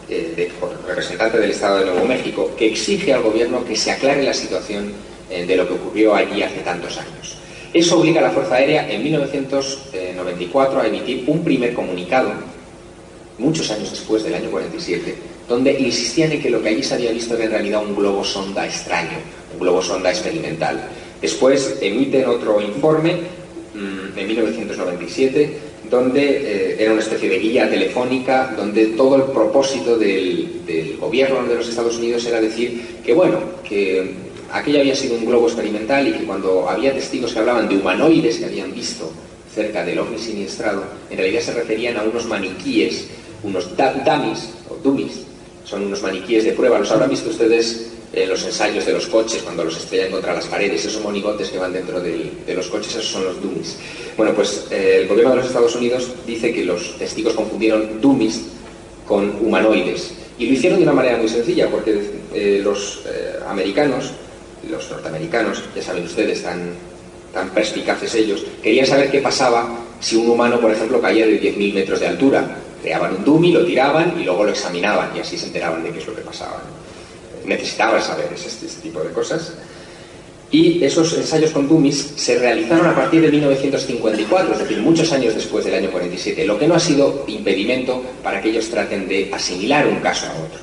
[0.08, 0.50] eh,
[0.86, 4.92] representante del Estado de Nuevo México, que exige al gobierno que se aclare la situación
[5.30, 7.38] de lo que ocurrió allí hace tantos años.
[7.72, 12.32] Eso obliga a la Fuerza Aérea en 1994 a emitir un primer comunicado,
[13.38, 15.14] muchos años después del año 47,
[15.48, 18.22] donde insistían en que lo que allí se había visto era en realidad un globo
[18.22, 19.16] sonda extraño,
[19.62, 20.88] globo sonda experimental.
[21.20, 23.14] Después emiten otro informe
[23.74, 29.98] mmm, en 1997 donde eh, era una especie de guía telefónica, donde todo el propósito
[29.98, 34.14] del, del, gobierno de los Estados Unidos era decir que, bueno, que
[34.52, 38.38] aquello había sido un globo experimental y que cuando había testigos que hablaban de humanoides
[38.38, 39.10] que habían visto
[39.54, 43.08] cerca del ovni siniestrado, en realidad se referían a unos maniquíes,
[43.42, 45.24] unos dummies, o dummies,
[45.64, 49.42] son unos maniquíes de prueba, los habrán visto ustedes en los ensayos de los coches
[49.42, 52.90] cuando los estrellan contra las paredes, esos monigotes que van dentro del- de los coches,
[52.94, 53.76] esos son los dummies.
[54.16, 58.42] Bueno, pues eh, el gobierno de los Estados Unidos dice que los testigos confundieron dummies
[59.06, 60.12] con humanoides.
[60.38, 64.10] Y lo hicieron de una manera muy sencilla, porque eh, los eh, americanos,
[64.68, 66.70] los norteamericanos, ya saben ustedes, tan,
[67.32, 69.68] tan perspicaces ellos, querían saber qué pasaba
[70.00, 72.58] si un humano, por ejemplo, caía de 10.000 metros de altura.
[72.82, 75.98] Creaban un dummy, lo tiraban y luego lo examinaban y así se enteraban de qué
[76.00, 76.60] es lo que pasaba.
[77.44, 77.48] ¿No?
[77.48, 79.52] Necesitaban saber ese, este tipo de cosas.
[80.52, 85.34] Y esos ensayos con dummies se realizaron a partir de 1954, es decir, muchos años
[85.34, 89.30] después del año 47, lo que no ha sido impedimento para que ellos traten de
[89.32, 90.60] asimilar un caso a otro.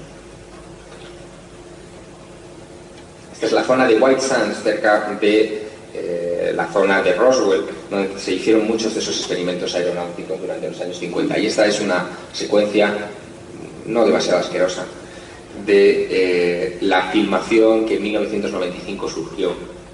[3.33, 5.63] Esta es la zona de White Sands, cerca de
[5.95, 10.79] eh, la zona de Roswell, donde se hicieron muchos de esos experimentos aeronáuticos durante los
[10.81, 11.39] años 50.
[11.39, 12.95] Y esta es una secuencia
[13.87, 14.85] no demasiado asquerosa
[15.65, 19.53] de eh, la filmación que en 1995 surgió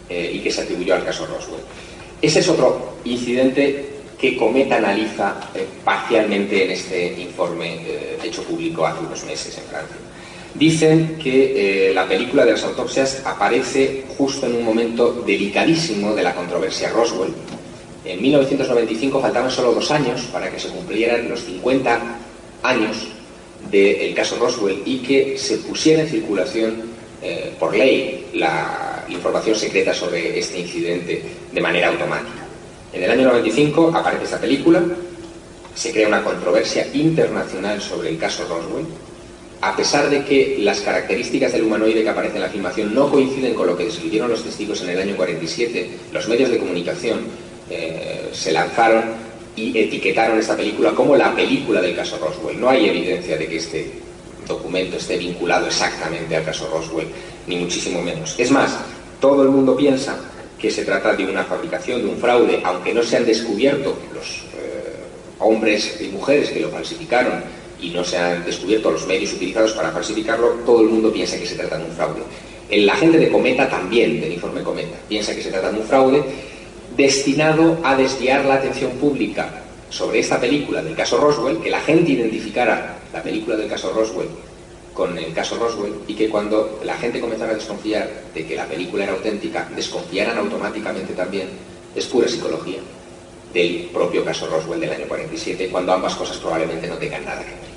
[0.09, 1.61] eh, y que se atribuyó al caso Roswell.
[2.21, 3.85] Ese es otro incidente
[4.19, 7.79] que Cometa analiza eh, parcialmente en este informe
[8.23, 9.97] hecho público hace unos meses en Francia.
[10.53, 16.33] Dicen que la película de las autopsias aparece justo en un momento delicadísimo de la
[16.33, 17.33] controversia Roswell.
[18.05, 21.99] En 1995 faltaban solo dos años para que se cumplieran los 50
[22.63, 23.14] años
[23.71, 26.83] del caso Roswell y que se pusiera en circulación
[27.21, 31.21] eh, por ley la información secreta sobre este incidente
[31.51, 32.45] de manera automática.
[32.93, 34.83] En el año 95 aparece esta película,
[35.73, 38.85] se crea una controversia internacional sobre el caso Roswell,
[39.61, 43.53] a pesar de que las características del humanoide que aparece en la filmación no coinciden
[43.53, 47.21] con lo que describieron los testigos en el año 47, los medios de comunicación
[47.69, 49.24] eh, se lanzaron
[49.55, 52.59] y etiquetaron esta película como la película del caso Roswell.
[52.59, 53.91] No hay evidencia de que este
[54.47, 57.07] documento esté vinculado exactamente al caso Roswell,
[57.47, 58.35] ni muchísimo menos.
[58.37, 58.77] Es más,
[59.19, 60.19] todo el mundo piensa
[60.59, 64.43] que se trata de una fabricación, de un fraude, aunque no se han descubierto los
[64.57, 64.95] eh,
[65.39, 67.43] hombres y mujeres que lo falsificaron
[67.79, 71.45] y no se han descubierto los medios utilizados para falsificarlo, todo el mundo piensa que
[71.45, 72.21] se trata de un fraude.
[72.69, 76.23] El agente de Cometa también, del informe Cometa, piensa que se trata de un fraude
[76.95, 82.11] destinado a desviar la atención pública sobre esta película del caso Roswell, que la gente
[82.11, 84.29] identificara la película del caso Roswell
[84.93, 88.65] con el caso Roswell y que cuando la gente comenzara a desconfiar de que la
[88.65, 91.49] película era auténtica, desconfiaran automáticamente también,
[91.93, 92.79] es pura psicología,
[93.53, 97.51] del propio caso Roswell del año 47, cuando ambas cosas probablemente no tengan nada que
[97.51, 97.75] ver.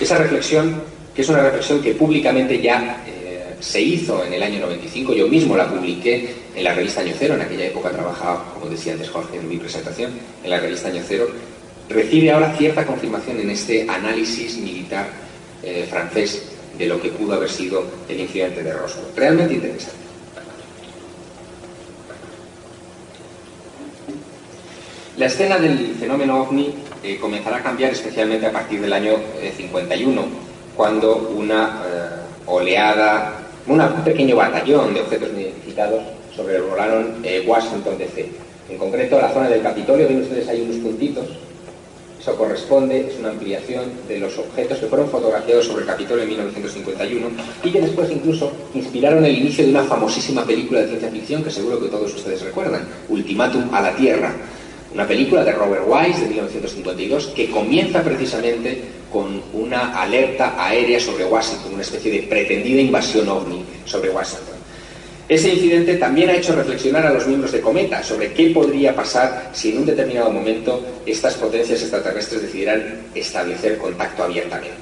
[0.00, 0.82] Esa reflexión,
[1.14, 3.19] que es una reflexión que públicamente ya eh,
[3.60, 7.34] se hizo en el año 95, yo mismo la publiqué en la revista Año Cero,
[7.34, 10.12] en aquella época trabajaba, como decía antes Jorge en mi presentación,
[10.42, 11.28] en la revista Año Cero,
[11.88, 15.08] recibe ahora cierta confirmación en este análisis militar
[15.62, 16.42] eh, francés
[16.78, 19.06] de lo que pudo haber sido el incidente de Roswell.
[19.14, 20.00] Realmente interesante.
[25.20, 29.52] La escena del fenómeno ovni eh, comenzará a cambiar especialmente a partir del año eh,
[29.54, 30.24] 51,
[30.74, 32.08] cuando una eh,
[32.46, 36.02] oleada, un pequeño batallón de objetos identificados
[36.34, 38.28] sobrevolaron eh, Washington DC.
[38.70, 41.26] En concreto, la zona del Capitolio, ven ustedes ahí unos puntitos,
[42.20, 46.28] eso corresponde, es una ampliación de los objetos que fueron fotografiados sobre el Capitolio en
[46.28, 47.28] 1951
[47.64, 51.50] y que después incluso inspiraron el inicio de una famosísima película de ciencia ficción que
[51.50, 54.34] seguro que todos ustedes recuerdan, Ultimátum a la Tierra.
[54.92, 58.80] Una película de Robert Wise de 1952 que comienza precisamente
[59.12, 64.58] con una alerta aérea sobre Washington, una especie de pretendida invasión ovni sobre Washington.
[65.28, 69.50] Ese incidente también ha hecho reflexionar a los miembros de Cometa sobre qué podría pasar
[69.52, 74.74] si en un determinado momento estas potencias extraterrestres decidieran establecer contacto abiertamente.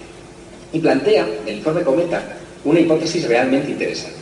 [0.72, 4.16] Y plantea, el informe Cometa, una hipótesis realmente interesante.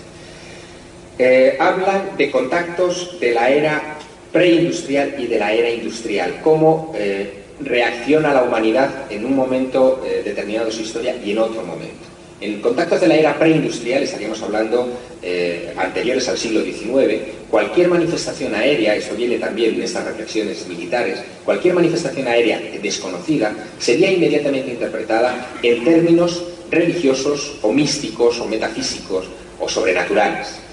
[1.17, 3.97] Eh, habla de contactos de la era
[4.37, 10.21] preindustrial y de la era industrial, cómo eh, reacciona la humanidad en un momento eh,
[10.23, 12.05] determinado de su historia y en otro momento.
[12.39, 14.91] En contactos de la era preindustrial, estaríamos hablando
[15.23, 17.19] eh, anteriores al siglo XIX,
[17.51, 24.13] cualquier manifestación aérea, eso viene también en estas reflexiones militares, cualquier manifestación aérea desconocida sería
[24.13, 29.25] inmediatamente interpretada en términos religiosos o místicos o metafísicos
[29.59, 30.66] o sobrenaturales.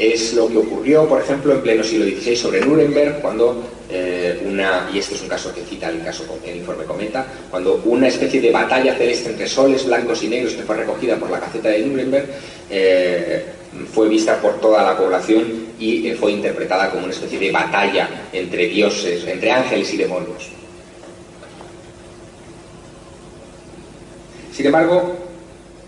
[0.00, 4.88] Es lo que ocurrió, por ejemplo, en pleno siglo XVI sobre Nuremberg, cuando eh, una,
[4.90, 8.40] y este es un caso que cita el, caso, el informe Cometa, cuando una especie
[8.40, 11.80] de batalla celeste entre soles blancos y negros que fue recogida por la caceta de
[11.80, 12.24] Nuremberg
[12.70, 13.44] eh,
[13.92, 18.08] fue vista por toda la población y eh, fue interpretada como una especie de batalla
[18.32, 20.48] entre dioses, entre ángeles y demonios.
[24.50, 25.14] Sin embargo,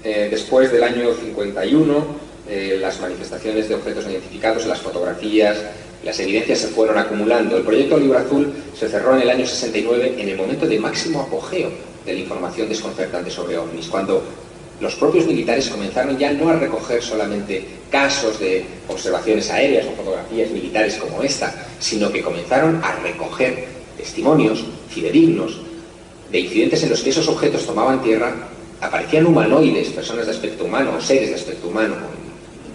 [0.03, 5.57] después del año 51, eh, las manifestaciones de objetos identificados, las fotografías,
[6.05, 7.57] las evidencias se fueron acumulando.
[7.57, 11.23] El proyecto Libro Azul se cerró en el año 69 en el momento de máximo
[11.23, 11.71] apogeo
[12.05, 14.23] de la información desconcertante sobre ovnis, cuando
[14.81, 20.51] los propios militares comenzaron ya no a recoger solamente casos de observaciones aéreas o fotografías
[20.51, 23.65] militares como esta, sino que comenzaron a recoger
[23.97, 25.59] testimonios fidedignos
[26.31, 28.35] de incidentes en los que esos objetos tomaban tierra,
[28.83, 31.97] aparecían humanoides, personas de aspecto humano, o seres de aspecto humano,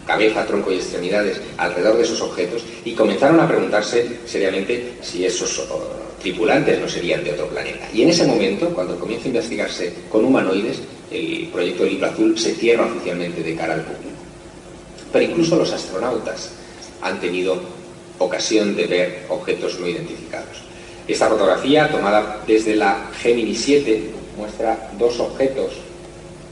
[0.07, 5.59] cabeza, tronco y extremidades alrededor de esos objetos, y comenzaron a preguntarse seriamente si esos
[5.69, 7.87] oh, tripulantes no serían de otro planeta.
[7.93, 10.79] Y en ese momento, cuando comienza a investigarse con humanoides,
[11.11, 14.17] el proyecto Libro Azul se cierra oficialmente de cara al público.
[15.11, 16.51] Pero incluso los astronautas
[17.01, 17.59] han tenido
[18.17, 20.63] ocasión de ver objetos no identificados.
[21.07, 25.73] Esta fotografía, tomada desde la Gemini 7, muestra dos objetos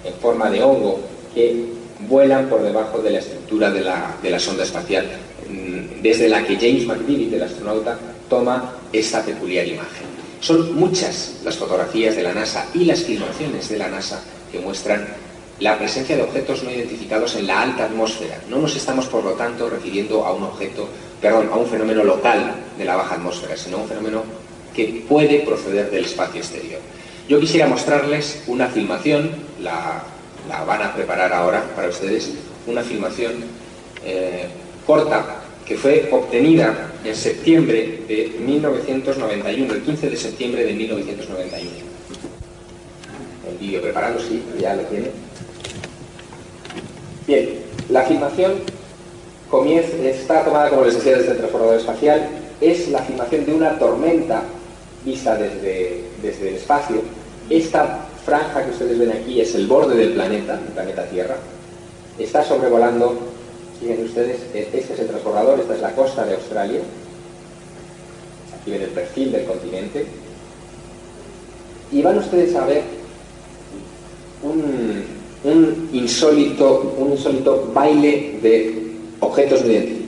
[0.03, 1.02] en forma de hongo
[1.34, 1.65] que
[1.99, 5.05] vuelan por debajo de la estructura de la, de la sonda espacial,
[5.49, 7.97] mm, desde la que James McDivitt, el astronauta,
[8.30, 10.07] toma esta peculiar imagen.
[10.39, 15.05] Son muchas las fotografías de la NASA y las filmaciones de la NASA que muestran
[15.59, 18.39] la presencia de objetos no identificados en la alta atmósfera.
[18.49, 20.88] No nos estamos, por lo tanto, refiriendo a un objeto,
[21.22, 24.23] perdón, a un fenómeno local de la baja atmósfera, sino a un fenómeno
[24.76, 26.81] que puede proceder del espacio exterior.
[27.30, 29.31] Yo quisiera mostrarles una filmación,
[29.61, 30.03] la,
[30.49, 32.34] la van a preparar ahora para ustedes,
[32.67, 33.34] una filmación
[34.03, 34.47] eh,
[34.85, 41.72] corta que fue obtenida en septiembre de 1991, el 15 de septiembre de 1991.
[43.49, 45.09] El vídeo preparado, sí, ya lo tiene.
[47.26, 47.49] Bien,
[47.89, 48.53] la filmación
[49.49, 52.30] comienza, está tomada, como les decía, desde el transbordador espacial.
[52.61, 54.43] Es la filmación de una tormenta
[55.03, 57.01] vista desde, desde el espacio.
[57.49, 61.38] Esta franja que ustedes ven aquí es el borde del planeta, el planeta Tierra.
[62.18, 63.15] Está sobrevolando,
[63.80, 66.80] fíjense ustedes, este es el transbordador, esta es la costa de Australia.
[68.60, 70.06] Aquí ven el perfil del continente.
[71.91, 72.81] Y van ustedes a ver
[74.41, 80.05] un, insólito, un insólito baile de objetos no.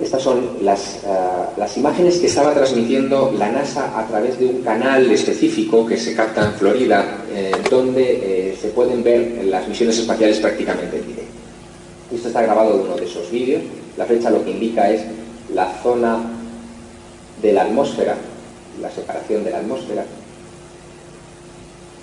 [0.00, 4.62] Estas son las, uh, las, imágenes que estaba transmitiendo la NASA a través de un
[4.62, 9.98] canal específico que se capta en Florida, eh, donde eh, se pueden ver las misiones
[9.98, 11.32] espaciales prácticamente en directo.
[12.14, 13.62] Esto está grabado de uno de esos vídeos.
[13.96, 15.02] La flecha lo que indica es
[15.52, 16.18] la zona
[17.42, 18.16] de la atmósfera,
[18.80, 20.04] la separación de la atmósfera,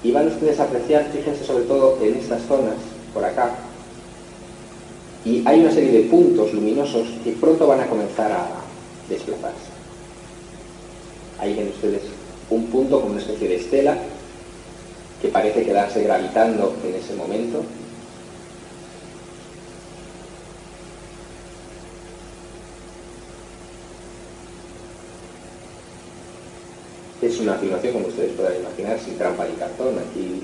[0.04, 2.76] y van ustedes a apreciar, fíjense sobre todo en estas zonas,
[3.14, 3.56] por acá,
[5.26, 8.48] y hay una serie de puntos luminosos que pronto van a comenzar a
[9.10, 9.74] desplazarse.
[11.40, 12.04] Ahí ven ustedes
[12.52, 13.98] un punto como una especie de estela
[15.20, 17.64] que parece quedarse gravitando en ese momento.
[27.22, 29.96] Es una afirmación, como ustedes podrán imaginar, sin trampa ni cartón.
[29.98, 30.44] Aquí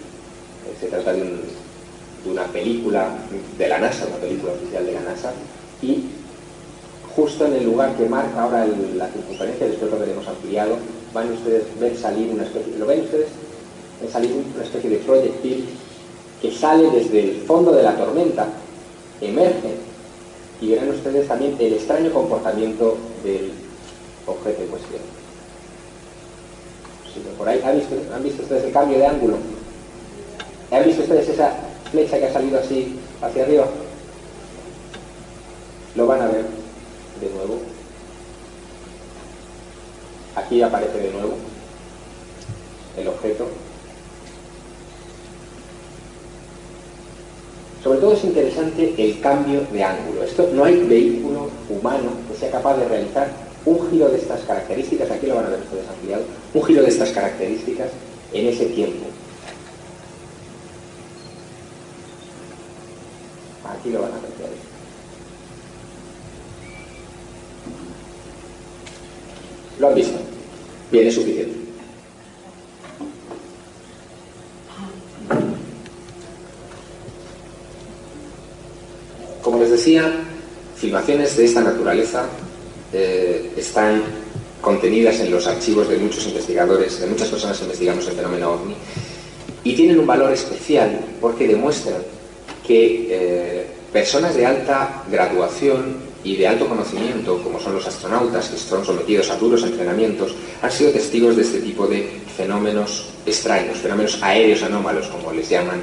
[0.80, 1.42] se trata de, un,
[2.24, 3.10] de, una película
[3.58, 5.32] de la NASA, una película oficial de la NASA,
[5.82, 6.06] y
[7.16, 8.66] justo en el lugar que marca ahora
[8.96, 10.78] la circunferencia, después lo veremos ampliado,
[11.14, 13.28] van ustedes a ver salir una especie, ¿lo ven ustedes?
[14.02, 15.66] Ven salir una especie de proyectil
[16.42, 18.48] que sale desde el fondo de la tormenta,
[19.20, 19.76] emerge,
[20.62, 23.52] y verán ustedes también el extraño comportamiento del
[24.28, 25.02] objeto en cuestión.
[27.38, 29.38] por ahí, ¿han visto, ¿han visto ustedes el cambio de ángulo?
[30.72, 31.54] ¿Han visto ustedes esa
[31.92, 33.66] flecha que ha salido así hacia arriba?
[35.96, 36.46] Lo van a ver
[37.20, 37.60] de nuevo.
[40.36, 41.36] Aquí aparece de nuevo
[42.98, 43.48] el objeto.
[47.84, 50.24] Sobre todo es interesante el cambio de ángulo.
[50.24, 53.28] Esto no hay vehículo humano que sea capaz de realizar
[53.66, 56.24] un giro de estas características, aquí lo van a ver ustedes ampliado,
[56.54, 57.90] un giro de estas características
[58.34, 59.11] en ese tiempo.
[63.72, 64.50] Aquí lo van a apreciar.
[69.80, 70.20] ¿Lo han visto?
[70.92, 71.56] Bien, es suficiente.
[79.42, 80.12] Como les decía,
[80.76, 82.26] filmaciones de esta naturaleza
[82.94, 84.04] eh, están
[84.62, 88.76] contenidas en los archivos de muchos investigadores, de muchas personas que investigamos el fenómeno ovni,
[89.64, 92.04] y tienen un valor especial porque demuestran
[92.72, 98.58] que eh, personas de alta graduación y de alto conocimiento, como son los astronautas, que
[98.58, 102.08] son sometidos a duros entrenamientos, han sido testigos de este tipo de
[102.38, 105.82] fenómenos extraños, fenómenos aéreos anómalos, como les llaman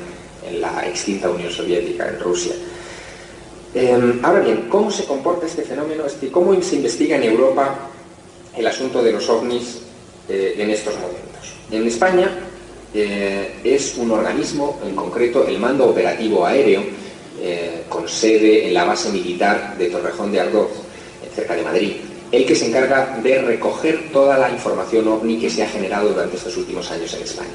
[0.48, 2.54] en la extinta Unión Soviética, en Rusia.
[3.74, 6.04] Eh, ahora bien, ¿cómo se comporta este fenómeno?
[6.32, 7.90] ¿cómo se investiga en Europa
[8.56, 9.82] el asunto de los ovnis
[10.26, 11.52] eh, en estos momentos?
[11.70, 12.47] En España
[12.94, 16.82] eh, es un organismo, en concreto el Mando Operativo Aéreo,
[17.40, 20.70] eh, con sede en la base militar de Torrejón de Ardoz,
[21.34, 21.92] cerca de Madrid,
[22.32, 26.36] el que se encarga de recoger toda la información ovni que se ha generado durante
[26.36, 27.48] estos últimos años en España.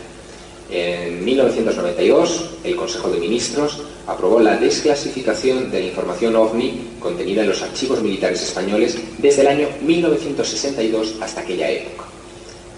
[0.72, 7.50] En 1992, el Consejo de Ministros aprobó la desclasificación de la información OVNI contenida en
[7.50, 12.06] los archivos militares españoles desde el año 1962 hasta aquella época.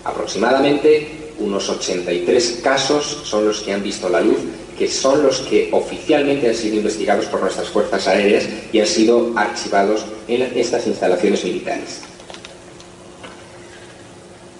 [0.03, 4.39] Aproximadamente unos 83 casos son los que han visto la luz,
[4.77, 9.31] que son los que oficialmente han sido investigados por nuestras fuerzas aéreas y han sido
[9.35, 12.01] archivados en estas instalaciones militares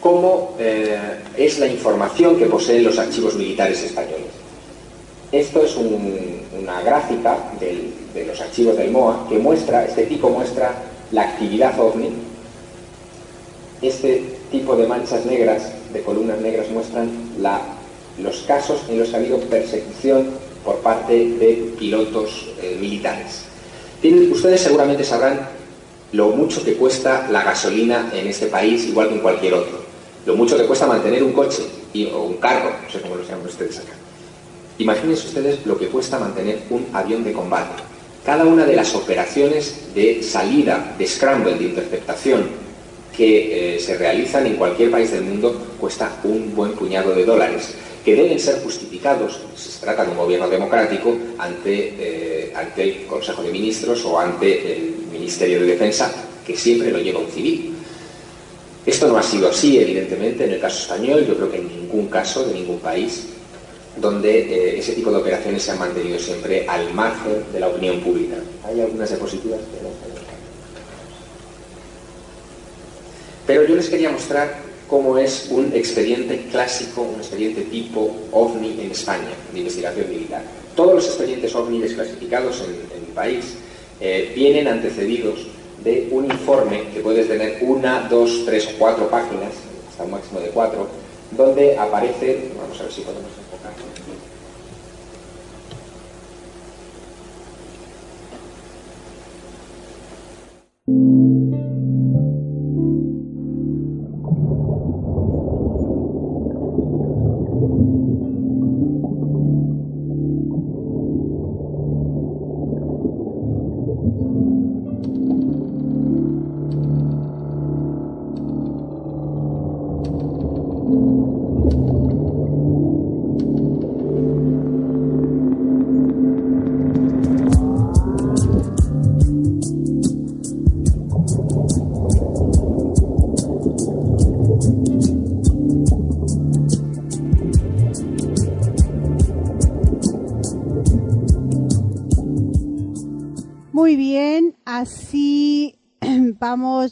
[0.02, 0.98] cómo eh,
[1.36, 4.28] es la información que poseen los archivos militares españoles.
[5.32, 10.76] Esto es un- una gráfica de los archivos del MOA que muestra, este tipo muestra
[11.12, 12.10] la actividad OVNI.
[13.82, 17.10] Este tipo de manchas negras, de columnas negras, muestran
[18.22, 20.30] los casos en los que ha habido persecución
[20.64, 23.44] por parte de pilotos eh, militares.
[24.32, 25.48] Ustedes seguramente sabrán
[26.12, 29.80] lo mucho que cuesta la gasolina en este país, igual que en cualquier otro.
[30.26, 31.64] Lo mucho que cuesta mantener un coche
[32.14, 33.94] o un carro, no sé cómo lo llaman ustedes acá.
[34.78, 37.84] Imagínense ustedes lo que cuesta mantener un avión de combate.
[38.26, 42.65] Cada una de las operaciones de salida, de scramble, de interceptación,
[43.16, 47.74] que eh, se realizan en cualquier país del mundo cuesta un buen puñado de dólares,
[48.04, 53.06] que deben ser justificados, si se trata de un gobierno democrático, ante, eh, ante el
[53.06, 56.12] Consejo de Ministros o ante el Ministerio de Defensa,
[56.46, 57.74] que siempre lo lleva un civil.
[58.86, 62.08] Esto no ha sido así, evidentemente, en el caso español, yo creo que en ningún
[62.08, 63.26] caso de ningún país
[63.98, 68.00] donde eh, ese tipo de operaciones se han mantenido siempre al margen de la opinión
[68.02, 68.36] pública.
[68.66, 70.34] Hay algunas diapositivas que no están acá.
[73.48, 74.56] Pero yo les quería mostrar
[74.88, 80.44] cómo es un expediente clásico, un expediente tipo OVNI en España, de investigación militar.
[80.76, 83.56] Todos los expedientes OVNI desclasificados en, en mi país
[84.00, 85.48] eh, vienen antecedidos
[85.84, 89.54] de un informe que puedes tener una, dos, tres o cuatro páginas,
[89.90, 90.88] hasta un máximo de cuatro,
[91.32, 93.74] donde aparece, vamos a ver si podemos enfocar.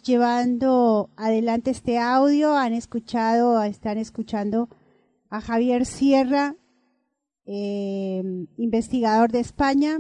[0.04, 2.56] Llevando adelante este audio.
[2.56, 4.70] Han escuchado, están escuchando
[5.30, 6.56] a Javier Sierra,
[7.46, 8.22] eh,
[8.58, 9.98] investigador de España.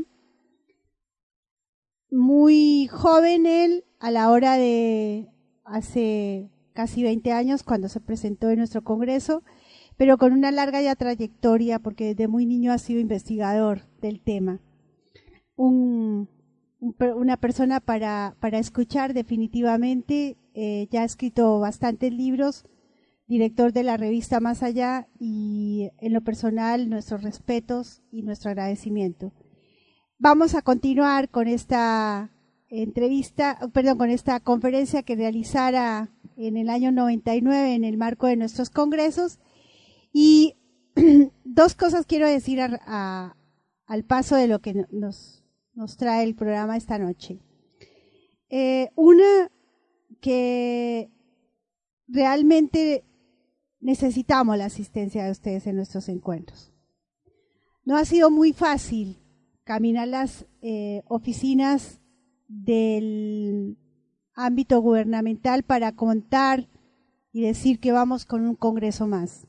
[2.12, 5.30] Muy joven él, a la hora de
[5.64, 9.44] hace casi 20 años, cuando se presentó en nuestro congreso,
[9.98, 14.60] pero con una larga ya trayectoria, porque desde muy niño ha sido investigador del tema.
[15.56, 16.30] Un,
[17.16, 20.38] una persona para, para escuchar definitivamente.
[20.56, 22.66] eh, ya ha escrito bastantes libros,
[23.28, 29.32] director de la revista Más Allá y en lo personal nuestros respetos y nuestro agradecimiento.
[30.20, 32.30] Vamos a continuar con esta
[32.70, 38.36] entrevista, perdón, con esta conferencia que realizara en el año 99 en el marco de
[38.38, 39.40] nuestros congresos.
[40.12, 40.56] Y
[41.44, 45.43] dos cosas quiero decir al paso de lo que no- nos,
[45.74, 47.40] nos trae el programa esta noche.
[48.50, 49.52] Eh, una,
[50.22, 51.12] que
[52.08, 53.04] realmente
[53.80, 56.72] necesitamos la asistencia de ustedes en nuestros encuentros.
[57.84, 59.20] No ha sido muy fácil
[59.64, 62.02] caminar las eh, oficinas
[62.48, 63.78] del
[64.36, 66.70] ámbito gubernamental para contar
[67.32, 69.48] y decir que vamos con un congreso más.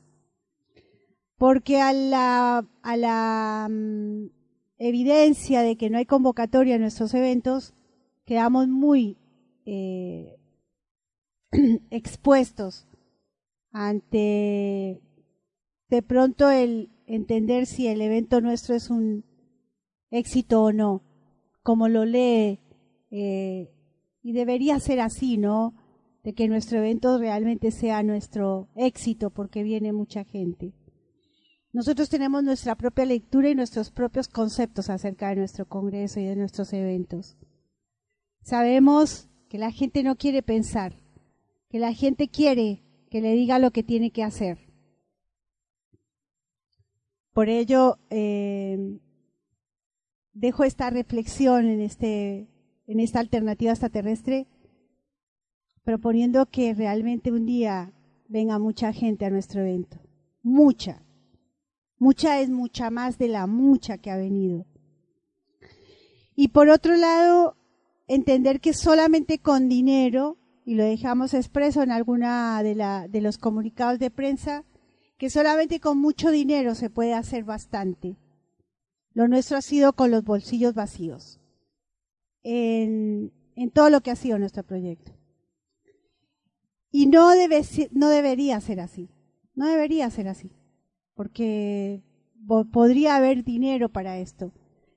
[1.37, 4.29] Porque a la, a la mm,
[4.87, 7.73] evidencia de que no hay convocatoria en nuestros eventos,
[8.23, 9.17] quedamos muy
[9.65, 10.37] eh,
[11.89, 12.87] expuestos
[13.71, 15.01] ante
[15.89, 19.25] de pronto el entender si el evento nuestro es un
[20.11, 21.01] éxito o no,
[21.63, 22.59] como lo lee,
[23.09, 23.71] eh,
[24.21, 25.73] y debería ser así, ¿no?
[26.23, 30.73] De que nuestro evento realmente sea nuestro éxito porque viene mucha gente.
[31.75, 36.37] Nosotros tenemos nuestra propia lectura y nuestros propios conceptos acerca de nuestro congreso y de
[36.37, 37.35] nuestros eventos.
[38.43, 40.95] Sabemos que la gente no quiere pensar,
[41.67, 44.57] que la gente quiere que le diga lo que tiene que hacer.
[47.33, 48.97] Por ello, eh,
[50.31, 52.47] dejo esta reflexión en, este,
[52.87, 54.47] en esta alternativa extraterrestre,
[55.83, 57.91] proponiendo que realmente un día
[58.29, 59.99] venga mucha gente a nuestro evento.
[60.41, 61.04] Mucha.
[61.97, 64.65] Mucha es mucha más de la mucha que ha venido.
[66.35, 67.55] Y por otro lado,
[68.07, 74.11] entender que solamente con dinero, y lo dejamos expreso en alguna de, los comunicados de
[74.11, 74.65] prensa,
[75.17, 78.17] que solamente con mucho dinero se puede hacer bastante.
[79.13, 81.39] Lo nuestro ha sido con los bolsillos vacíos,
[82.43, 85.13] en, en todo lo que ha sido nuestro proyecto.
[86.91, 87.61] Y no, debe,
[87.91, 89.09] no debería ser así,
[89.53, 90.51] no debería ser así,
[91.15, 92.03] porque
[92.71, 94.51] podría haber dinero para esto.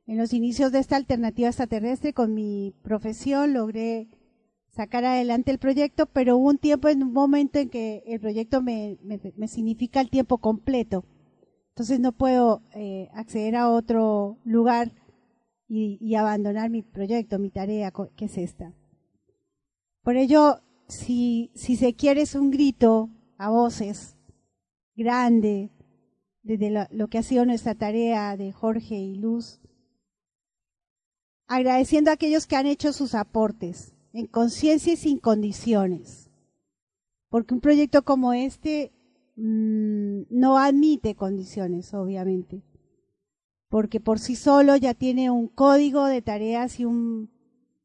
[0.06, 4.08] En los inicios de esta alternativa extraterrestre, con mi profesión, logré
[4.70, 8.62] sacar adelante el proyecto, pero hubo un tiempo, en un momento en que el proyecto
[8.62, 8.98] me,
[9.46, 11.04] significa el tiempo completo.
[11.70, 14.92] Entonces no puedo eh, acceder a otro lugar
[15.68, 18.72] y, y, abandonar mi proyecto, mi tarea, que es esta.
[20.02, 24.16] Por ello, si, si se quiere es un grito a voces
[24.96, 25.70] grande
[26.48, 29.60] desde lo, que ha sido nuestra tarea de Jorge y Luz,
[31.46, 36.30] agradeciendo a aquellos que han hecho sus aportes, en conciencia y sin condiciones.
[37.28, 38.92] Porque un proyecto como este
[39.36, 42.62] mmm, no admite condiciones, obviamente.
[43.68, 47.30] Porque por sí solo ya tiene un código de tareas y un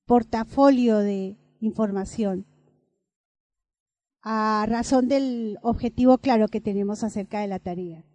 [0.06, 2.46] portafolio de información.
[4.22, 8.06] A razón del objetivo claro que tenemos acerca de la tarea.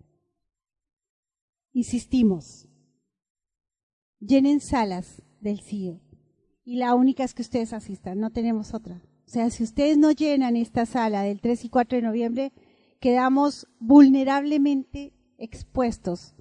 [1.78, 2.66] Insistimos.
[4.18, 6.00] Llenen salas del CIO
[6.64, 9.00] y la única es que ustedes asistan, no tenemos otra.
[9.28, 12.52] O sea, si ustedes no llenan esta sala del 3 y 4 de noviembre,
[12.98, 16.34] quedamos vulnerablemente expuestos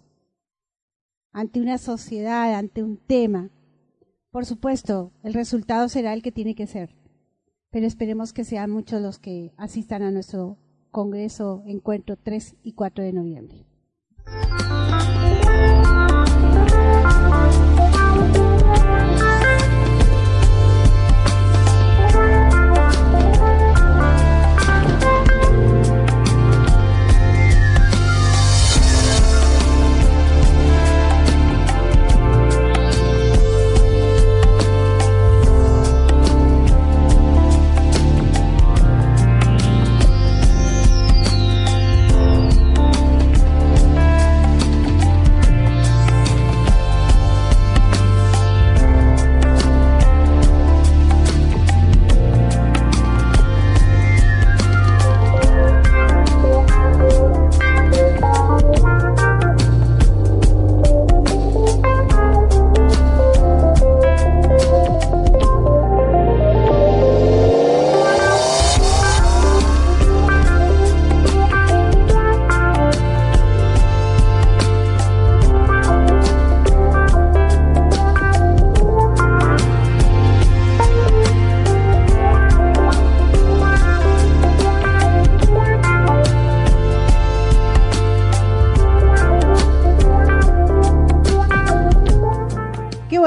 [1.31, 3.51] ante una sociedad, ante un tema.
[4.31, 6.95] Por supuesto, el resultado será el que tiene que ser,
[7.69, 10.57] pero esperemos que sean muchos los que asistan a nuestro
[10.89, 13.67] Congreso Encuentro 3 y 4 de noviembre.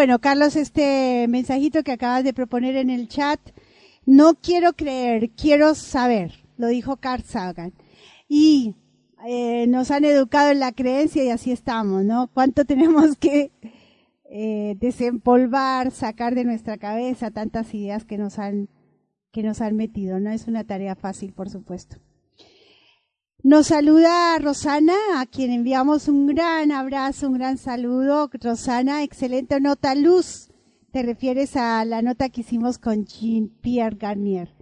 [0.01, 3.39] Bueno, Carlos, este mensajito que acabas de proponer en el chat,
[4.07, 7.75] no quiero creer, quiero saber, lo dijo Carl Sagan.
[8.27, 8.77] Y
[9.29, 12.31] eh, nos han educado en la creencia y así estamos, ¿no?
[12.33, 13.53] ¿Cuánto tenemos que
[14.31, 18.71] eh, desempolvar, sacar de nuestra cabeza tantas ideas que nos han
[19.33, 20.19] que nos han metido?
[20.19, 21.99] No es una tarea fácil, por supuesto.
[23.43, 28.29] Nos saluda Rosana, a quien enviamos un gran abrazo, un gran saludo.
[28.35, 29.95] Rosana, excelente nota.
[29.95, 30.51] Luz,
[30.93, 34.55] te refieres a la nota que hicimos con Jean-Pierre Garnier.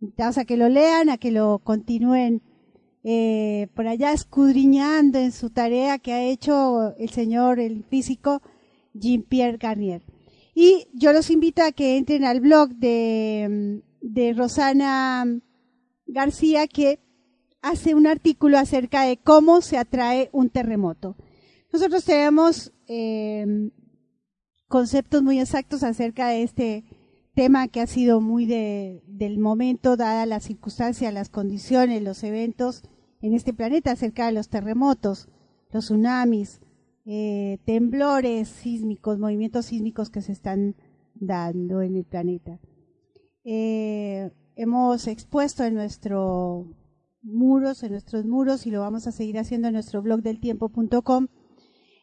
[0.00, 2.40] Invitamos a que lo lean, a que lo continúen
[3.02, 8.42] eh, por allá escudriñando en su tarea que ha hecho el señor, el físico
[8.94, 10.04] Jean-Pierre Garnier.
[10.54, 15.26] Y yo los invito a que entren al blog de, de Rosana
[16.06, 17.00] García, que
[17.62, 21.16] hace un artículo acerca de cómo se atrae un terremoto.
[21.72, 23.70] Nosotros tenemos eh,
[24.68, 26.84] conceptos muy exactos acerca de este
[27.34, 32.82] tema que ha sido muy de, del momento, dada las circunstancias, las condiciones, los eventos
[33.20, 35.28] en este planeta, acerca de los terremotos,
[35.70, 36.60] los tsunamis,
[37.06, 40.76] eh, temblores sísmicos, movimientos sísmicos que se están
[41.14, 42.58] dando en el planeta.
[43.44, 46.66] Eh, hemos expuesto en nuestros
[47.22, 51.28] muros, en nuestros muros, y lo vamos a seguir haciendo en nuestro blog del tiempo.com,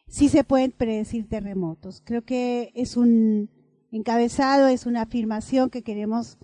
[0.06, 2.02] si se pueden predecir terremotos.
[2.04, 3.50] Creo que es un
[3.90, 6.38] encabezado, es una afirmación que queremos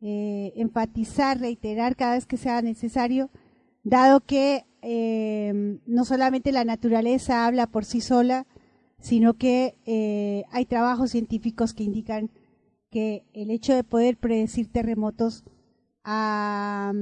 [0.00, 3.30] eh, enfatizar, reiterar cada vez que sea necesario,
[3.82, 8.46] dado que eh, no solamente la naturaleza habla por sí sola,
[9.00, 12.30] sino que eh, hay trabajos científicos que indican
[12.90, 15.44] que el hecho de poder predecir terremotos
[16.04, 16.92] a,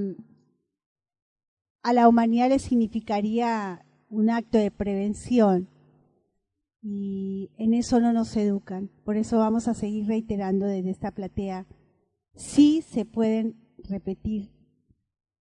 [1.87, 5.69] a la humanidad le significaría un acto de prevención
[6.83, 8.91] y en eso no nos educan.
[9.05, 11.65] Por eso vamos a seguir reiterando desde esta platea,
[12.35, 14.51] sí se pueden repetir,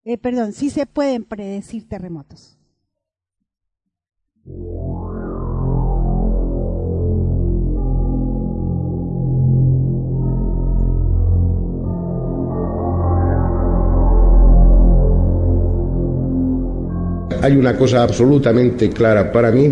[0.04, 2.60] eh, perdón, sí se pueden predecir terremotos.
[17.48, 19.72] Hay una cosa absolutamente clara para mí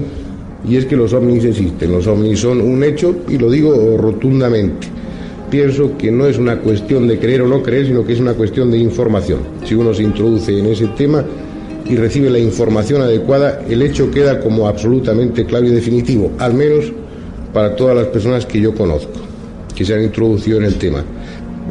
[0.66, 1.92] y es que los ovnis existen.
[1.92, 4.88] Los ovnis son un hecho y lo digo rotundamente.
[5.50, 8.34] Pienso que no es una cuestión de creer o no creer, sino que es una
[8.34, 9.40] cuestión de información.
[9.66, 11.26] Si uno se introduce en ese tema
[11.86, 16.94] y recibe la información adecuada, el hecho queda como absolutamente claro y definitivo, al menos
[17.52, 19.20] para todas las personas que yo conozco,
[19.76, 21.04] que se han introducido en el tema.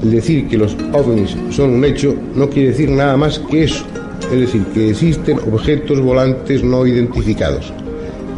[0.02, 3.86] Decir que los ovnis son un hecho no quiere decir nada más que eso,
[4.33, 7.73] es decir, que existen objetos volantes no identificados.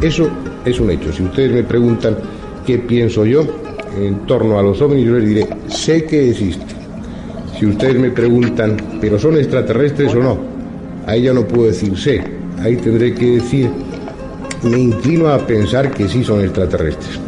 [0.01, 0.29] Eso
[0.65, 1.11] es un hecho.
[1.11, 2.17] Si ustedes me preguntan
[2.65, 3.45] qué pienso yo
[3.97, 6.77] en torno a los ovnis, yo les diré, sé que existen.
[7.57, 10.37] Si ustedes me preguntan, ¿pero son extraterrestres o no?
[11.07, 12.21] Ahí ya no puedo decir sé.
[12.59, 13.69] Ahí tendré que decir,
[14.63, 17.19] me inclino a pensar que sí son extraterrestres.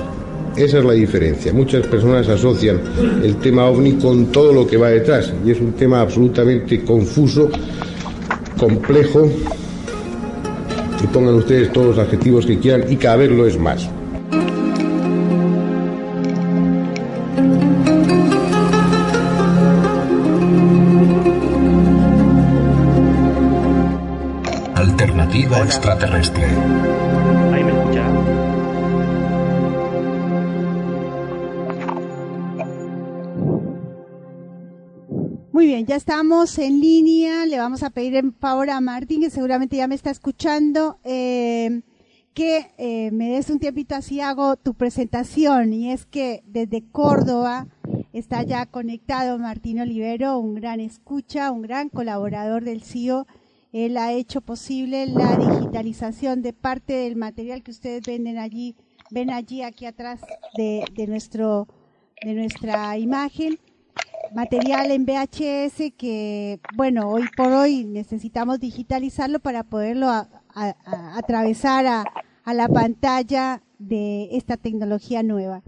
[0.56, 1.54] Esa es la diferencia.
[1.54, 2.80] Muchas personas asocian
[3.24, 7.50] el tema ovni con todo lo que va detrás y es un tema absolutamente confuso,
[8.60, 9.28] complejo
[11.02, 13.90] y pongan ustedes todos los adjetivos que quieran y cada vez lo es más.
[24.76, 27.09] Alternativa extraterrestre.
[35.90, 37.48] Ya estamos en línea.
[37.48, 41.82] Le vamos a pedir en favor a Martín, que seguramente ya me está escuchando, eh,
[42.36, 45.74] que eh, me des un tiempito así hago tu presentación.
[45.74, 47.66] Y es que desde Córdoba
[48.14, 53.26] está ya conectado Martín Olivero, un gran escucha, un gran colaborador del CIO.
[53.74, 58.76] Él ha hecho posible la digitalización de parte del material que ustedes venden allí,
[59.10, 60.22] ven allí aquí atrás
[60.56, 61.68] de, nuestro
[62.22, 63.58] de nuestra imagen
[64.34, 70.10] material en VHS que, bueno, hoy por hoy necesitamos digitalizarlo para poderlo
[70.54, 72.06] atravesar a,
[72.44, 75.64] a la pantalla de esta tecnología nueva.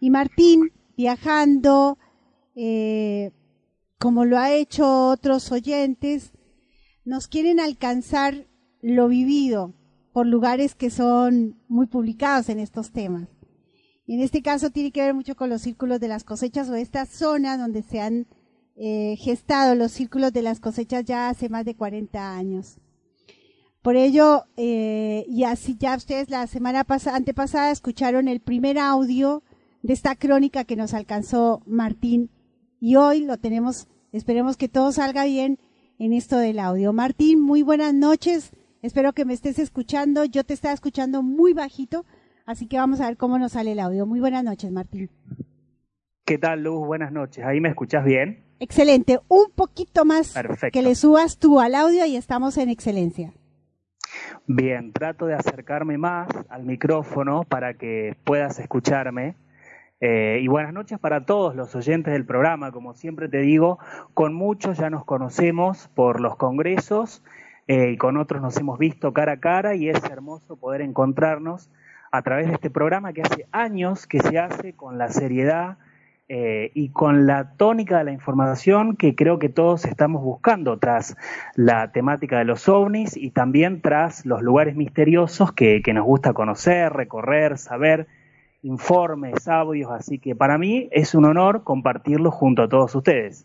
[0.00, 1.98] Y Martín, viajando,
[2.54, 3.32] eh,
[3.98, 6.32] como lo ha hecho otros oyentes,
[7.04, 8.46] nos quieren alcanzar
[8.82, 9.74] lo vivido
[10.12, 13.28] por lugares que son muy publicados en estos temas.
[14.06, 17.06] En este caso tiene que ver mucho con los círculos de las cosechas o esta
[17.06, 18.26] zona donde se han
[18.76, 22.78] eh, gestado los círculos de las cosechas ya hace más de 40 años.
[23.82, 29.42] Por ello, eh, y así ya ustedes la semana pasada, antepasada escucharon el primer audio
[29.82, 32.30] de esta crónica que nos alcanzó Martín
[32.80, 35.58] y hoy lo tenemos, esperemos que todo salga bien
[35.98, 36.92] en esto del audio.
[36.92, 42.06] Martín, muy buenas noches, espero que me estés escuchando, yo te estaba escuchando muy bajito,
[42.46, 44.06] así que vamos a ver cómo nos sale el audio.
[44.06, 45.10] Muy buenas noches, Martín.
[46.24, 46.86] ¿Qué tal, Luz?
[46.86, 47.44] Buenas noches.
[47.44, 48.44] ¿Ahí me escuchás bien?
[48.60, 50.72] Excelente, un poquito más Perfecto.
[50.72, 53.32] que le subas tú al audio y estamos en excelencia.
[54.46, 59.36] Bien, trato de acercarme más al micrófono para que puedas escucharme.
[60.00, 62.72] Eh, y buenas noches para todos los oyentes del programa.
[62.72, 63.78] Como siempre te digo,
[64.12, 67.22] con muchos ya nos conocemos por los congresos
[67.68, 71.70] eh, y con otros nos hemos visto cara a cara y es hermoso poder encontrarnos
[72.16, 75.78] a través de este programa que hace años que se hace con la seriedad
[76.28, 81.16] eh, y con la tónica de la información que creo que todos estamos buscando tras
[81.56, 86.92] la temática de los ovnis y también tras los lugares misteriosos que, nos gusta conocer,
[86.92, 88.06] recorrer, saber
[88.62, 93.44] informes, audios, así que para mí es un honor compartirlo junto a todos ustedes.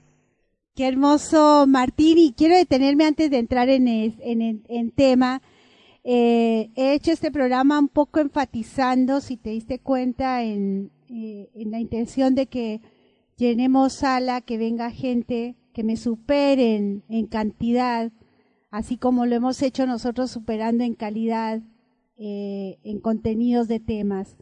[0.76, 2.20] Qué hermoso, Martín.
[2.20, 5.42] Y quiero detenerme antes de entrar en, en, el- en tema.
[6.04, 11.72] Eh, he hecho este programa un poco enfatizando, si te diste cuenta, en, eh, en
[11.72, 12.82] la intención de que
[13.38, 16.76] llenemos sala, que venga gente que me supere
[17.08, 18.12] en, cantidad,
[18.70, 21.62] así como lo hemos hecho nosotros superando en calidad
[22.18, 24.38] eh, en contenidos de temas.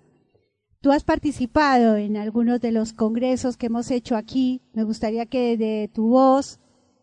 [0.82, 4.62] Tú has participado en algunos de los congresos que hemos hecho aquí.
[4.74, 6.60] Me gustaría que de tu voz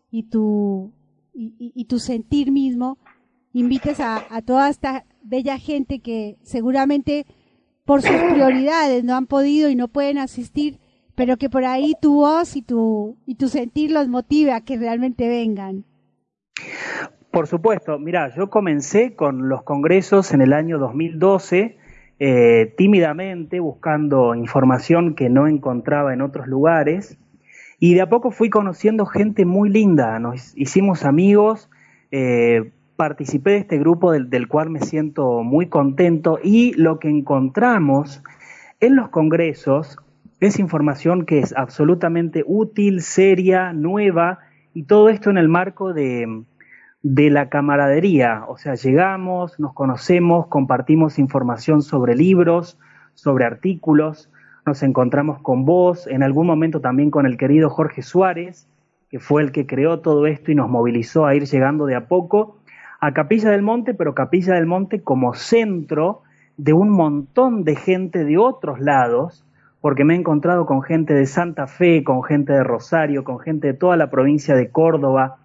[0.09, 0.93] y tu,
[1.33, 2.97] y tu sentir mismo
[3.55, 7.25] invites a, toda esta bella gente que seguramente
[7.85, 10.79] por sus prioridades no han podido y no pueden asistir,
[11.15, 14.77] pero que por ahí tu voz y tu, y tu sentir los motive a que
[14.77, 15.85] realmente vengan.
[17.31, 21.77] Por supuesto, mira, yo comencé con los congresos en el año 2012,
[22.19, 27.17] eh, tímidamente buscando información que no encontraba en otros lugares,
[27.79, 31.69] y de a poco fui conociendo gente muy linda, nos hicimos amigos,
[32.11, 37.09] eh, participé de este grupo del, del cual me siento muy contento, y lo que
[37.09, 38.23] encontramos
[38.79, 39.97] en los congresos
[40.39, 44.39] es información que es absolutamente útil, seria, nueva,
[44.73, 46.43] y todo esto en el marco de,
[47.01, 52.77] de la camaradería, o sea, llegamos, nos conocemos, compartimos información sobre libros,
[53.13, 54.29] sobre artículos,
[54.65, 58.67] nos encontramos con vos, en algún momento también con el querido Jorge Suárez,
[59.09, 62.07] que fue el que creó todo esto y nos movilizó a ir llegando de a
[62.07, 62.57] poco
[63.05, 66.23] a Capilla del Monte, pero Capilla del Monte como centro
[66.57, 69.45] de un montón de gente de otros lados,
[69.79, 73.67] porque me he encontrado con gente de Santa Fe, con gente de Rosario, con gente
[73.67, 75.37] de toda la provincia de Córdoba,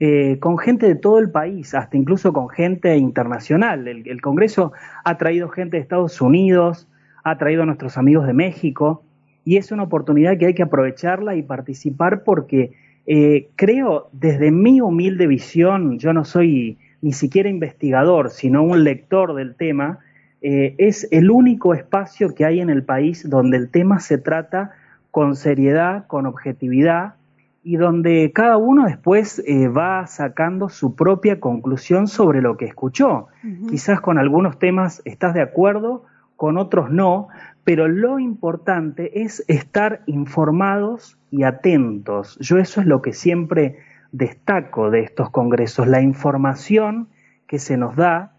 [0.00, 3.86] eh, con gente de todo el país, hasta incluso con gente internacional.
[3.88, 4.72] El, Congreso
[5.04, 6.88] ha traído gente de Estados Unidos,
[7.24, 9.02] ha traído a nuestros amigos de México,
[9.44, 12.72] y es una oportunidad que hay que aprovecharla y participar porque
[13.04, 19.34] eh, creo, desde mi humilde visión, yo no soy ni siquiera investigador, sino un lector
[19.34, 19.98] del tema,
[20.40, 24.70] eh, es el único espacio que hay en el país donde el tema se trata
[25.10, 27.14] con seriedad, con objetividad,
[27.64, 33.28] y donde cada uno después eh, va sacando su propia conclusión sobre lo que escuchó.
[33.68, 36.04] Quizás con algunos temas estás de acuerdo,
[36.36, 37.28] con otros no,
[37.62, 42.36] pero lo importante es estar informados y atentos.
[42.40, 43.78] Yo eso es lo que siempre
[44.12, 47.08] destaco de estos congresos, la información
[47.46, 48.34] que se nos da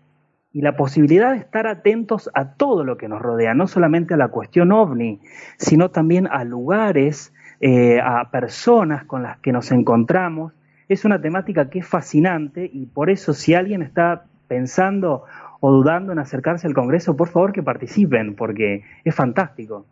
[0.52, 4.18] y la posibilidad de estar atentos a todo lo que nos rodea, no solamente a
[4.18, 5.20] la cuestión ovni,
[5.58, 10.54] sino también a lugares, eh, a personas con las que nos encontramos.
[10.88, 15.24] Es una temática que es fascinante y por eso si alguien está pensando
[15.60, 19.88] o dudando en acercarse al Congreso, por favor que participen, porque es fantástico.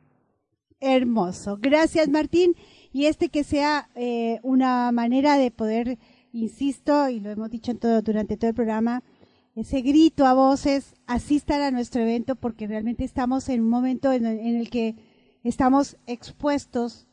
[0.79, 1.57] Hermoso.
[1.61, 2.55] Gracias, Martín.
[2.93, 5.97] Y este que sea eh, una manera de poder,
[6.33, 9.03] insisto, y lo hemos dicho en todo, durante todo el programa,
[9.55, 14.25] ese grito a voces, asistan a nuestro evento porque realmente estamos en un momento en,
[14.25, 14.95] el- que
[15.43, 17.07] estamos expuestos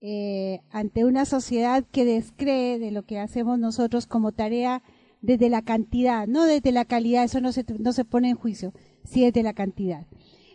[0.00, 4.82] eh, ante una sociedad que descree de lo que hacemos nosotros como tarea
[5.22, 8.72] desde la cantidad, no desde la calidad, eso no se, no se pone en juicio,
[9.04, 10.06] sí desde la cantidad.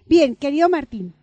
[0.08, 1.14] Bien, querido Martín,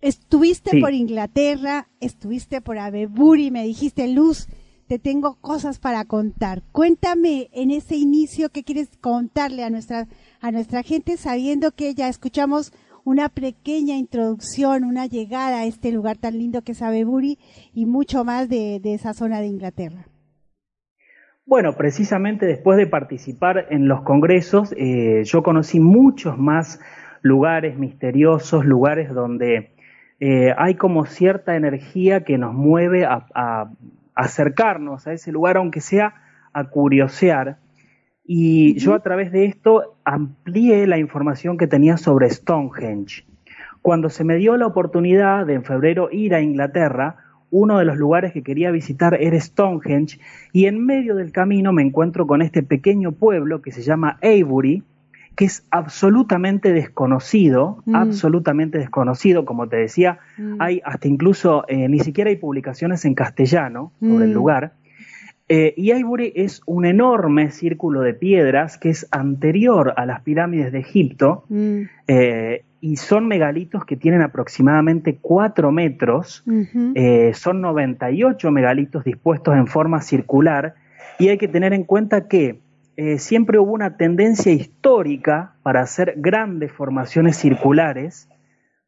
[0.00, 0.80] estuviste Sí.
[0.80, 4.48] por Inglaterra, estuviste por Abeburi, me dijiste, Luz,
[4.86, 6.62] te tengo cosas para contar.
[6.72, 10.06] Cuéntame en ese inicio qué quieres contarle a nuestra,
[10.40, 12.72] a nuestra gente, sabiendo que ya escuchamos
[13.04, 17.38] una pequeña introducción, una llegada a este lugar tan lindo que es Abeburi
[17.72, 20.08] y mucho más de, de esa zona de Inglaterra.
[21.44, 26.80] Bueno, precisamente después de participar en los congresos, eh, yo conocí muchos más
[27.22, 29.75] lugares misteriosos, lugares donde
[30.20, 33.70] eh, hay como cierta energía que nos mueve a, a
[34.14, 36.14] acercarnos a ese lugar, aunque sea
[36.52, 37.58] a curiosear.
[38.24, 43.24] Y yo a través de esto amplié la información que tenía sobre Stonehenge.
[43.82, 47.18] Cuando se me dio la oportunidad de en febrero ir a Inglaterra,
[47.50, 50.18] uno de los lugares que quería visitar era Stonehenge
[50.52, 54.82] y en medio del camino me encuentro con este pequeño pueblo que se llama Avebury,
[55.36, 57.94] que es absolutamente desconocido, Mm.
[57.94, 60.56] absolutamente desconocido, como te decía, Mm.
[60.60, 64.34] hay hasta incluso, eh, ni siquiera hay publicaciones en castellano sobre el Mm.
[64.34, 64.72] lugar.
[65.48, 70.72] Eh, y Avebury es un enorme círculo de piedras que es anterior a las pirámides
[70.72, 71.44] de Egipto
[72.08, 76.42] eh, y son megalitos que tienen aproximadamente 4 metros.
[76.94, 80.74] Eh, son 98 megalitos dispuestos en forma circular
[81.18, 82.58] y hay que tener en cuenta que
[82.96, 88.28] eh, siempre hubo una tendencia histórica para hacer grandes formaciones circulares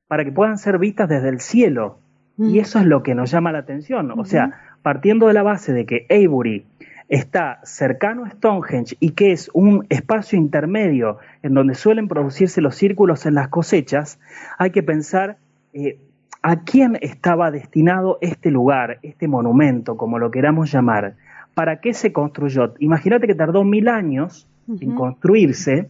[0.06, 1.98] para que puedan ser vistas desde el cielo.
[2.38, 4.12] Y eso es lo que nos llama la atención.
[4.16, 6.64] O sea, partiendo de la base de que Avebury
[7.08, 12.76] está cercano a Stonehenge y que es un espacio intermedio en donde suelen producirse los
[12.76, 14.20] círculos en las cosechas,
[14.56, 15.38] hay que pensar
[15.72, 15.98] eh,
[16.42, 21.16] a quién estaba destinado este lugar, este monumento, como lo queramos llamar,
[21.58, 22.74] para qué se construyó.
[22.78, 24.46] Imagínate que tardó mil años
[24.80, 25.88] en construirse,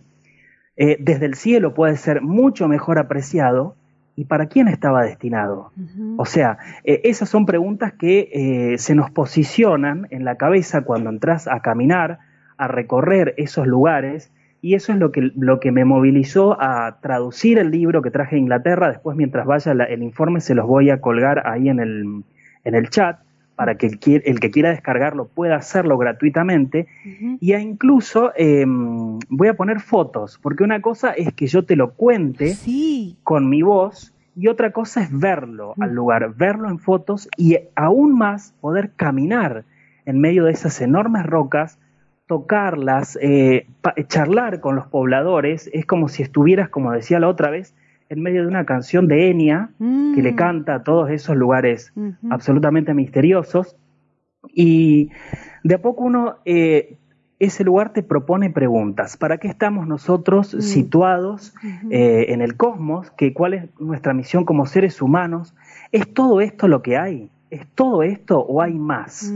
[0.79, 3.75] eh, desde el cielo puede ser mucho mejor apreciado,
[4.17, 5.71] ¿y para quién estaba destinado?
[6.17, 11.11] O sea, eh, esas son preguntas que eh, se nos posicionan en la cabeza cuando
[11.11, 12.19] entras a caminar,
[12.57, 14.33] a recorrer esos lugares,
[14.63, 18.37] y eso es lo que, lo que me movilizó a traducir el libro que traje
[18.37, 18.89] a Inglaterra.
[18.89, 22.25] Después, mientras vaya la- el informe, se los voy a colgar ahí en el,
[22.65, 23.19] en el chat
[23.59, 26.87] para que el, que quiera descargarlo pueda hacerlo gratuitamente.
[27.41, 31.95] Y incluso eh, voy a poner fotos, porque una cosa es que yo te lo
[31.95, 32.55] cuente
[33.25, 38.17] con mi voz y otra cosa es verlo al lugar, verlo en fotos y aún
[38.17, 39.65] más poder caminar
[40.07, 41.81] en medio de esas enormes rocas,
[42.28, 43.67] tocarlas, eh,
[44.07, 47.75] charlar con los pobladores, es como si estuvieras, como decía la otra vez,
[48.09, 51.93] en medio de una canción de Enya que le canta a todos esos lugares
[52.31, 53.77] absolutamente misteriosos.
[54.55, 55.11] Y
[55.62, 56.97] de a poco uno, eh,
[57.39, 59.17] ese lugar te propone preguntas.
[59.17, 61.55] ¿Para qué estamos nosotros situados
[61.91, 63.11] eh, en el cosmos?
[63.12, 65.55] ¿Qué, ¿Cuál es nuestra misión como seres humanos?
[65.93, 67.31] ¿Es todo esto lo que hay?
[67.51, 69.33] ¿Es todo esto o hay más?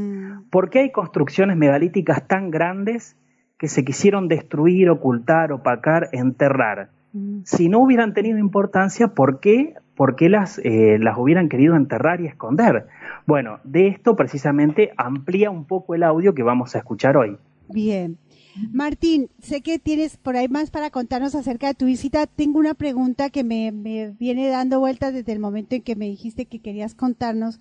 [0.51, 3.17] ¿Por qué hay construcciones megalíticas tan grandes
[3.59, 6.91] que se quisieron destruir, ocultar, opacar, enterrar?
[7.44, 12.23] Si no hubieran tenido importancia, ¿por qué, por qué las, eh, las hubieran querido enterrar
[12.23, 12.86] y esconder?
[13.26, 17.36] Bueno, de esto precisamente amplía un poco el audio que vamos a escuchar hoy.
[17.68, 18.18] Bien.
[18.70, 22.26] Martín, sé que tienes por ahí más para contarnos acerca de tu visita.
[22.26, 23.70] Tengo una pregunta que me,
[24.18, 27.60] viene dando vueltas desde el momento en que me dijiste que querías contarnos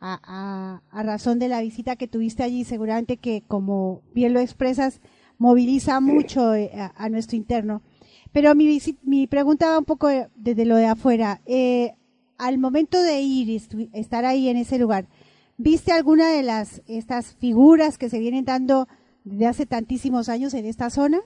[0.00, 2.64] a, razón de la visita que tuviste allí.
[2.64, 5.00] Seguramente que, como bien lo expresas,
[5.38, 7.82] moviliza mucho eh, a nuestro interno.
[8.32, 11.40] Pero mi, mi pregunta va un poco de- desde lo de afuera.
[11.46, 11.94] Eh,
[12.38, 15.06] al momento de ir y estar ahí en ese lugar,
[15.58, 18.88] ¿viste alguna de las estas figuras que se vienen dando
[19.24, 21.20] desde hace tantísimos años en esta zona?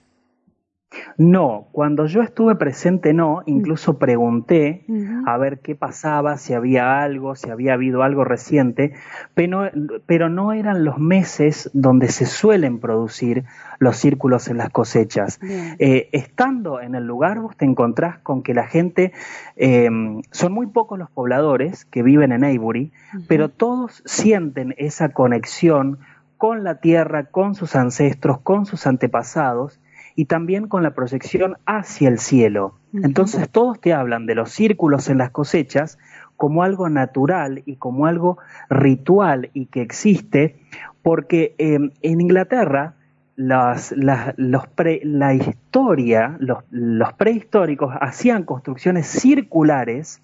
[1.19, 4.85] No, cuando yo estuve presente no, incluso pregunté
[5.27, 8.93] a ver qué pasaba, si había algo, si había habido algo reciente,
[9.35, 9.71] pero,
[10.07, 13.45] pero no eran los meses donde se suelen producir
[13.79, 15.41] los círculos en las cosechas.
[15.79, 19.13] Eh, estando en el lugar vos te encontrás con que la gente,
[19.57, 19.89] eh,
[20.31, 22.93] son muy pocos los pobladores que viven en Avebury,
[23.27, 25.99] pero todos sienten esa conexión
[26.37, 29.81] con la tierra, con sus ancestros, con sus antepasados
[30.17, 32.75] y también con la proyección hacia el cielo.
[32.95, 35.99] Entonces todos te hablan de los círculos en las cosechas
[36.37, 38.39] como algo natural y como algo
[38.71, 40.57] ritual y que existe,
[41.03, 42.95] porque eh, en Inglaterra
[43.37, 50.23] las- las- los pre- la historia, los, los prehistóricos hacían construcciones circulares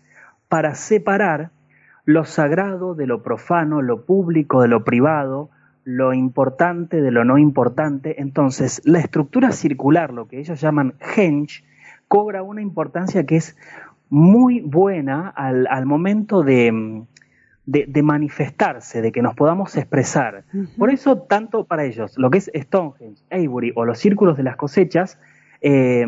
[0.49, 1.51] para separar
[2.07, 5.51] lo sagrado de lo profano, lo público de lo privado,
[5.85, 8.21] lo importante de lo no importante.
[8.21, 11.65] Entonces, la estructura circular, lo que ellos llaman henge,
[12.09, 13.57] cobra una importancia que es
[14.09, 17.05] muy buena al, al momento de,
[17.67, 20.45] de- de manifestarse, de que nos podamos expresar.
[20.77, 24.57] Por eso, tanto para ellos, lo que es Stonehenge, Avebury o los círculos de las
[24.57, 25.19] cosechas,
[25.63, 26.07] eh,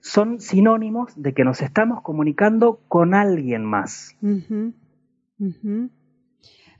[0.00, 4.16] son sinónimos de que nos estamos comunicando con alguien más.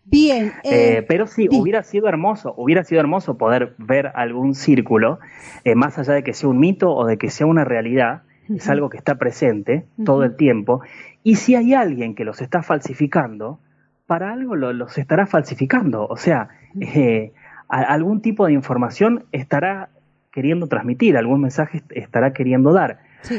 [0.06, 0.52] Bien.
[0.64, 5.18] Eh, eh, pero sí, hubiera sido hermoso, hubiera sido hermoso poder ver algún círculo,
[5.64, 8.68] eh, más allá de que sea un mito o de que sea una realidad, es
[8.68, 10.82] algo que está presente todo el tiempo.
[11.22, 13.58] Y si hay alguien que los está falsificando,
[14.06, 16.06] para algo lo- los estará falsificando.
[16.06, 17.32] O sea, eh,
[17.70, 19.88] a- algún tipo de información estará
[20.30, 22.98] queriendo transmitir, algún mensaje est- estará queriendo dar.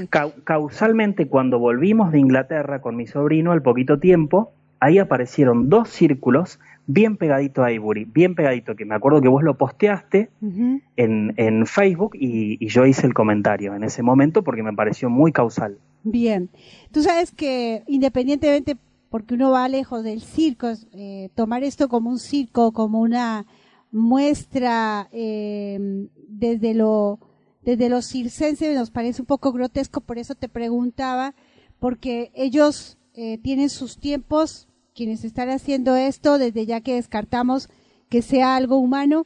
[0.09, 5.89] Cau- causalmente, cuando volvimos de Inglaterra con mi sobrino al poquito tiempo, ahí aparecieron dos
[5.89, 11.33] círculos bien pegadito a Avebury, bien pegadito, que me acuerdo que vos lo posteaste en,
[11.35, 15.31] en Facebook y, y yo hice el comentario en ese momento porque me pareció muy
[15.31, 15.79] causal.
[16.03, 16.49] Bien.
[16.91, 18.77] Tú sabes que independientemente,
[19.09, 23.45] porque uno va lejos del circo, eh, tomar esto como un circo, como una
[23.91, 27.19] muestra eh, desde lo
[27.63, 31.33] desde los circenses nos parece un poco grotesco, por eso te preguntaba,
[31.79, 37.69] porque ellos eh, tienen sus tiempos, quienes están haciendo esto, desde ya que descartamos
[38.09, 39.25] que sea algo humano,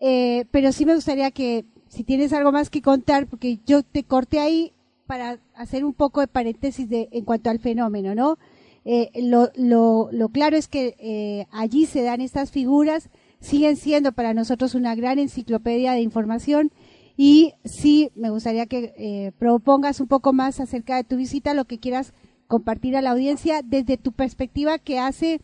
[0.00, 4.04] eh, pero sí me gustaría que si tienes algo más que contar, porque yo te
[4.04, 4.72] corté ahí
[5.08, 8.38] para hacer un poco de paréntesis de, en cuanto al fenómeno, ¿no?
[8.84, 14.94] Eh, lo, claro es que allí se dan estas figuras, siguen siendo para nosotros una
[14.94, 16.70] gran enciclopedia de información
[17.16, 21.78] y sí me gustaría que propongas un poco más acerca de tu visita, lo que
[21.78, 22.12] quieras
[22.46, 25.40] compartir a la audiencia desde tu perspectiva que hace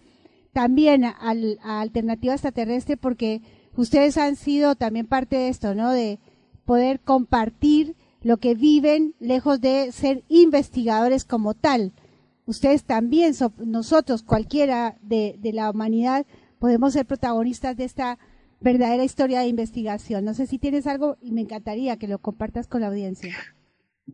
[0.53, 3.43] también al, a Alternativa Extraterrestre, porque
[3.77, 5.91] ustedes han sido también parte de esto, ¿no?
[5.91, 6.19] De
[6.65, 11.93] poder compartir lo que viven lejos de ser investigadores como tal.
[12.47, 16.27] Ustedes también, so, nosotros, cualquiera de, de la humanidad,
[16.59, 18.19] podemos ser protagonistas de esta
[18.61, 20.25] verdadera historia de investigación.
[20.25, 23.35] No sé si tienes algo y me encantaría que lo compartas con la audiencia.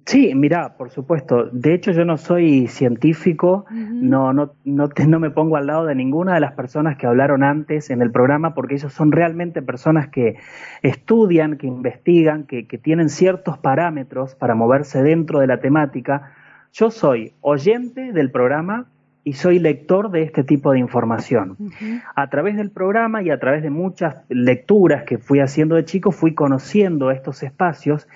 [0.05, 1.47] Sí, mira, por supuesto.
[1.51, 4.01] De hecho, yo no soy científico, uh -huh.
[4.03, 7.07] no, no, no, te, no me pongo al lado de ninguna de las personas que
[7.07, 10.37] hablaron antes en el programa, porque ellos son realmente personas que
[10.83, 16.33] estudian, que investigan, que, que tienen ciertos parámetros para moverse dentro de la temática.
[16.73, 18.87] Yo soy oyente del programa
[19.25, 21.57] y soy lector de este tipo de información.
[21.59, 22.03] Uh -huh.
[22.15, 26.13] A través del programa y a través de muchas lecturas que fui haciendo de chico,
[26.13, 28.07] fui conociendo estos espacios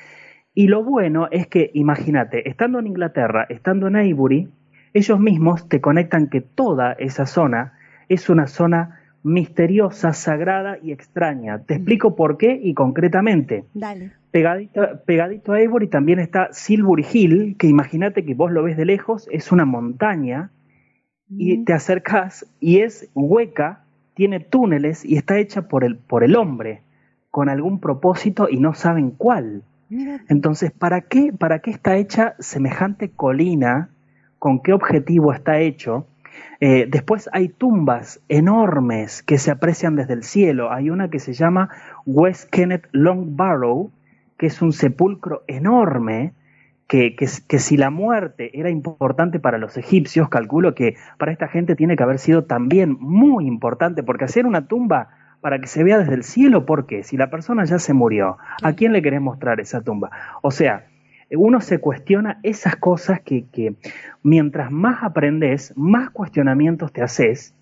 [0.55, 4.49] y lo bueno es que, imagínate, estando en Inglaterra, estando en Avebury,
[4.93, 7.73] ellos mismos te conectan que toda esa zona
[8.09, 11.63] es una zona misteriosa, sagrada y extraña.
[11.63, 13.65] Te explico por qué y concretamente.
[13.73, 14.13] Dale.
[14.31, 18.85] Pegadito, pegadito a Avebury también está Silbury Hill, que imagínate que vos lo ves de
[18.85, 20.51] lejos, es una montaña
[21.29, 26.37] y te acercas y es hueca, tiene túneles y está hecha por el, por el
[26.37, 26.83] hombre,
[27.31, 29.63] con algún propósito y no saben cuál.
[30.29, 33.91] Entonces, ¿para qué, ¿para qué está hecha semejante colina?
[34.39, 36.07] ¿Con qué objetivo está hecho?
[36.61, 40.73] Eh, después hay tumbas enormes que se aprecian desde el cielo.
[40.73, 41.69] Hay una que se llama
[42.07, 43.91] West Kenneth Long Barrow,
[44.39, 46.33] que es un sepulcro enorme,
[46.89, 51.49] que, que, que, si la muerte era importante para los egipcios, calculo que para esta
[51.49, 55.09] gente tiene que haber sido también muy importante, porque hacer una tumba
[55.43, 57.03] para que se vea desde el cielo, ¿por qué?
[57.03, 60.11] Si la persona ya se murió, ¿a quién le querés mostrar esa tumba?
[60.41, 60.87] O sea,
[61.31, 63.75] uno se cuestiona esas cosas que, que
[64.23, 67.55] mientras más aprendes, más cuestionamientos te haces,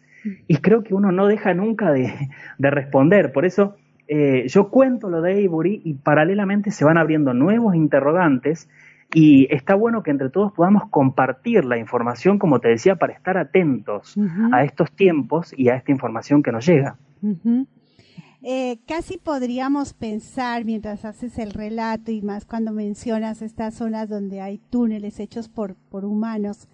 [0.47, 2.13] y creo que uno no deja nunca de,
[2.59, 3.33] de responder.
[3.33, 3.77] Por eso
[4.07, 8.69] eh, yo cuento lo de Avery y paralelamente se van abriendo nuevos interrogantes
[9.15, 13.39] y está bueno que entre todos podamos compartir la información, como te decía, para estar
[13.39, 14.55] atentos uh -huh.
[14.55, 16.97] a estos tiempos y a esta información que nos llega.
[18.43, 24.41] Eh, casi podríamos pensar, mientras haces el relato y más cuando mencionas estas zonas donde
[24.41, 26.69] hay túneles hechos por, por humanos,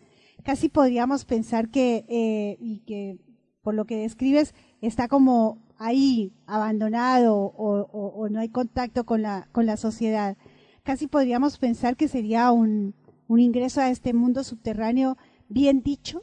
[0.45, 3.19] casi podríamos pensar que, eh, y que
[3.63, 9.23] por lo que describes, está como ahí abandonado o, o, o no hay contacto con
[9.23, 10.37] la, con la sociedad
[10.87, 12.95] casi podríamos pensar que sería un,
[13.27, 15.19] un ingreso a este mundo subterráneo
[15.49, 16.23] bien dicho?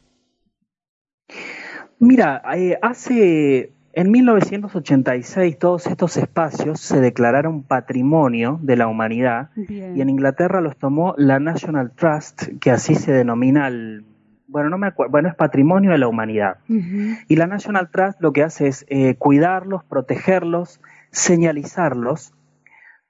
[1.99, 9.95] Mira, eh, hace en 1986 todos estos espacios se declararon patrimonio de la humanidad Bien.
[9.95, 14.05] y en Inglaterra los tomó la National Trust, que así se denomina el
[14.47, 16.57] bueno, no me acuerdo, bueno, es patrimonio de la humanidad.
[16.69, 17.17] Uh -huh.
[17.27, 22.35] Y la National Trust lo que hace es eh, cuidarlos, protegerlos, señalizarlos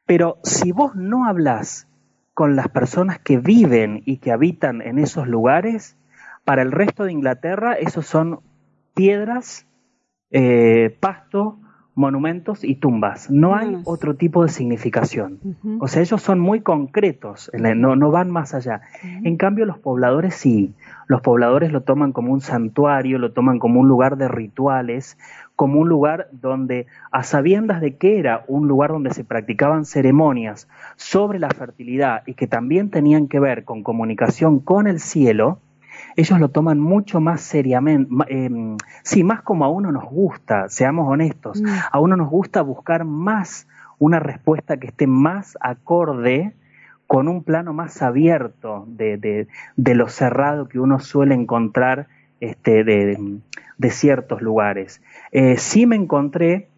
[0.05, 1.87] pero si vos no hablas
[2.33, 5.97] con las personas que viven y que habitan en esos lugares,
[6.43, 8.41] para el resto de Inglaterra esos son
[8.93, 9.65] piedras,
[10.33, 11.59] eh, pasto,
[11.95, 13.29] monumentos y tumbas.
[13.29, 15.39] No hay otro tipo de significación.
[15.43, 15.77] Uh -huh.
[15.81, 18.81] O sea, ellos son muy concretos, no, no van más allá.
[18.81, 19.27] Uh -huh.
[19.27, 20.73] En cambio, los pobladores sí.
[21.07, 25.17] Los pobladores lo toman como un santuario, lo toman como un lugar de rituales,
[25.55, 30.67] como un lugar donde, a sabiendas de que era un lugar donde se practicaban ceremonias
[30.95, 35.59] sobre la fertilidad y que también tenían que ver con comunicación con el cielo,
[36.15, 38.49] ellos lo toman mucho más seriamente, eh,
[39.03, 41.67] sí, más como a uno nos gusta, seamos honestos, mm.
[41.91, 43.67] a uno nos gusta buscar más
[43.99, 46.53] una respuesta que esté más acorde
[47.07, 52.07] con un plano más abierto de, de, de lo cerrado que uno suele encontrar
[52.39, 53.39] este, de,
[53.77, 55.01] de ciertos lugares.
[55.31, 56.69] Eh, sí me encontré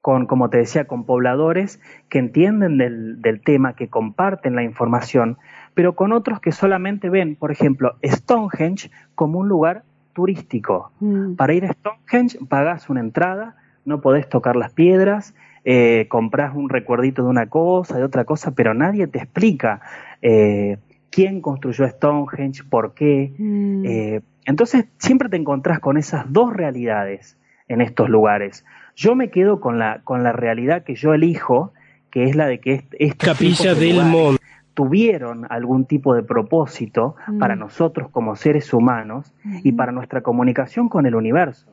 [0.00, 5.38] con, como te decía, con pobladores que entienden del, del, tema, que comparten la información,
[5.78, 10.90] pero con otros que solamente ven, por ejemplo, Stonehenge como un lugar turístico.
[10.98, 11.34] Mm.
[11.34, 16.68] Para ir a Stonehenge pagas una entrada, no podés tocar las piedras, eh, compras un
[16.68, 19.80] recuerdito de una cosa, de otra cosa, pero nadie te explica
[20.20, 20.78] eh,
[21.10, 23.32] quién construyó Stonehenge, por qué.
[23.38, 23.84] Mm.
[23.86, 28.64] Eh, entonces siempre te encontrás con esas dos realidades en estos lugares.
[28.96, 31.72] Yo me quedo con la, con la realidad que yo elijo,
[32.10, 34.37] que es la de que esta Capilla del Monte
[34.78, 37.38] tuvieron algún tipo de propósito Mm.
[37.40, 39.34] para nosotros como seres humanos
[39.64, 41.66] y para nuestra comunicación con el universo.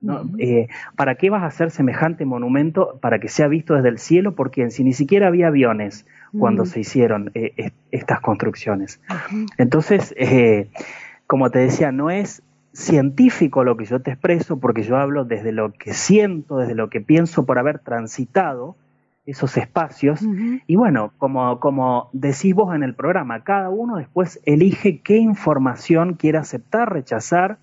[0.00, 0.22] ¿no?
[0.38, 4.34] Eh, ¿Para qué vas a hacer semejante monumento para que sea visto desde el cielo?
[4.34, 6.04] Porque si ni siquiera había aviones
[6.36, 6.66] cuando Mm.
[6.66, 9.00] se hicieron eh, est- estas construcciones.
[9.56, 10.68] Entonces, eh,
[11.28, 15.52] como te decía, no es científico lo que yo te expreso, porque yo hablo desde
[15.52, 18.74] lo que siento, desde lo que pienso por haber transitado
[19.28, 20.22] esos espacios.
[20.66, 26.14] Y bueno, como, como decís vos en el programa, cada uno después elige qué información
[26.14, 27.58] quiere aceptar, rechazar,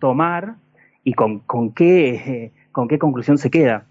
[0.00, 0.56] tomar
[1.04, 3.86] y con, con, qué, eh, con qué conclusión se queda.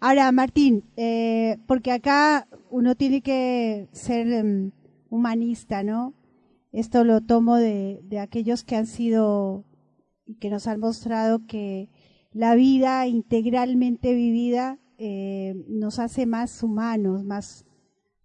[0.00, 4.72] Ahora, Martín, eh, porque acá uno tiene que ser em,
[5.10, 6.14] humanista, ¿no?
[6.72, 9.64] Esto lo tomo de, de aquellos que han sido
[10.26, 11.90] y que nos han mostrado que
[12.32, 17.64] la vida integralmente vivida eh, nos hace más humanos, más,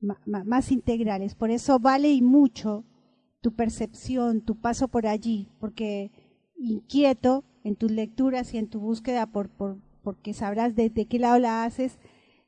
[0.01, 1.35] más integrales.
[1.35, 2.83] Por eso vale y mucho
[3.41, 6.11] tu percepción, tu paso por allí, porque
[6.57, 11.17] inquieto en tus lecturas y en tu búsqueda por, por porque sabrás de, de qué
[11.17, 11.97] lado la haces,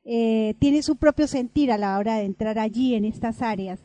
[0.04, 3.80] eh, tiene su propio sentir a la hora de entrar allí en estas áreas,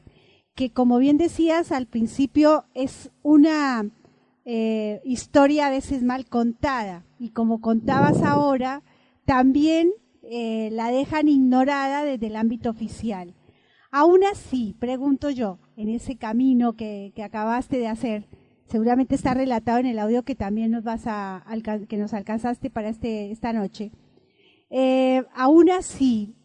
[0.53, 3.89] que como bien decías al principio es una
[4.45, 8.83] eh, historia a veces mal contada y como contabas ahora,
[9.25, 9.91] también
[10.23, 13.33] eh, la dejan ignorada desde el ámbito oficial.
[13.91, 18.27] Aún así, pregunto yo, en ese camino que, acabaste de hacer,
[18.67, 21.43] seguramente está relatado en el audio que también nos vas a
[21.89, 23.91] que nos alcanzaste para este esta noche.
[24.69, 26.35] Eh, aún así,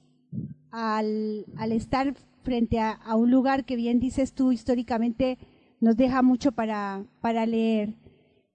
[0.72, 5.38] al, al estar frente a, a un lugar que bien dices tú históricamente
[5.80, 7.94] nos deja mucho para, para leer,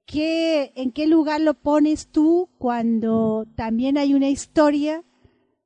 [0.06, 5.04] ¿qué, ¿en qué lugar lo pones tú cuando también hay una historia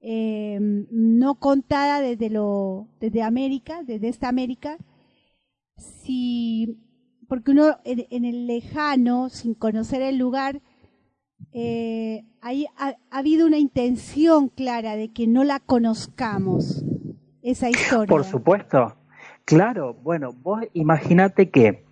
[0.08, 0.59] eh,
[0.92, 4.77] no contada desde lo desde América, desde esta América?
[5.77, 6.77] Si
[7.27, 10.61] porque uno en, en el lejano, sin conocer el lugar,
[11.53, 16.85] eh, ahí ha, ha habido una intención clara de que no la conozcamos,
[17.42, 18.08] esa historia.
[18.08, 18.95] Por supuesto.
[19.45, 21.84] Claro, bueno, vos imagínate que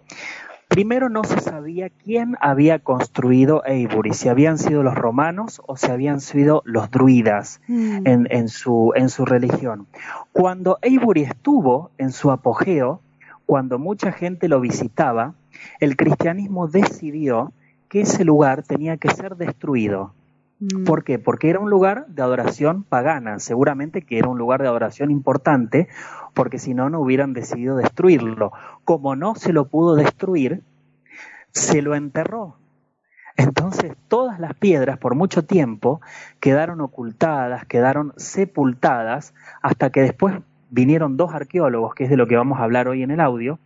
[0.74, 5.92] primero no se sabía quién había construido Avebury, si habían sido los romanos o si
[5.92, 8.08] habían sido los druidas Mm.
[8.08, 9.86] en, en su, en su religión.
[10.32, 13.02] Cuando Avebury estuvo en su apogeo,
[13.46, 15.36] cuando mucha gente lo visitaba,
[15.80, 17.52] el cristianismo decidió
[17.88, 20.14] que ese lugar tenía que ser destruido.
[20.86, 21.20] ¿Por qué?
[21.20, 25.88] Porque era un lugar de adoración pagana, seguramente que era un lugar de adoración importante,
[26.34, 28.52] porque si no, no hubieran decidido destruirlo.
[28.86, 30.64] Como no se lo pudo destruir,
[31.52, 32.58] se lo enterró.
[33.36, 36.02] Entonces todas las piedras por mucho tiempo
[36.40, 40.36] quedaron ocultadas, quedaron sepultadas, hasta que después
[40.70, 43.60] vinieron dos arqueólogos, que es de lo que vamos a hablar hoy en el audio,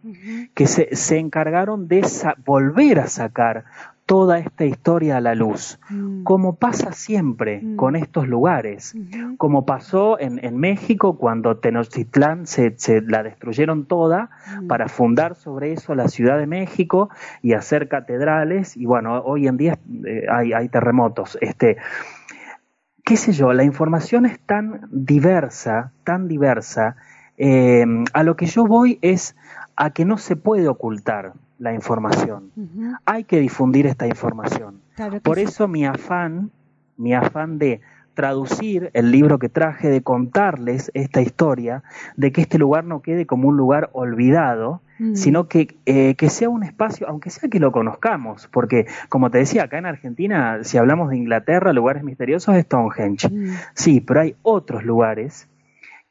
[0.54, 2.06] que se, se encargaron de
[2.46, 3.66] volver a sacar
[4.08, 5.80] toda esta historia a la luz,
[6.24, 8.96] como pasa siempre con estos lugares,
[9.38, 14.30] como pasó en, en México cuando Tenochtitlán se, se la destruyeron toda
[14.70, 17.10] para fundar sobre eso la Ciudad de México
[17.42, 21.38] y hacer catedrales, y bueno, hoy en día eh, hay, hay terremotos.
[21.42, 21.76] Este,
[23.04, 26.96] qué sé yo, la información es tan diversa, tan diversa,
[27.38, 29.36] eh, a lo que yo voy es
[29.76, 32.52] a que no se puede ocultar la información.
[33.06, 34.82] Hay que difundir esta información.
[34.96, 35.44] Claro Por sí.
[35.44, 36.52] eso mi afán,
[36.98, 37.82] mi afán de
[38.14, 41.84] traducir el libro que traje, de contarles esta historia,
[42.16, 45.14] de que este lugar no quede como un lugar olvidado, Mm.
[45.14, 49.38] sino que, eh, que sea un espacio, aunque sea que lo conozcamos, porque como te
[49.38, 53.30] decía, acá en Argentina, si hablamos de Inglaterra, lugares misteriosos es Stonehenge.
[53.76, 55.48] Sí, pero hay otros lugares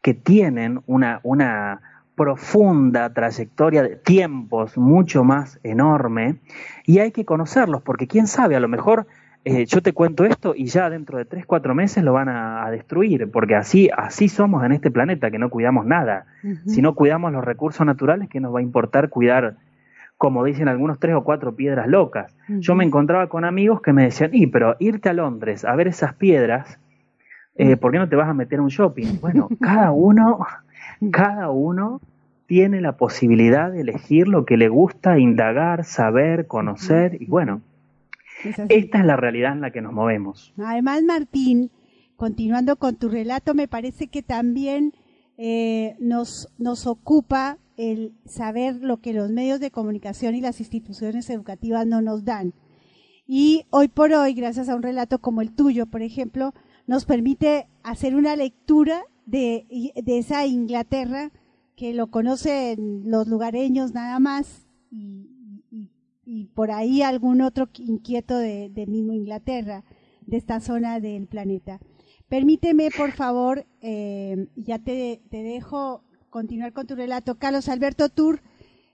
[0.02, 1.80] que tienen una, una
[2.16, 6.40] profunda trayectoria de tiempos mucho más enorme
[6.84, 9.06] y hay que conocerlos, porque quién sabe, a lo mejor
[9.48, 12.66] eh, yo te cuento esto y ya dentro de tres, cuatro meses lo van a,
[12.66, 16.26] a destruir, porque así, así somos en este planeta, que no cuidamos nada.
[16.66, 19.54] Si no cuidamos los recursos naturales, ¿qué nos va a importar cuidar,
[20.16, 22.36] como dicen algunos, tres o cuatro piedras locas?
[22.48, 25.86] Yo me encontraba con amigos que me decían, y pero irte a Londres a ver
[25.86, 26.80] esas piedras,
[27.54, 29.20] eh, ¿por qué no te vas a meter a un shopping?
[29.20, 30.44] Bueno, cada uno,
[31.10, 32.00] cada uno
[32.46, 37.62] tiene la posibilidad de elegir lo que le gusta, indagar, saber, conocer, y bueno,
[38.44, 40.54] Es esta es la realidad en la que nos movemos.
[40.58, 41.70] Además, Martín,
[42.16, 44.92] continuando con tu relato, me parece que también
[45.38, 51.28] eh, nos, nos ocupa el saber lo que los medios de comunicación y las instituciones
[51.30, 52.54] educativas no nos dan.
[53.26, 56.54] Y hoy por hoy, gracias a un relato como el tuyo, por ejemplo,
[56.86, 59.66] nos permite hacer una lectura de,
[60.06, 61.30] esa Inglaterra
[61.76, 69.12] que lo conocen los lugareños nada más y, por ahí algún otro inquieto de, mismo
[69.12, 69.84] Inglaterra,
[70.26, 71.78] de esta zona del planeta.
[72.28, 77.38] Permíteme, por favor, eh, ya te, te dejo continuar con tu relato.
[77.38, 78.40] Carlos Alberto Tur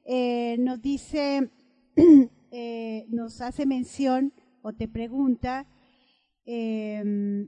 [0.04, 1.50] eh, nos dice,
[2.50, 5.66] eh, nos hace mención o te pregunta
[6.44, 7.46] eh,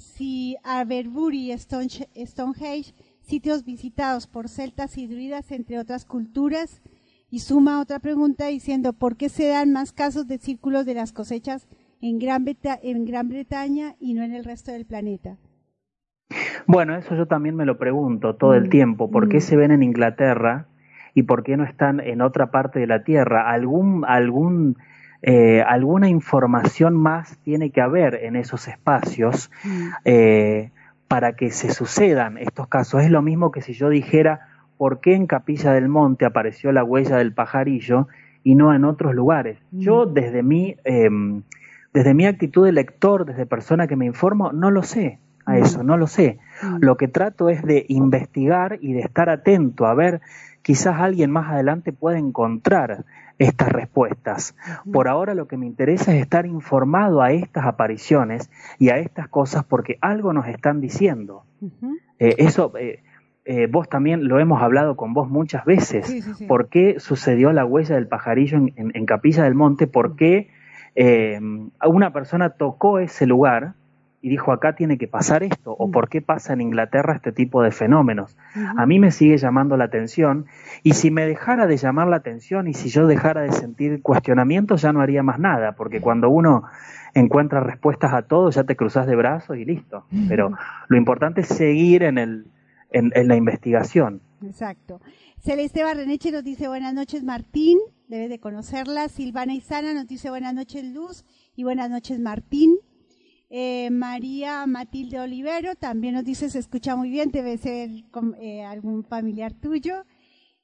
[0.00, 6.82] si Aberbury y Stone- Stonehenge, sitios visitados por celtas y druidas, entre otras culturas,
[7.30, 11.12] y suma otra pregunta diciendo, ¿por qué se dan más casos de círculos de las
[11.12, 11.68] cosechas
[12.00, 15.36] en Gran, Breta- en Gran Bretaña y no en el resto del planeta?
[16.66, 19.10] Bueno, eso yo también me lo pregunto todo el Mm, tiempo.
[19.10, 19.40] ¿Por qué mm.
[19.40, 20.66] se ven en Inglaterra
[21.14, 23.50] y por qué no están en otra parte de la Tierra?
[23.50, 24.76] ¿Algún, algún,
[25.22, 29.50] eh, alguna información más tiene que haber en esos espacios
[30.04, 30.70] eh,
[31.08, 33.02] para que se sucedan estos casos?
[33.02, 36.84] Es lo mismo que si yo dijera por qué en Capilla del Monte apareció la
[36.84, 38.08] huella del pajarillo
[38.42, 39.58] y no en otros lugares.
[39.70, 41.42] Yo desde mi, em,
[41.92, 45.82] desde mi actitud de lector, desde persona que me informo, no lo sé a eso,
[45.82, 46.38] no lo sé.
[46.80, 50.20] Lo que trato es de investigar y de estar atento a ver,
[50.62, 53.04] quizás alguien más adelante pueda encontrar
[53.40, 54.54] estas respuestas.
[54.92, 59.28] Por ahora lo que me interesa es estar informado a estas apariciones y a estas
[59.28, 61.44] cosas porque algo nos están diciendo.
[62.18, 63.02] Eh, eso, eh,
[63.46, 66.06] eh, vos también lo hemos hablado con vos muchas veces.
[66.06, 66.46] Sí, sí, sí.
[66.46, 69.86] ¿Por qué sucedió la huella del pajarillo en, en- en Capilla del Monte?
[69.86, 70.48] ¿Por qué
[71.86, 73.74] una persona tocó ese lugar
[74.22, 75.74] y dijo acá tiene que pasar esto?
[75.78, 78.36] ¿O por qué pasa en Inglaterra este tipo de fenómenos?
[78.76, 80.46] A mí me sigue llamando la atención
[80.82, 84.82] y si me dejara de llamar la atención y si yo dejara de sentir cuestionamientos
[84.82, 86.64] ya no haría más nada, porque cuando uno
[87.14, 90.04] encuentra respuestas a todo ya te cruzas de brazos y listo.
[90.28, 90.52] Pero
[90.88, 92.46] lo importante es seguir en, el,
[92.90, 94.20] en, en la investigación.
[94.44, 95.00] Exacto.
[95.38, 99.08] Celeste Barreneche nos dice buenas noches Martín, debes de conocerla.
[99.08, 101.24] Silvana Izana nos dice buenas noches Luz
[101.56, 102.76] y buenas noches Martín.
[103.52, 107.90] Eh, María Matilde Olivero también nos dice se escucha muy bien, debe ser
[108.40, 110.04] eh, algún familiar tuyo.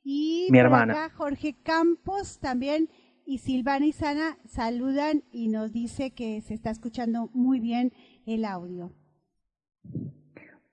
[0.04, 0.92] Y Mi hermana.
[0.92, 2.88] acá Jorge Campos también
[3.24, 7.92] y Silvana Izana saludan y nos dice que se está escuchando muy bien
[8.24, 8.92] el audio.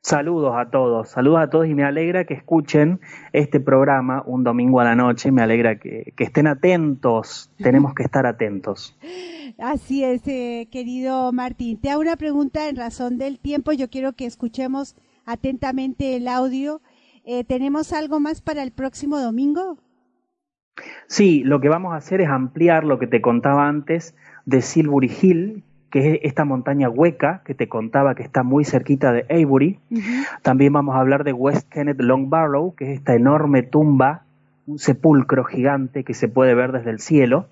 [0.06, 3.00] Saludos a todos, saludos a todos y me alegra que escuchen
[3.32, 8.04] este programa un domingo a la noche, me alegra que, que estén atentos, tenemos que
[8.04, 8.98] estar atentos.
[9.58, 11.80] Así es, eh, querido Martín.
[11.80, 13.72] Te hago una pregunta en razón del tiempo.
[13.72, 16.82] Yo quiero que escuchemos atentamente el audio.
[17.24, 19.78] Eh, ¿Tenemos algo más para el próximo domingo?
[21.08, 24.16] Sí, lo que vamos a hacer es ampliar lo que te contaba antes
[24.46, 29.12] de Silbury Hill, que es esta montaña hueca que te contaba que está muy cerquita
[29.14, 29.78] de Avebury.
[30.42, 34.24] También vamos a hablar de West Kenneth Long Barrow, que es esta enorme tumba,
[34.66, 37.46] un sepulcro gigante que se puede ver desde el cielo,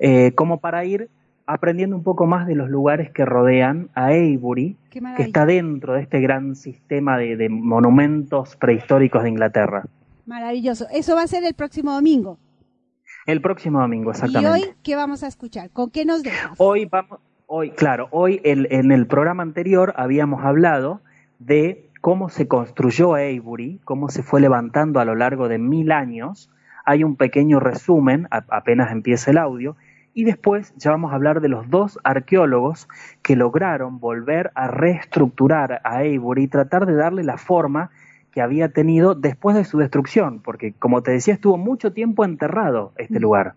[0.00, 1.10] eh, como para ir
[1.46, 6.02] aprendiendo un poco más de los lugares que rodean a Avebury, que está dentro de
[6.02, 9.84] este gran sistema de, de monumentos prehistóricos de Inglaterra.
[10.26, 10.88] Maravilloso.
[10.90, 12.36] Eso va a ser el próximo domingo.
[13.26, 14.50] El próximo domingo, ¿Y exactamente.
[14.50, 15.70] hoy qué vamos a escuchar?
[15.70, 16.50] ¿Con qué nos dejas?
[16.58, 21.00] Hoy vamos, hoy, claro, hoy el- en el programa anterior habíamos hablado
[21.38, 26.50] de cómo se construyó Avebury, cómo se fue levantando a lo largo de mil años.
[26.84, 29.76] Hay un pequeño resumen, a- apenas empieza el audio,
[30.14, 32.88] y después ya vamos a hablar de los dos arqueólogos
[33.22, 37.90] que lograron volver a reestructurar a Avebury y tratar de darle la forma
[38.36, 42.92] que había tenido después de su destrucción, porque como te decía, estuvo mucho tiempo enterrado
[42.98, 43.54] este lugar.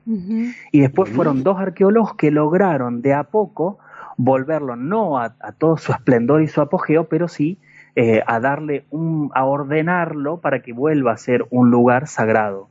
[0.72, 3.80] Y después fueron dos arqueólogos que lograron de a poco
[4.16, 7.60] volverlo no a, a todo su esplendor y su apogeo, pero sí
[7.98, 12.70] eh, a darle un, a ordenarlo para que vuelva a ser un lugar sagrado.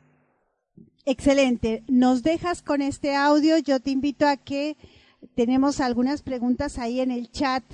[1.05, 1.83] Excelente.
[1.89, 3.59] Nos dejas con este audio.
[3.59, 4.79] Yo te invito a que
[5.35, 7.65] tenemos algunas preguntas ahí en el chat.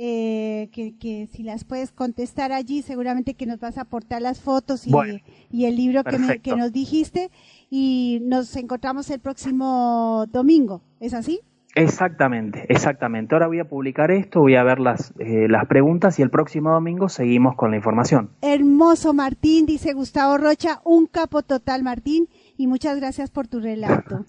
[0.00, 4.40] Eh, que, que si las puedes contestar allí, seguramente que nos vas a aportar las
[4.40, 5.18] fotos y, Bueno,
[5.50, 7.30] y el libro que, me- que nos dijiste.
[7.68, 10.80] Y nos encontramos el próximo domingo.
[11.00, 11.40] ¿Es así?
[11.74, 13.34] Exactamente, exactamente.
[13.34, 16.70] Ahora voy a publicar esto, voy a ver las, eh, las preguntas y el próximo
[16.70, 18.30] domingo seguimos con la información.
[18.42, 24.24] Hermoso Martín, dice Gustavo Rocha, un capo total Martín, y muchas gracias por tu relato.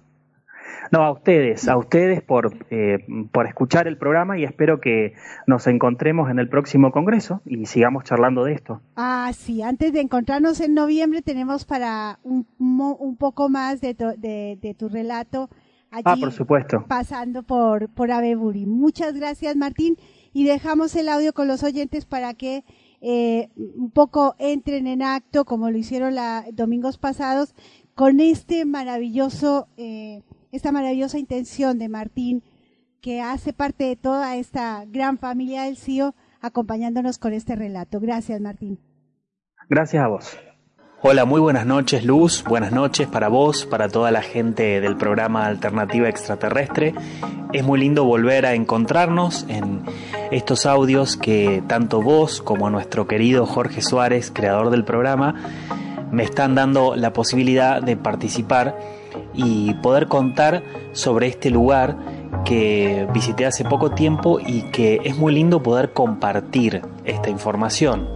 [0.91, 2.99] No, a ustedes, a ustedes por, eh,
[3.31, 5.13] por escuchar el programa y espero que
[5.47, 8.81] nos encontremos en el próximo congreso y sigamos charlando de esto.
[8.95, 14.15] Ah, sí, antes de encontrarnos en noviembre tenemos para un, un poco más de, tu-
[14.17, 15.49] de, de tu relato
[15.91, 16.85] allí Ah, por supuesto.
[16.87, 18.65] pasando por, por Abeburi.
[18.65, 19.95] Muchas gracias Martín
[20.33, 22.63] y dejamos el audio con los oyentes para que
[23.01, 27.55] eh, un poco entren en acto, como lo hicieron la, domingos pasados,
[27.95, 32.43] con este maravilloso, eh, esta maravillosa intención de Martín,
[33.01, 37.99] que hace parte de toda esta gran familia del CIO, acompañándonos con este relato.
[37.99, 38.79] Gracias, Martín.
[39.69, 40.37] Gracias a vos.
[41.01, 45.45] Hola, muy buenas noches Luz, buenas noches para vos, para toda la gente del programa
[45.45, 46.93] Alternativa Extraterrestre.
[47.53, 49.83] Es muy lindo volver a encontrarnos en
[50.29, 55.35] estos audios que tanto vos como nuestro querido Jorge Suárez, creador del programa,
[56.11, 58.77] me están dando la posibilidad de participar
[59.33, 61.97] y poder contar sobre este lugar
[62.45, 68.07] que visité hace poco tiempo y que es muy lindo poder compartir esta información.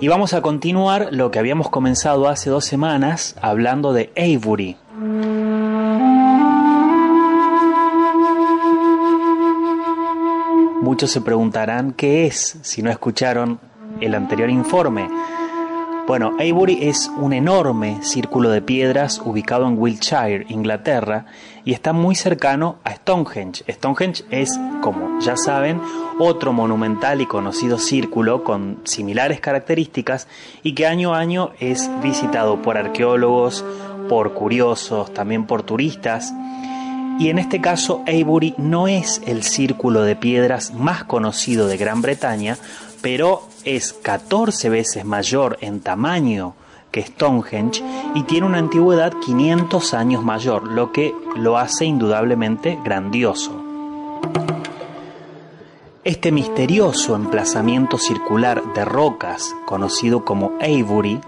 [0.00, 4.76] Y vamos a continuar lo que habíamos comenzado hace dos semanas hablando de Avery.
[10.82, 13.58] Muchos se preguntarán qué es si no escucharon
[14.00, 15.08] el anterior informe.
[16.06, 21.24] Bueno, Avery es un enorme círculo de piedras ubicado en Wiltshire, Inglaterra,
[21.64, 23.64] y está muy cercano a Stonehenge.
[23.72, 24.50] Stonehenge es,
[24.82, 25.80] como ya saben,
[26.18, 30.28] otro monumental y conocido círculo con similares características
[30.62, 33.64] y que año a año es visitado por arqueólogos,
[34.06, 36.34] por curiosos, también por turistas.
[37.18, 42.02] Y en este caso, Avery no es el círculo de piedras más conocido de Gran
[42.02, 42.58] Bretaña,
[43.04, 46.54] pero es 14 veces mayor en tamaño
[46.90, 47.84] que Stonehenge
[48.14, 53.62] y tiene una antigüedad 500 años mayor, lo que lo hace indudablemente grandioso.
[56.02, 61.20] Este misterioso emplazamiento circular de rocas, conocido como Avery,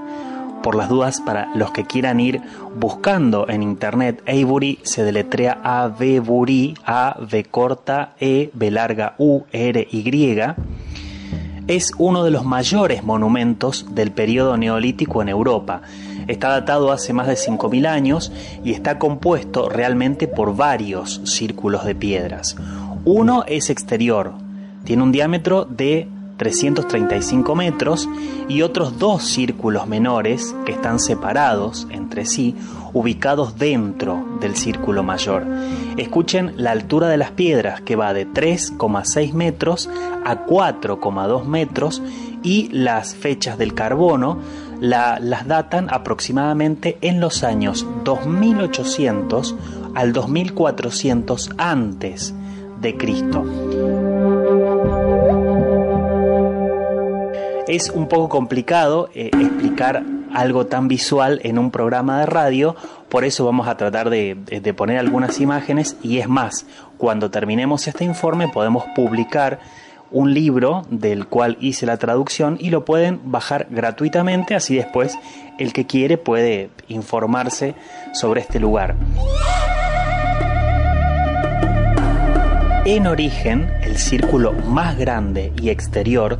[0.62, 2.40] por las dudas para los que quieran ir
[2.74, 9.14] buscando en internet, Avery se deletrea A V Bury, A V corta E B larga
[9.18, 10.34] U R Y
[11.66, 15.82] es uno de los mayores monumentos del periodo neolítico en Europa.
[16.28, 18.32] Está datado hace más de 5.000 años
[18.64, 22.56] y está compuesto realmente por varios círculos de piedras.
[23.04, 24.32] Uno es exterior,
[24.84, 28.08] tiene un diámetro de 335 metros
[28.48, 32.54] y otros dos círculos menores que están separados entre sí,
[32.92, 35.46] ubicados dentro del círculo mayor.
[35.96, 39.88] Escuchen la altura de las piedras que va de 3,6 metros
[40.24, 42.02] a 4,2 metros
[42.42, 44.38] y las fechas del carbono
[44.80, 49.54] las datan aproximadamente en los años 2800
[49.94, 52.34] al 2400 antes
[52.80, 53.44] de Cristo.
[57.68, 62.76] Es un poco complicado eh, explicar algo tan visual en un programa de radio,
[63.08, 65.96] por eso vamos a tratar de, de, poner algunas imágenes.
[66.02, 69.58] Y es más, cuando terminemos este informe podemos publicar
[70.12, 75.18] un libro del cual hice la traducción y lo pueden bajar gratuitamente, así después
[75.58, 77.74] el que quiere puede informarse
[78.12, 78.94] sobre este lugar.
[82.88, 86.38] En origen, el círculo más grande y exterior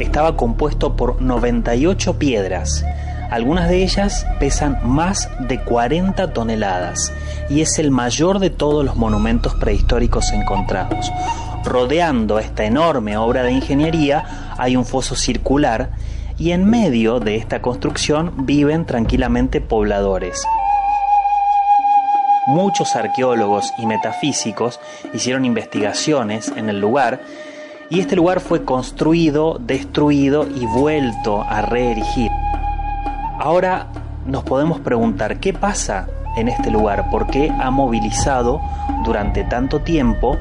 [0.00, 2.82] estaba compuesto por 98 piedras.
[3.30, 7.12] Algunas de ellas pesan más de 40 toneladas
[7.50, 11.12] y es el mayor de todos los monumentos prehistóricos encontrados.
[11.62, 15.90] Rodeando esta enorme obra de ingeniería hay un foso circular
[16.38, 20.42] y en medio de esta construcción viven tranquilamente pobladores.
[22.46, 24.80] Muchos arqueólogos y metafísicos
[25.14, 27.20] hicieron investigaciones en el lugar
[27.88, 32.30] y este lugar fue construido, destruido y vuelto a reerigir.
[33.38, 33.86] Ahora
[34.26, 38.60] nos podemos preguntar qué pasa en este lugar, por qué ha movilizado
[39.04, 40.36] durante tanto tiempo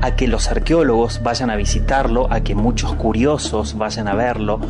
[0.00, 4.60] a que los arqueólogos vayan a visitarlo, a que muchos curiosos vayan a verlo,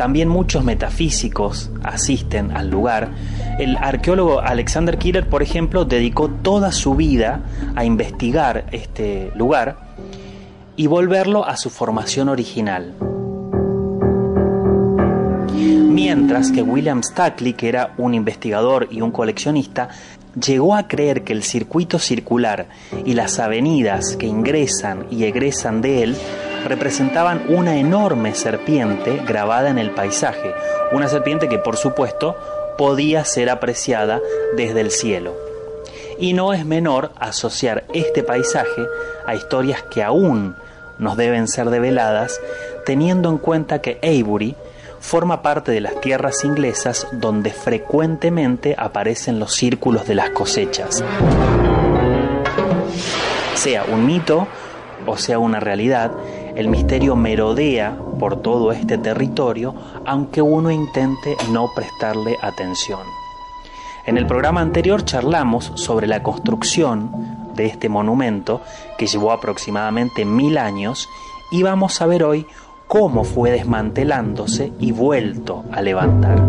[0.00, 3.10] también muchos metafísicos asisten al lugar.
[3.58, 7.42] El arqueólogo Alexander Killer, por ejemplo, dedicó toda su vida
[7.76, 9.76] a investigar este lugar
[10.74, 12.94] y volverlo a su formación original.
[15.52, 19.90] Mientras que William Stackley, que era un investigador y un coleccionista,
[20.34, 22.68] llegó a creer que el circuito circular
[23.04, 26.16] y las avenidas que ingresan y egresan de él
[26.64, 30.54] representaban una enorme serpiente grabada en el paisaje,
[30.92, 32.36] una serpiente que por supuesto
[32.78, 34.20] podía ser apreciada
[34.56, 35.34] desde el cielo.
[36.18, 38.86] Y no es menor asociar este paisaje
[39.26, 40.56] a historias que aún
[40.98, 42.40] nos deben ser develadas,
[42.84, 44.54] teniendo en cuenta que Avebury
[45.00, 51.02] forma parte de las tierras inglesas donde frecuentemente aparecen los círculos de las cosechas.
[53.54, 54.46] Sea un mito
[55.06, 56.12] o sea una realidad,
[56.54, 59.74] el misterio merodea por todo este territorio,
[60.06, 63.00] aunque uno intente no prestarle atención.
[64.06, 67.10] En el programa anterior charlamos sobre la construcción
[67.54, 68.62] de este monumento,
[68.98, 71.08] que llevó aproximadamente mil años,
[71.50, 72.46] y vamos a ver hoy
[72.86, 76.40] cómo fue desmantelándose y vuelto a levantar.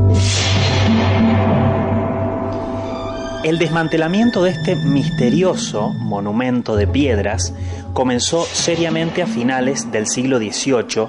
[3.44, 7.56] El desmantelamiento de este misterioso monumento de piedras
[7.92, 11.08] comenzó seriamente a finales del siglo XVIII,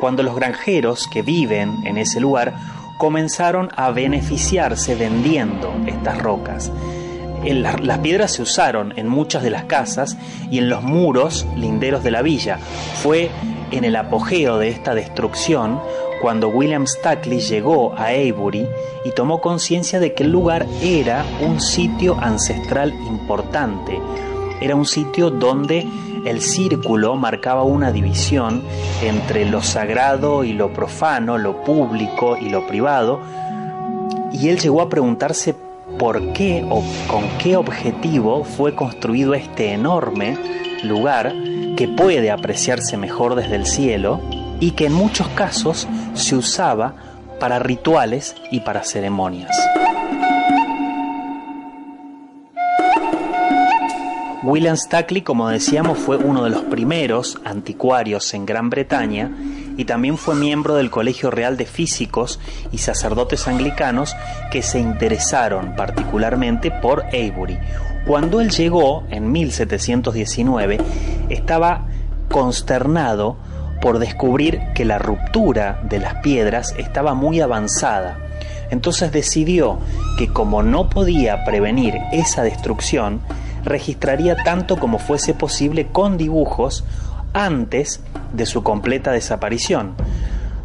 [0.00, 2.54] cuando los granjeros que viven en ese lugar
[2.96, 6.72] comenzaron a beneficiarse vendiendo estas rocas.
[7.44, 10.16] Las piedras se usaron en muchas de las casas
[10.50, 12.56] y en los muros linderos de la villa.
[13.02, 13.30] Fue
[13.76, 15.80] en el apogeo de esta destrucción
[16.20, 18.66] cuando William Stackley llegó a Avebury
[19.04, 24.00] y tomó conciencia de que el lugar era un sitio ancestral importante.
[24.60, 25.86] Era un sitio donde
[26.24, 28.62] el círculo marcaba una división
[29.02, 33.20] entre lo sagrado y lo profano, lo público y lo privado,
[34.32, 35.54] y él llegó a preguntarse
[35.98, 40.38] por qué o con qué objetivo fue construido este enorme
[40.82, 41.32] lugar
[41.76, 44.20] que puede apreciarse mejor desde el cielo
[44.60, 46.94] y que en muchos casos se usaba
[47.40, 49.50] para rituales y para ceremonias.
[54.44, 59.30] William Stackley, como decíamos, fue uno de los primeros anticuarios en Gran Bretaña
[59.78, 62.38] y también fue miembro del Colegio Real de Físicos
[62.70, 64.14] y sacerdotes anglicanos
[64.50, 67.58] que se interesaron particularmente por Avebury.
[68.06, 70.78] Cuando él llegó en 1719,
[71.30, 71.86] estaba
[72.28, 73.36] consternado
[73.80, 78.18] por descubrir que la ruptura de las piedras estaba muy avanzada.
[78.70, 79.78] Entonces decidió
[80.18, 83.20] que como no podía prevenir esa destrucción,
[83.64, 86.84] registraría tanto como fuese posible con dibujos
[87.32, 88.00] antes
[88.32, 89.94] de su completa desaparición.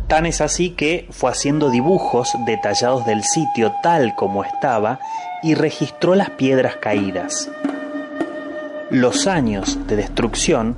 [0.09, 4.97] Tan es así que fue haciendo dibujos detallados del sitio tal como estaba
[5.43, 7.47] y registró las piedras caídas.
[8.89, 10.75] Los años de destrucción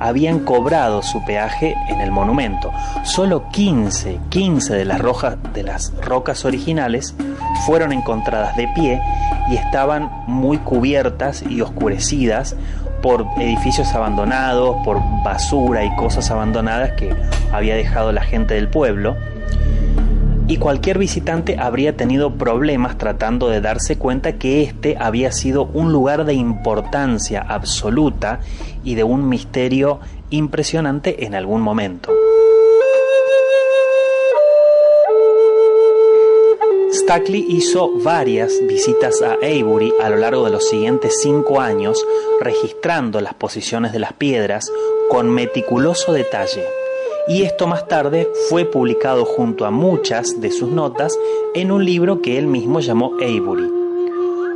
[0.00, 2.72] habían cobrado su peaje en el monumento.
[3.04, 7.14] Solo 15, 15 de las, rojas, de las rocas originales
[7.64, 9.00] fueron encontradas de pie
[9.48, 12.56] y estaban muy cubiertas y oscurecidas
[13.02, 17.14] por edificios abandonados, por basura y cosas abandonadas que
[17.52, 19.16] había dejado la gente del pueblo.
[20.48, 25.92] Y cualquier visitante habría tenido problemas tratando de darse cuenta que este había sido un
[25.92, 28.40] lugar de importancia absoluta
[28.84, 30.00] y de un misterio
[30.30, 32.10] impresionante en algún momento.
[37.02, 42.06] Stackley hizo varias visitas a Avebury a lo largo de los siguientes cinco años,
[42.40, 44.70] registrando las posiciones de las piedras
[45.10, 46.64] con meticuloso detalle.
[47.26, 51.18] Y esto más tarde fue publicado junto a muchas de sus notas
[51.54, 53.68] en un libro que él mismo llamó Avebury.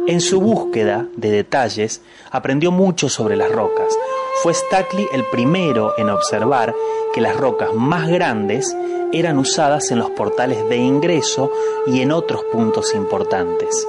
[0.06, 2.00] En su búsqueda de detalles
[2.30, 3.92] aprendió mucho sobre las rocas.
[4.44, 6.72] Fue Stackley el primero en observar
[7.12, 8.72] que las rocas más grandes
[9.12, 11.50] eran usadas en los portales de ingreso
[11.86, 13.86] y en otros puntos importantes.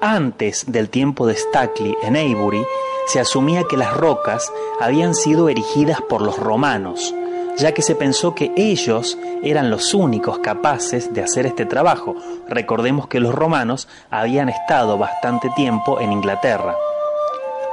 [0.00, 2.62] Antes del tiempo de Stackley en Avebury,
[3.06, 7.14] se asumía que las rocas habían sido erigidas por los romanos,
[7.56, 12.16] ya que se pensó que ellos eran los únicos capaces de hacer este trabajo.
[12.48, 16.74] Recordemos que los romanos habían estado bastante tiempo en Inglaterra.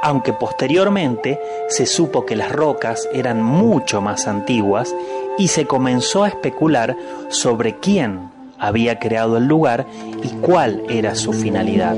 [0.03, 4.93] Aunque posteriormente se supo que las rocas eran mucho más antiguas
[5.41, 6.95] y se comenzó a especular
[7.29, 8.29] sobre quién
[8.59, 9.87] había creado el lugar
[10.21, 11.95] y cuál era su finalidad.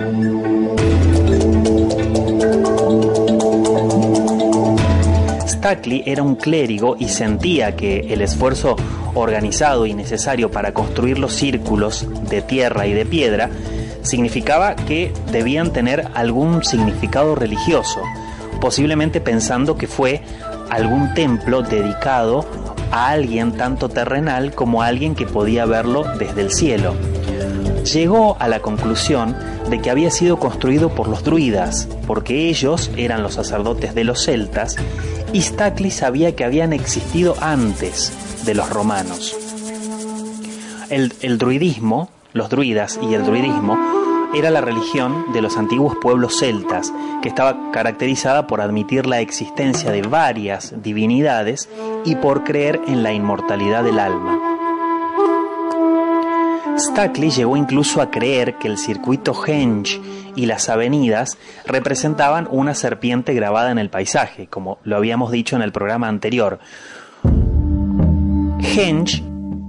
[5.46, 8.78] Stackley era un clérigo y sentía que el esfuerzo
[9.14, 13.50] organizado y necesario para construir los círculos de tierra y de piedra
[14.04, 18.00] significaba que debían tener algún significado religioso,
[18.62, 20.22] posiblemente pensando que fue
[20.70, 22.63] algún templo dedicado
[22.94, 26.94] a alguien tanto terrenal como a alguien que podía verlo desde el cielo.
[27.92, 29.36] Llegó a la conclusión
[29.70, 34.24] de que había sido construido por los druidas, porque ellos eran los sacerdotes de los
[34.24, 34.76] celtas
[35.34, 38.14] y Stackley sabía que habían existido antes
[38.46, 39.36] de los romanos.
[40.92, 43.76] El, el druidismo, los druidas y el druidismo,
[44.36, 49.92] era la religión de los antiguos pueblos celtas, que estaba caracterizada por admitir la existencia
[49.92, 51.70] de varias divinidades
[52.06, 54.40] y por creer en la inmortalidad del alma.
[56.78, 60.02] Stackley llegó incluso a creer que el circuito Henge
[60.36, 65.62] y las avenidas representaban una serpiente grabada en el paisaje, como lo habíamos dicho en
[65.62, 66.60] el programa anterior.
[68.60, 69.24] Henge,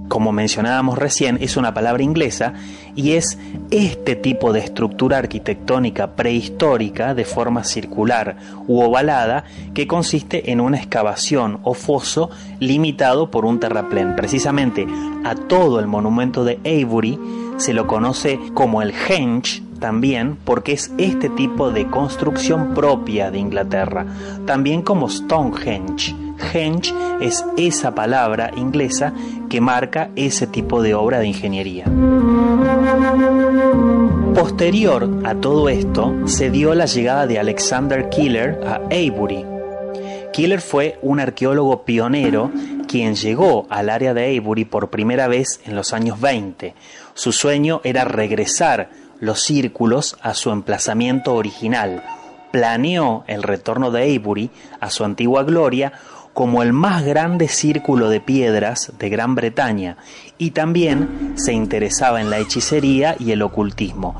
[0.07, 2.53] como mencionábamos recién, es una palabra inglesa
[2.95, 3.37] y es
[3.71, 10.77] este tipo de estructura arquitectónica prehistórica de forma circular u ovalada que consiste en una
[10.77, 14.15] excavación o foso limitado por un terraplén.
[14.15, 14.87] Precisamente
[15.23, 17.19] a todo el monumento de Avebury
[17.57, 23.39] se lo conoce como el Henge también porque es este tipo de construcción propia de
[23.39, 24.05] Inglaterra,
[24.45, 26.24] también como Stonehenge.
[26.53, 29.13] Henge es esa palabra inglesa
[29.49, 31.85] que marca ese tipo de obra de ingeniería.
[34.33, 39.45] Posterior a todo esto se dio la llegada de Alexander Keeler a Avebury.
[40.33, 42.51] Keeler fue un arqueólogo pionero
[42.87, 46.75] quien llegó al área de Avebury por primera vez en los años 20.
[47.13, 48.89] Su sueño era regresar
[49.19, 52.03] los círculos a su emplazamiento original.
[52.51, 54.49] Planeó el retorno de Avebury
[54.79, 55.93] a su antigua gloria
[56.35, 59.95] como el más grande círculo de piedras de Gran Bretaña
[60.37, 64.15] y también se interesaba en la hechicería y el ocultismo.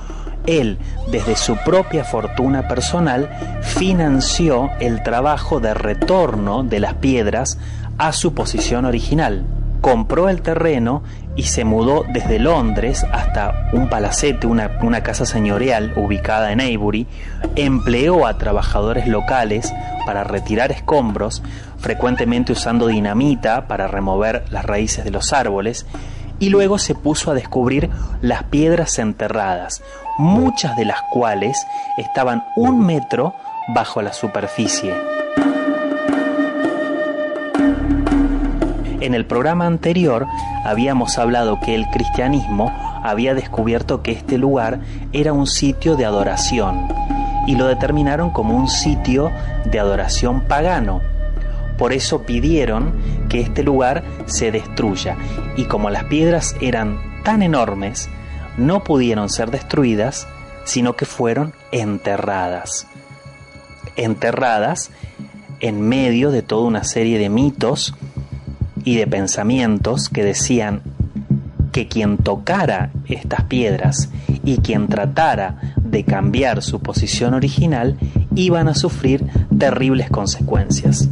[0.47, 0.77] Él,
[1.11, 3.29] desde su propia fortuna personal,
[3.61, 7.57] financió el trabajo de retorno de las piedras
[7.97, 9.45] a su posición original.
[9.81, 11.03] Compró el terreno
[11.35, 17.07] y se mudó desde Londres hasta un palacete, una, casa señorial ubicada en Avebury,
[17.55, 19.73] empleó a trabajadores locales
[20.05, 21.43] para retirar escombros,
[21.85, 25.85] frecuentemente usando dinamita para remover las raíces de los árboles,
[26.39, 27.91] y luego se puso a descubrir
[28.21, 29.83] las piedras enterradas,
[30.17, 31.55] muchas de las cuales
[31.95, 33.35] estaban un metro
[33.67, 34.95] bajo la superficie.
[38.99, 40.25] En el programa anterior
[40.63, 42.73] habíamos hablado que el cristianismo
[43.03, 44.79] había descubierto que este lugar
[45.13, 46.87] era un sitio de adoración
[47.45, 49.31] y lo determinaron como un sitio
[49.65, 51.14] de adoración pagano.
[51.77, 52.93] Por eso pidieron
[53.29, 55.17] que este lugar se destruya
[55.57, 58.09] y como las piedras eran tan enormes,
[58.57, 60.27] no pudieron ser destruidas,
[60.63, 62.87] sino que fueron enterradas.
[63.95, 64.91] Enterradas
[65.59, 67.95] en medio de toda una serie de mitos
[68.83, 70.81] y de pensamientos que decían
[71.71, 74.09] que quien tocara estas piedras
[74.43, 77.97] y quien tratara de cambiar su posición original
[78.35, 79.25] iban a sufrir
[79.57, 81.09] terribles consecuencias.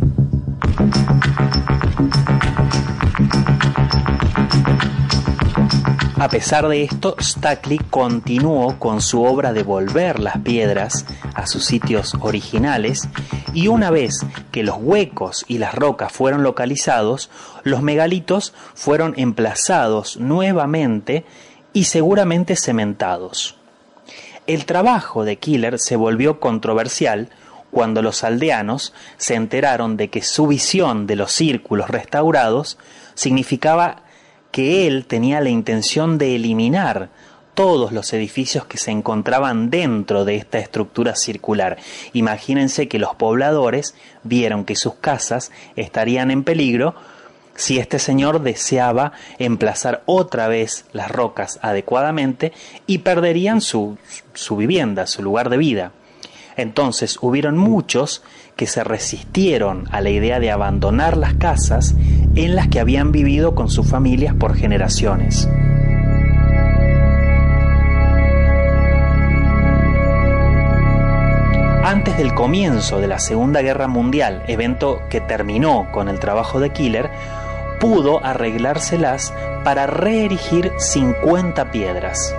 [6.24, 11.66] A pesar de esto, Stackley continuó con su obra de volver las piedras a sus
[11.66, 13.10] sitios originales
[13.54, 17.30] y una vez que los huecos y las rocas fueron localizados,
[17.64, 21.26] los megalitos fueron emplazados nuevamente
[21.74, 23.58] y seguramente cementados.
[24.48, 27.30] El trabajo de Killer se volvió controversial
[27.74, 32.78] cuando los aldeanos se enteraron de que su visión de los círculos restaurados
[33.16, 34.04] significaba
[34.52, 37.10] que él tenía la intención de eliminar
[37.56, 41.78] todos los edificios que se encontraban dentro de esta estructura circular.
[42.14, 46.96] Imagínense que los pobladores vieron que sus casas estarían en peligro
[47.56, 52.54] si este señor deseaba emplazar otra vez las rocas adecuadamente
[52.88, 53.98] y perderían su,
[54.34, 55.92] su vivienda, su lugar de vida.
[56.56, 58.24] Entonces hubieron muchos
[58.56, 61.96] que se resistieron a la idea de abandonar las casas
[62.36, 65.48] en las que habían vivido con sus familias por generaciones.
[71.84, 76.72] Antes del comienzo de la Segunda Guerra Mundial, evento que terminó con el trabajo de
[76.72, 77.12] Killer,
[77.80, 79.34] pudo arreglárselas
[79.64, 82.34] para reerigir 50 piedras.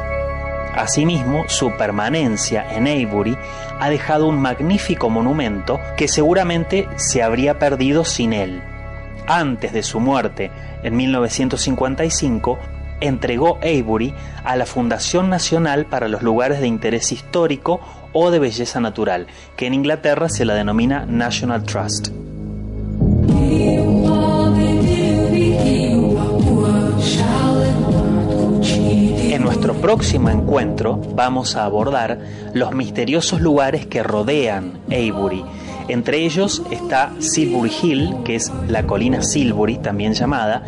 [0.74, 3.36] Asimismo, su permanencia en Avebury
[3.78, 8.60] ha dejado un magnífico monumento que seguramente se habría perdido sin él.
[9.26, 10.50] Antes de su muerte,
[10.82, 12.58] en 1955,
[13.00, 17.80] entregó Avebury a la Fundación Nacional para los Lugares de Interés Histórico
[18.12, 22.08] o de Belleza Natural, que en Inglaterra se la denomina National Trust.
[29.34, 32.20] En nuestro próximo encuentro vamos a abordar
[32.52, 35.44] los misteriosos lugares que rodean Avebury.
[35.88, 40.62] Entre ellos está Silbury Hill, que es la colina Silbury, también llamada,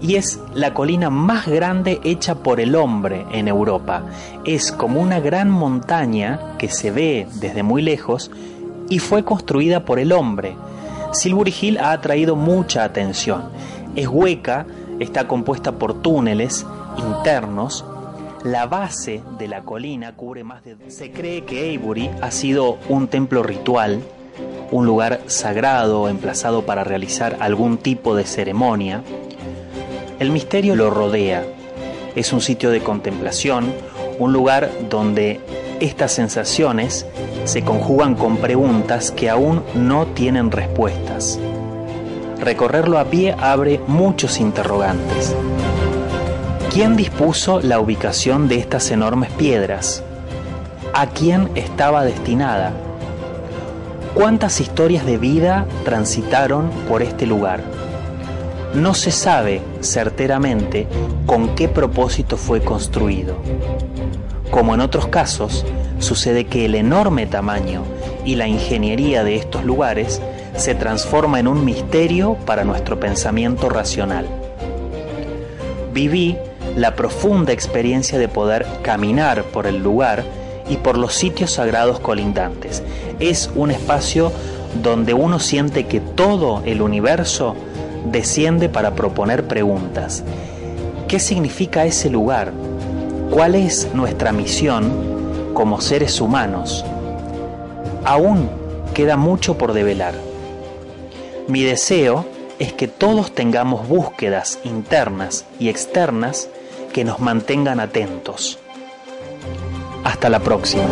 [0.00, 4.04] y es la colina más grande hecha por el hombre en Europa.
[4.44, 8.30] Es como una gran montaña que se ve desde muy lejos
[8.88, 10.54] y fue construida por el hombre.
[11.12, 13.48] Silbury Hill ha atraído mucha atención.
[13.96, 14.66] Es hueca,
[15.00, 16.64] está compuesta por túneles
[16.98, 17.84] internos.
[18.44, 20.76] La base de la colina cubre más de...
[20.88, 24.00] Se cree que Avebury ha sido un templo ritual,
[24.70, 29.02] un lugar sagrado emplazado para realizar algún tipo de ceremonia.
[30.18, 31.44] El misterio lo rodea.
[32.14, 33.72] Es un sitio de contemplación,
[34.18, 35.40] un lugar donde
[35.80, 37.06] estas sensaciones
[37.44, 41.38] se conjugan con preguntas que aún no tienen respuestas.
[42.40, 45.34] Recorrerlo a pie abre muchos interrogantes.
[46.76, 50.02] ¿Quién dispuso la ubicación de estas enormes piedras?
[50.92, 52.74] ¿A quién estaba destinada?
[54.12, 57.62] ¿Cuántas historias de vida transitaron por este lugar?
[58.74, 60.86] No se sabe certeramente
[61.24, 63.36] con qué propósito fue construido.
[64.50, 65.64] Como en otros casos,
[65.98, 67.84] sucede que el enorme tamaño
[68.26, 70.20] y la ingeniería de estos lugares
[70.56, 74.26] se transforma en un misterio para nuestro pensamiento racional.
[75.94, 76.36] Viví
[76.74, 80.24] la profunda experiencia de poder caminar por el lugar
[80.68, 82.82] y por los sitios sagrados colindantes.
[83.20, 84.32] Es un espacio
[84.82, 87.54] donde uno siente que todo el universo
[88.10, 90.24] desciende para proponer preguntas.
[91.08, 92.52] ¿Qué significa ese lugar?
[93.30, 96.84] ¿Cuál es nuestra misión como seres humanos?
[98.04, 98.48] Aún
[98.94, 100.14] queda mucho por develar.
[101.48, 102.24] Mi deseo
[102.58, 106.48] es que todos tengamos búsquedas internas y externas
[106.92, 108.58] que nos mantengan atentos.
[110.04, 110.84] Hasta la próxima.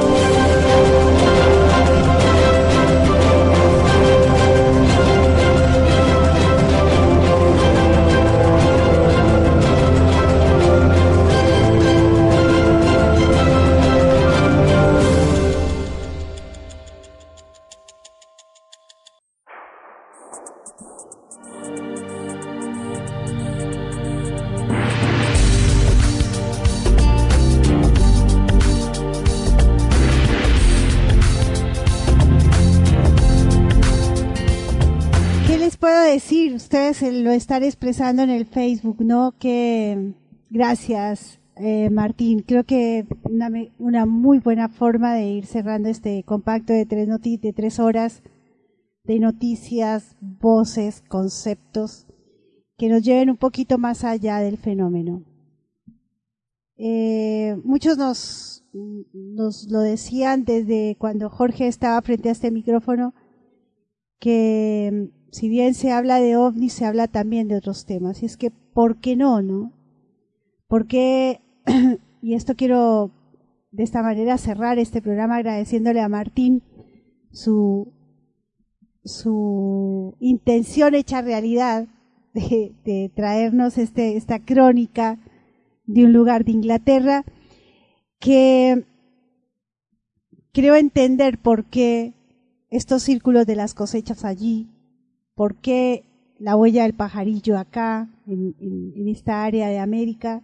[37.02, 39.34] Eh, lo están expresando en el Facebook, ¿no?
[39.38, 40.14] Que
[40.50, 42.40] gracias, eh, Martín.
[42.40, 46.86] Creo que una, una muy buena forma de ir cerrando este compacto de
[47.54, 48.22] tres, horas
[49.04, 52.06] de noticias, voces, conceptos
[52.76, 55.22] que nos lleven un poquito más allá del fenómeno.
[56.76, 58.64] Eh, muchos nos,
[59.12, 63.14] nos lo decían desde cuando Jorge estaba frente a este micrófono
[64.18, 68.22] que si bien se habla de ovnis, se habla también de otros temas.
[68.22, 69.72] Y es que, ¿por qué no, no?
[70.68, 71.40] Porque,
[72.22, 73.10] y esto quiero
[73.72, 76.62] de esta manera cerrar este programa agradeciéndole a Martín
[77.32, 77.92] su,
[79.02, 81.88] su intención hecha realidad
[82.32, 85.18] de, de traernos este, esta crónica
[85.84, 87.24] de un lugar de Inglaterra
[88.20, 88.84] que
[90.52, 92.14] creo entender por qué
[92.70, 94.68] estos círculos de las cosechas allí,
[95.34, 96.04] por qué
[96.38, 100.42] la huella del pajarillo acá, en, en- esta área de América,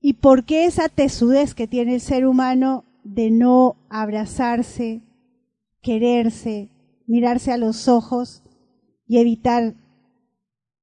[0.00, 5.02] y por qué esa tesudez que tiene el ser humano de no abrazarse,
[5.82, 6.70] quererse,
[7.06, 8.42] mirarse a los ojos
[9.06, 9.74] y evitar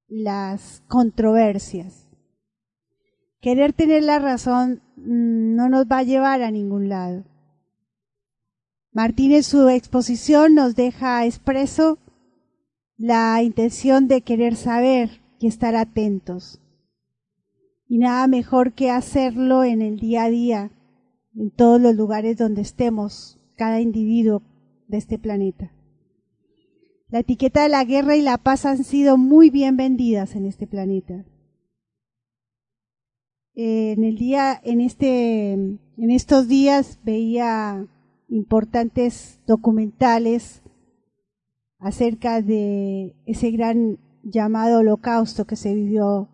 [0.07, 2.07] las controversias.
[3.41, 7.23] Querer tener la razón mm, no nos va a llevar a ningún lado.
[8.97, 11.99] Martín en su exposición nos deja expreso
[12.97, 16.59] la intención de querer saber y estar atentos.
[17.87, 20.71] Y nada mejor que hacerlo en el día a día,
[21.35, 24.41] en todos los lugares donde estemos, cada individuo
[24.87, 25.71] de este planeta.
[27.09, 30.65] La etiqueta de la guerra y la paz han sido muy bien vendidas en este
[30.65, 31.23] planeta.
[33.53, 37.87] Eh, en el día, en este, en estos días veía
[38.27, 40.61] importantes documentales
[41.79, 46.29] acerca de ese gran llamado holocausto que se vivió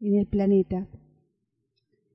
[0.00, 0.86] en el planeta.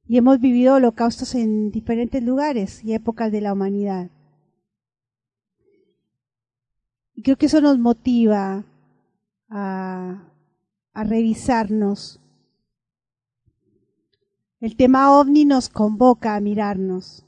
[0.08, 4.10] Y hemos vivido holocaustos en diferentes lugares y épocas de la humanidad.
[7.14, 8.66] Y creo que eso nos motiva
[9.50, 10.32] a,
[10.94, 12.20] a revisarnos.
[14.60, 17.26] El tema ovni nos convoca a mirarnos,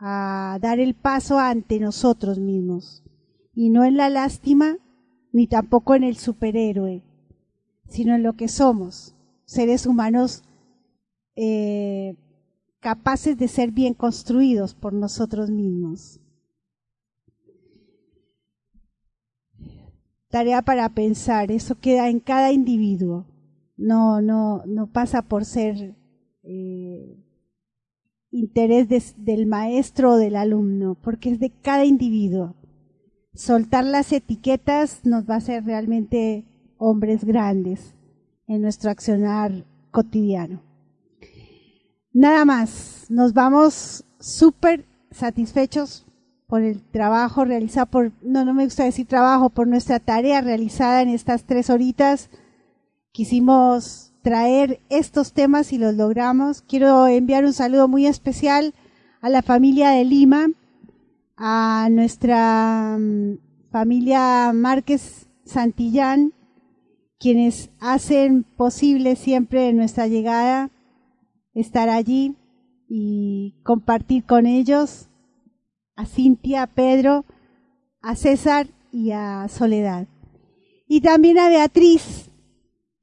[0.00, 3.04] a dar el paso ante nosotros mismos,
[3.54, 4.78] y no en la lástima,
[5.30, 7.04] ni tampoco en el superhéroe,
[7.86, 9.14] sino en lo que somos,
[9.44, 10.42] seres humanos
[11.36, 12.16] eh,
[12.80, 16.18] capaces de ser bien construidos por nosotros mismos.
[20.30, 23.26] Tarea para pensar, eso queda en cada individuo,
[23.76, 25.94] no, no, no pasa por ser
[26.42, 27.19] eh,
[28.30, 32.54] interés de- del maestro o del alumno, porque es de cada individuo.
[33.32, 36.44] soltar las etiquetas nos va a hacer realmente
[36.78, 37.94] hombres grandes
[38.48, 40.60] en nuestro accionar cotidiano.
[42.12, 46.06] Nada más, nos vamos súper satisfechos
[46.48, 51.02] por el trabajo realizado por, no, no me gusta decir trabajo, por nuestra tarea realizada
[51.02, 52.28] en estas tres horitas.
[53.12, 56.62] Quisimos traer estos temas y los logramos.
[56.62, 58.74] Quiero enviar un saludo muy especial
[59.20, 60.48] a la familia de Lima,
[61.36, 63.38] a nuestra mm,
[63.70, 66.32] familia Márquez Santillán,
[67.18, 70.70] quienes hacen posible siempre nuestra llegada,
[71.54, 72.36] estar allí
[72.88, 75.08] y compartir con ellos,
[75.96, 77.24] a Cintia, a Pedro,
[78.00, 80.06] a César y a Soledad.
[80.88, 82.29] Y también a Beatriz,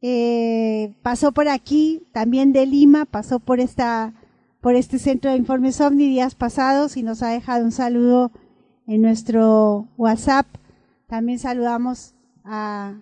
[0.01, 4.14] eh, pasó por aquí, también de Lima, pasó por esta,
[4.61, 8.32] por este centro de informes OVNI días pasados y nos ha dejado un saludo
[8.85, 10.45] en nuestro WhatsApp.
[11.08, 12.95] También saludamos a,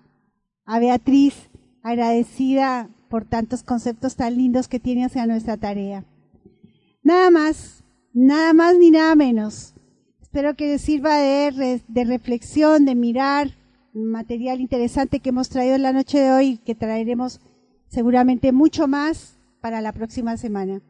[0.80, 1.50] Beatriz,
[1.84, 6.04] agradecida por tantos conceptos tan lindos que tiene hacia nuestra tarea.
[7.04, 7.84] Nada más,
[8.14, 9.74] nada más ni nada menos.
[10.22, 13.52] Espero que sirva de, re- de reflexión, de mirar
[13.96, 17.40] material interesante que hemos traído en la noche de hoy que traeremos
[17.88, 20.82] seguramente mucho más para la próxima semana.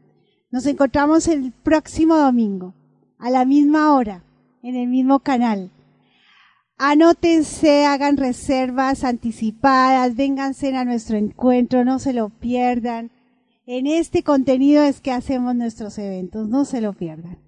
[0.51, 2.73] Nos encontramos el próximo domingo,
[3.19, 4.23] a la misma hora,
[4.63, 5.71] en el mismo canal.
[6.77, 13.11] Anótense, hagan reservas anticipadas, vénganse a nuestro encuentro, no se lo pierdan.
[13.65, 17.44] En este contenido es que hacemos nuestros eventos, no se lo pierdan.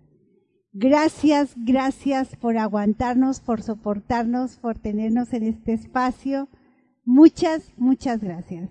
[0.79, 6.49] Gracias, gracias por aguantarnos, por soportarnos, por tenernos en este espacio.
[7.03, 8.69] Muchas, muchas gracias.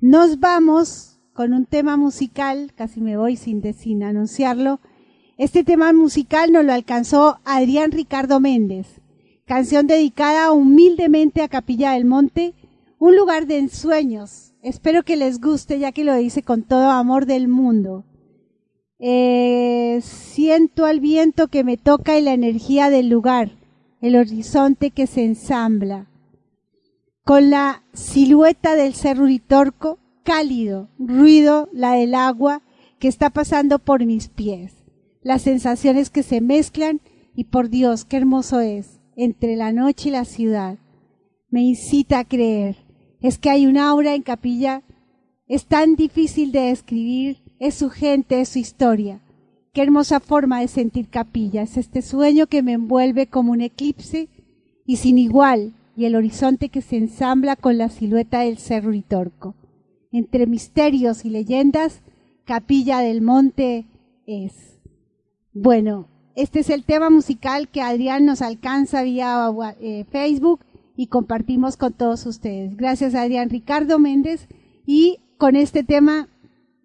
[0.00, 4.78] Nos vamos con un tema musical, casi me voy sin, anunciarlo.
[5.38, 8.86] Este tema musical nos lo alcanzó Adrián Ricardo Méndez,
[9.44, 12.54] canción dedicada humildemente a Capilla del Monte,
[13.00, 14.54] un lugar de ensueños.
[14.62, 18.04] Espero que les guste, ya que lo dice con todo amor del mundo.
[18.98, 23.52] Eh, siento al viento que me toca y la energía del lugar,
[24.00, 26.10] el horizonte que se ensambla.
[27.24, 32.62] Con la silueta del cerro Uritorco, cálido, ruido, la del agua
[32.98, 34.84] que está pasando por mis pies.
[35.22, 37.00] Las sensaciones que se mezclan
[37.34, 40.78] y por Dios, qué hermoso es, entre la noche y la ciudad.
[41.50, 42.76] Me incita a creer.
[43.20, 44.82] Es que hay una aura en capilla
[45.48, 49.20] es tan difícil de describir, es su gente, es su historia.
[49.72, 54.28] Qué hermosa forma de sentir capilla, es este sueño que me envuelve como un eclipse
[54.86, 59.54] y sin igual, y el horizonte que se ensambla con la silueta del cerro Uritorco.
[60.12, 62.02] Entre misterios y leyendas,
[62.44, 63.84] Capilla del Monte
[64.26, 64.80] es.
[65.52, 70.60] Bueno, este es el tema musical que Adrián nos alcanza vía eh, Facebook
[70.96, 72.76] y compartimos con todos ustedes.
[72.76, 74.46] Gracias Adrián Ricardo Méndez
[74.86, 76.28] y con este tema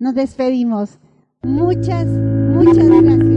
[0.04, 1.00] nos despedimos.
[1.44, 3.33] Muchas, muchas gracias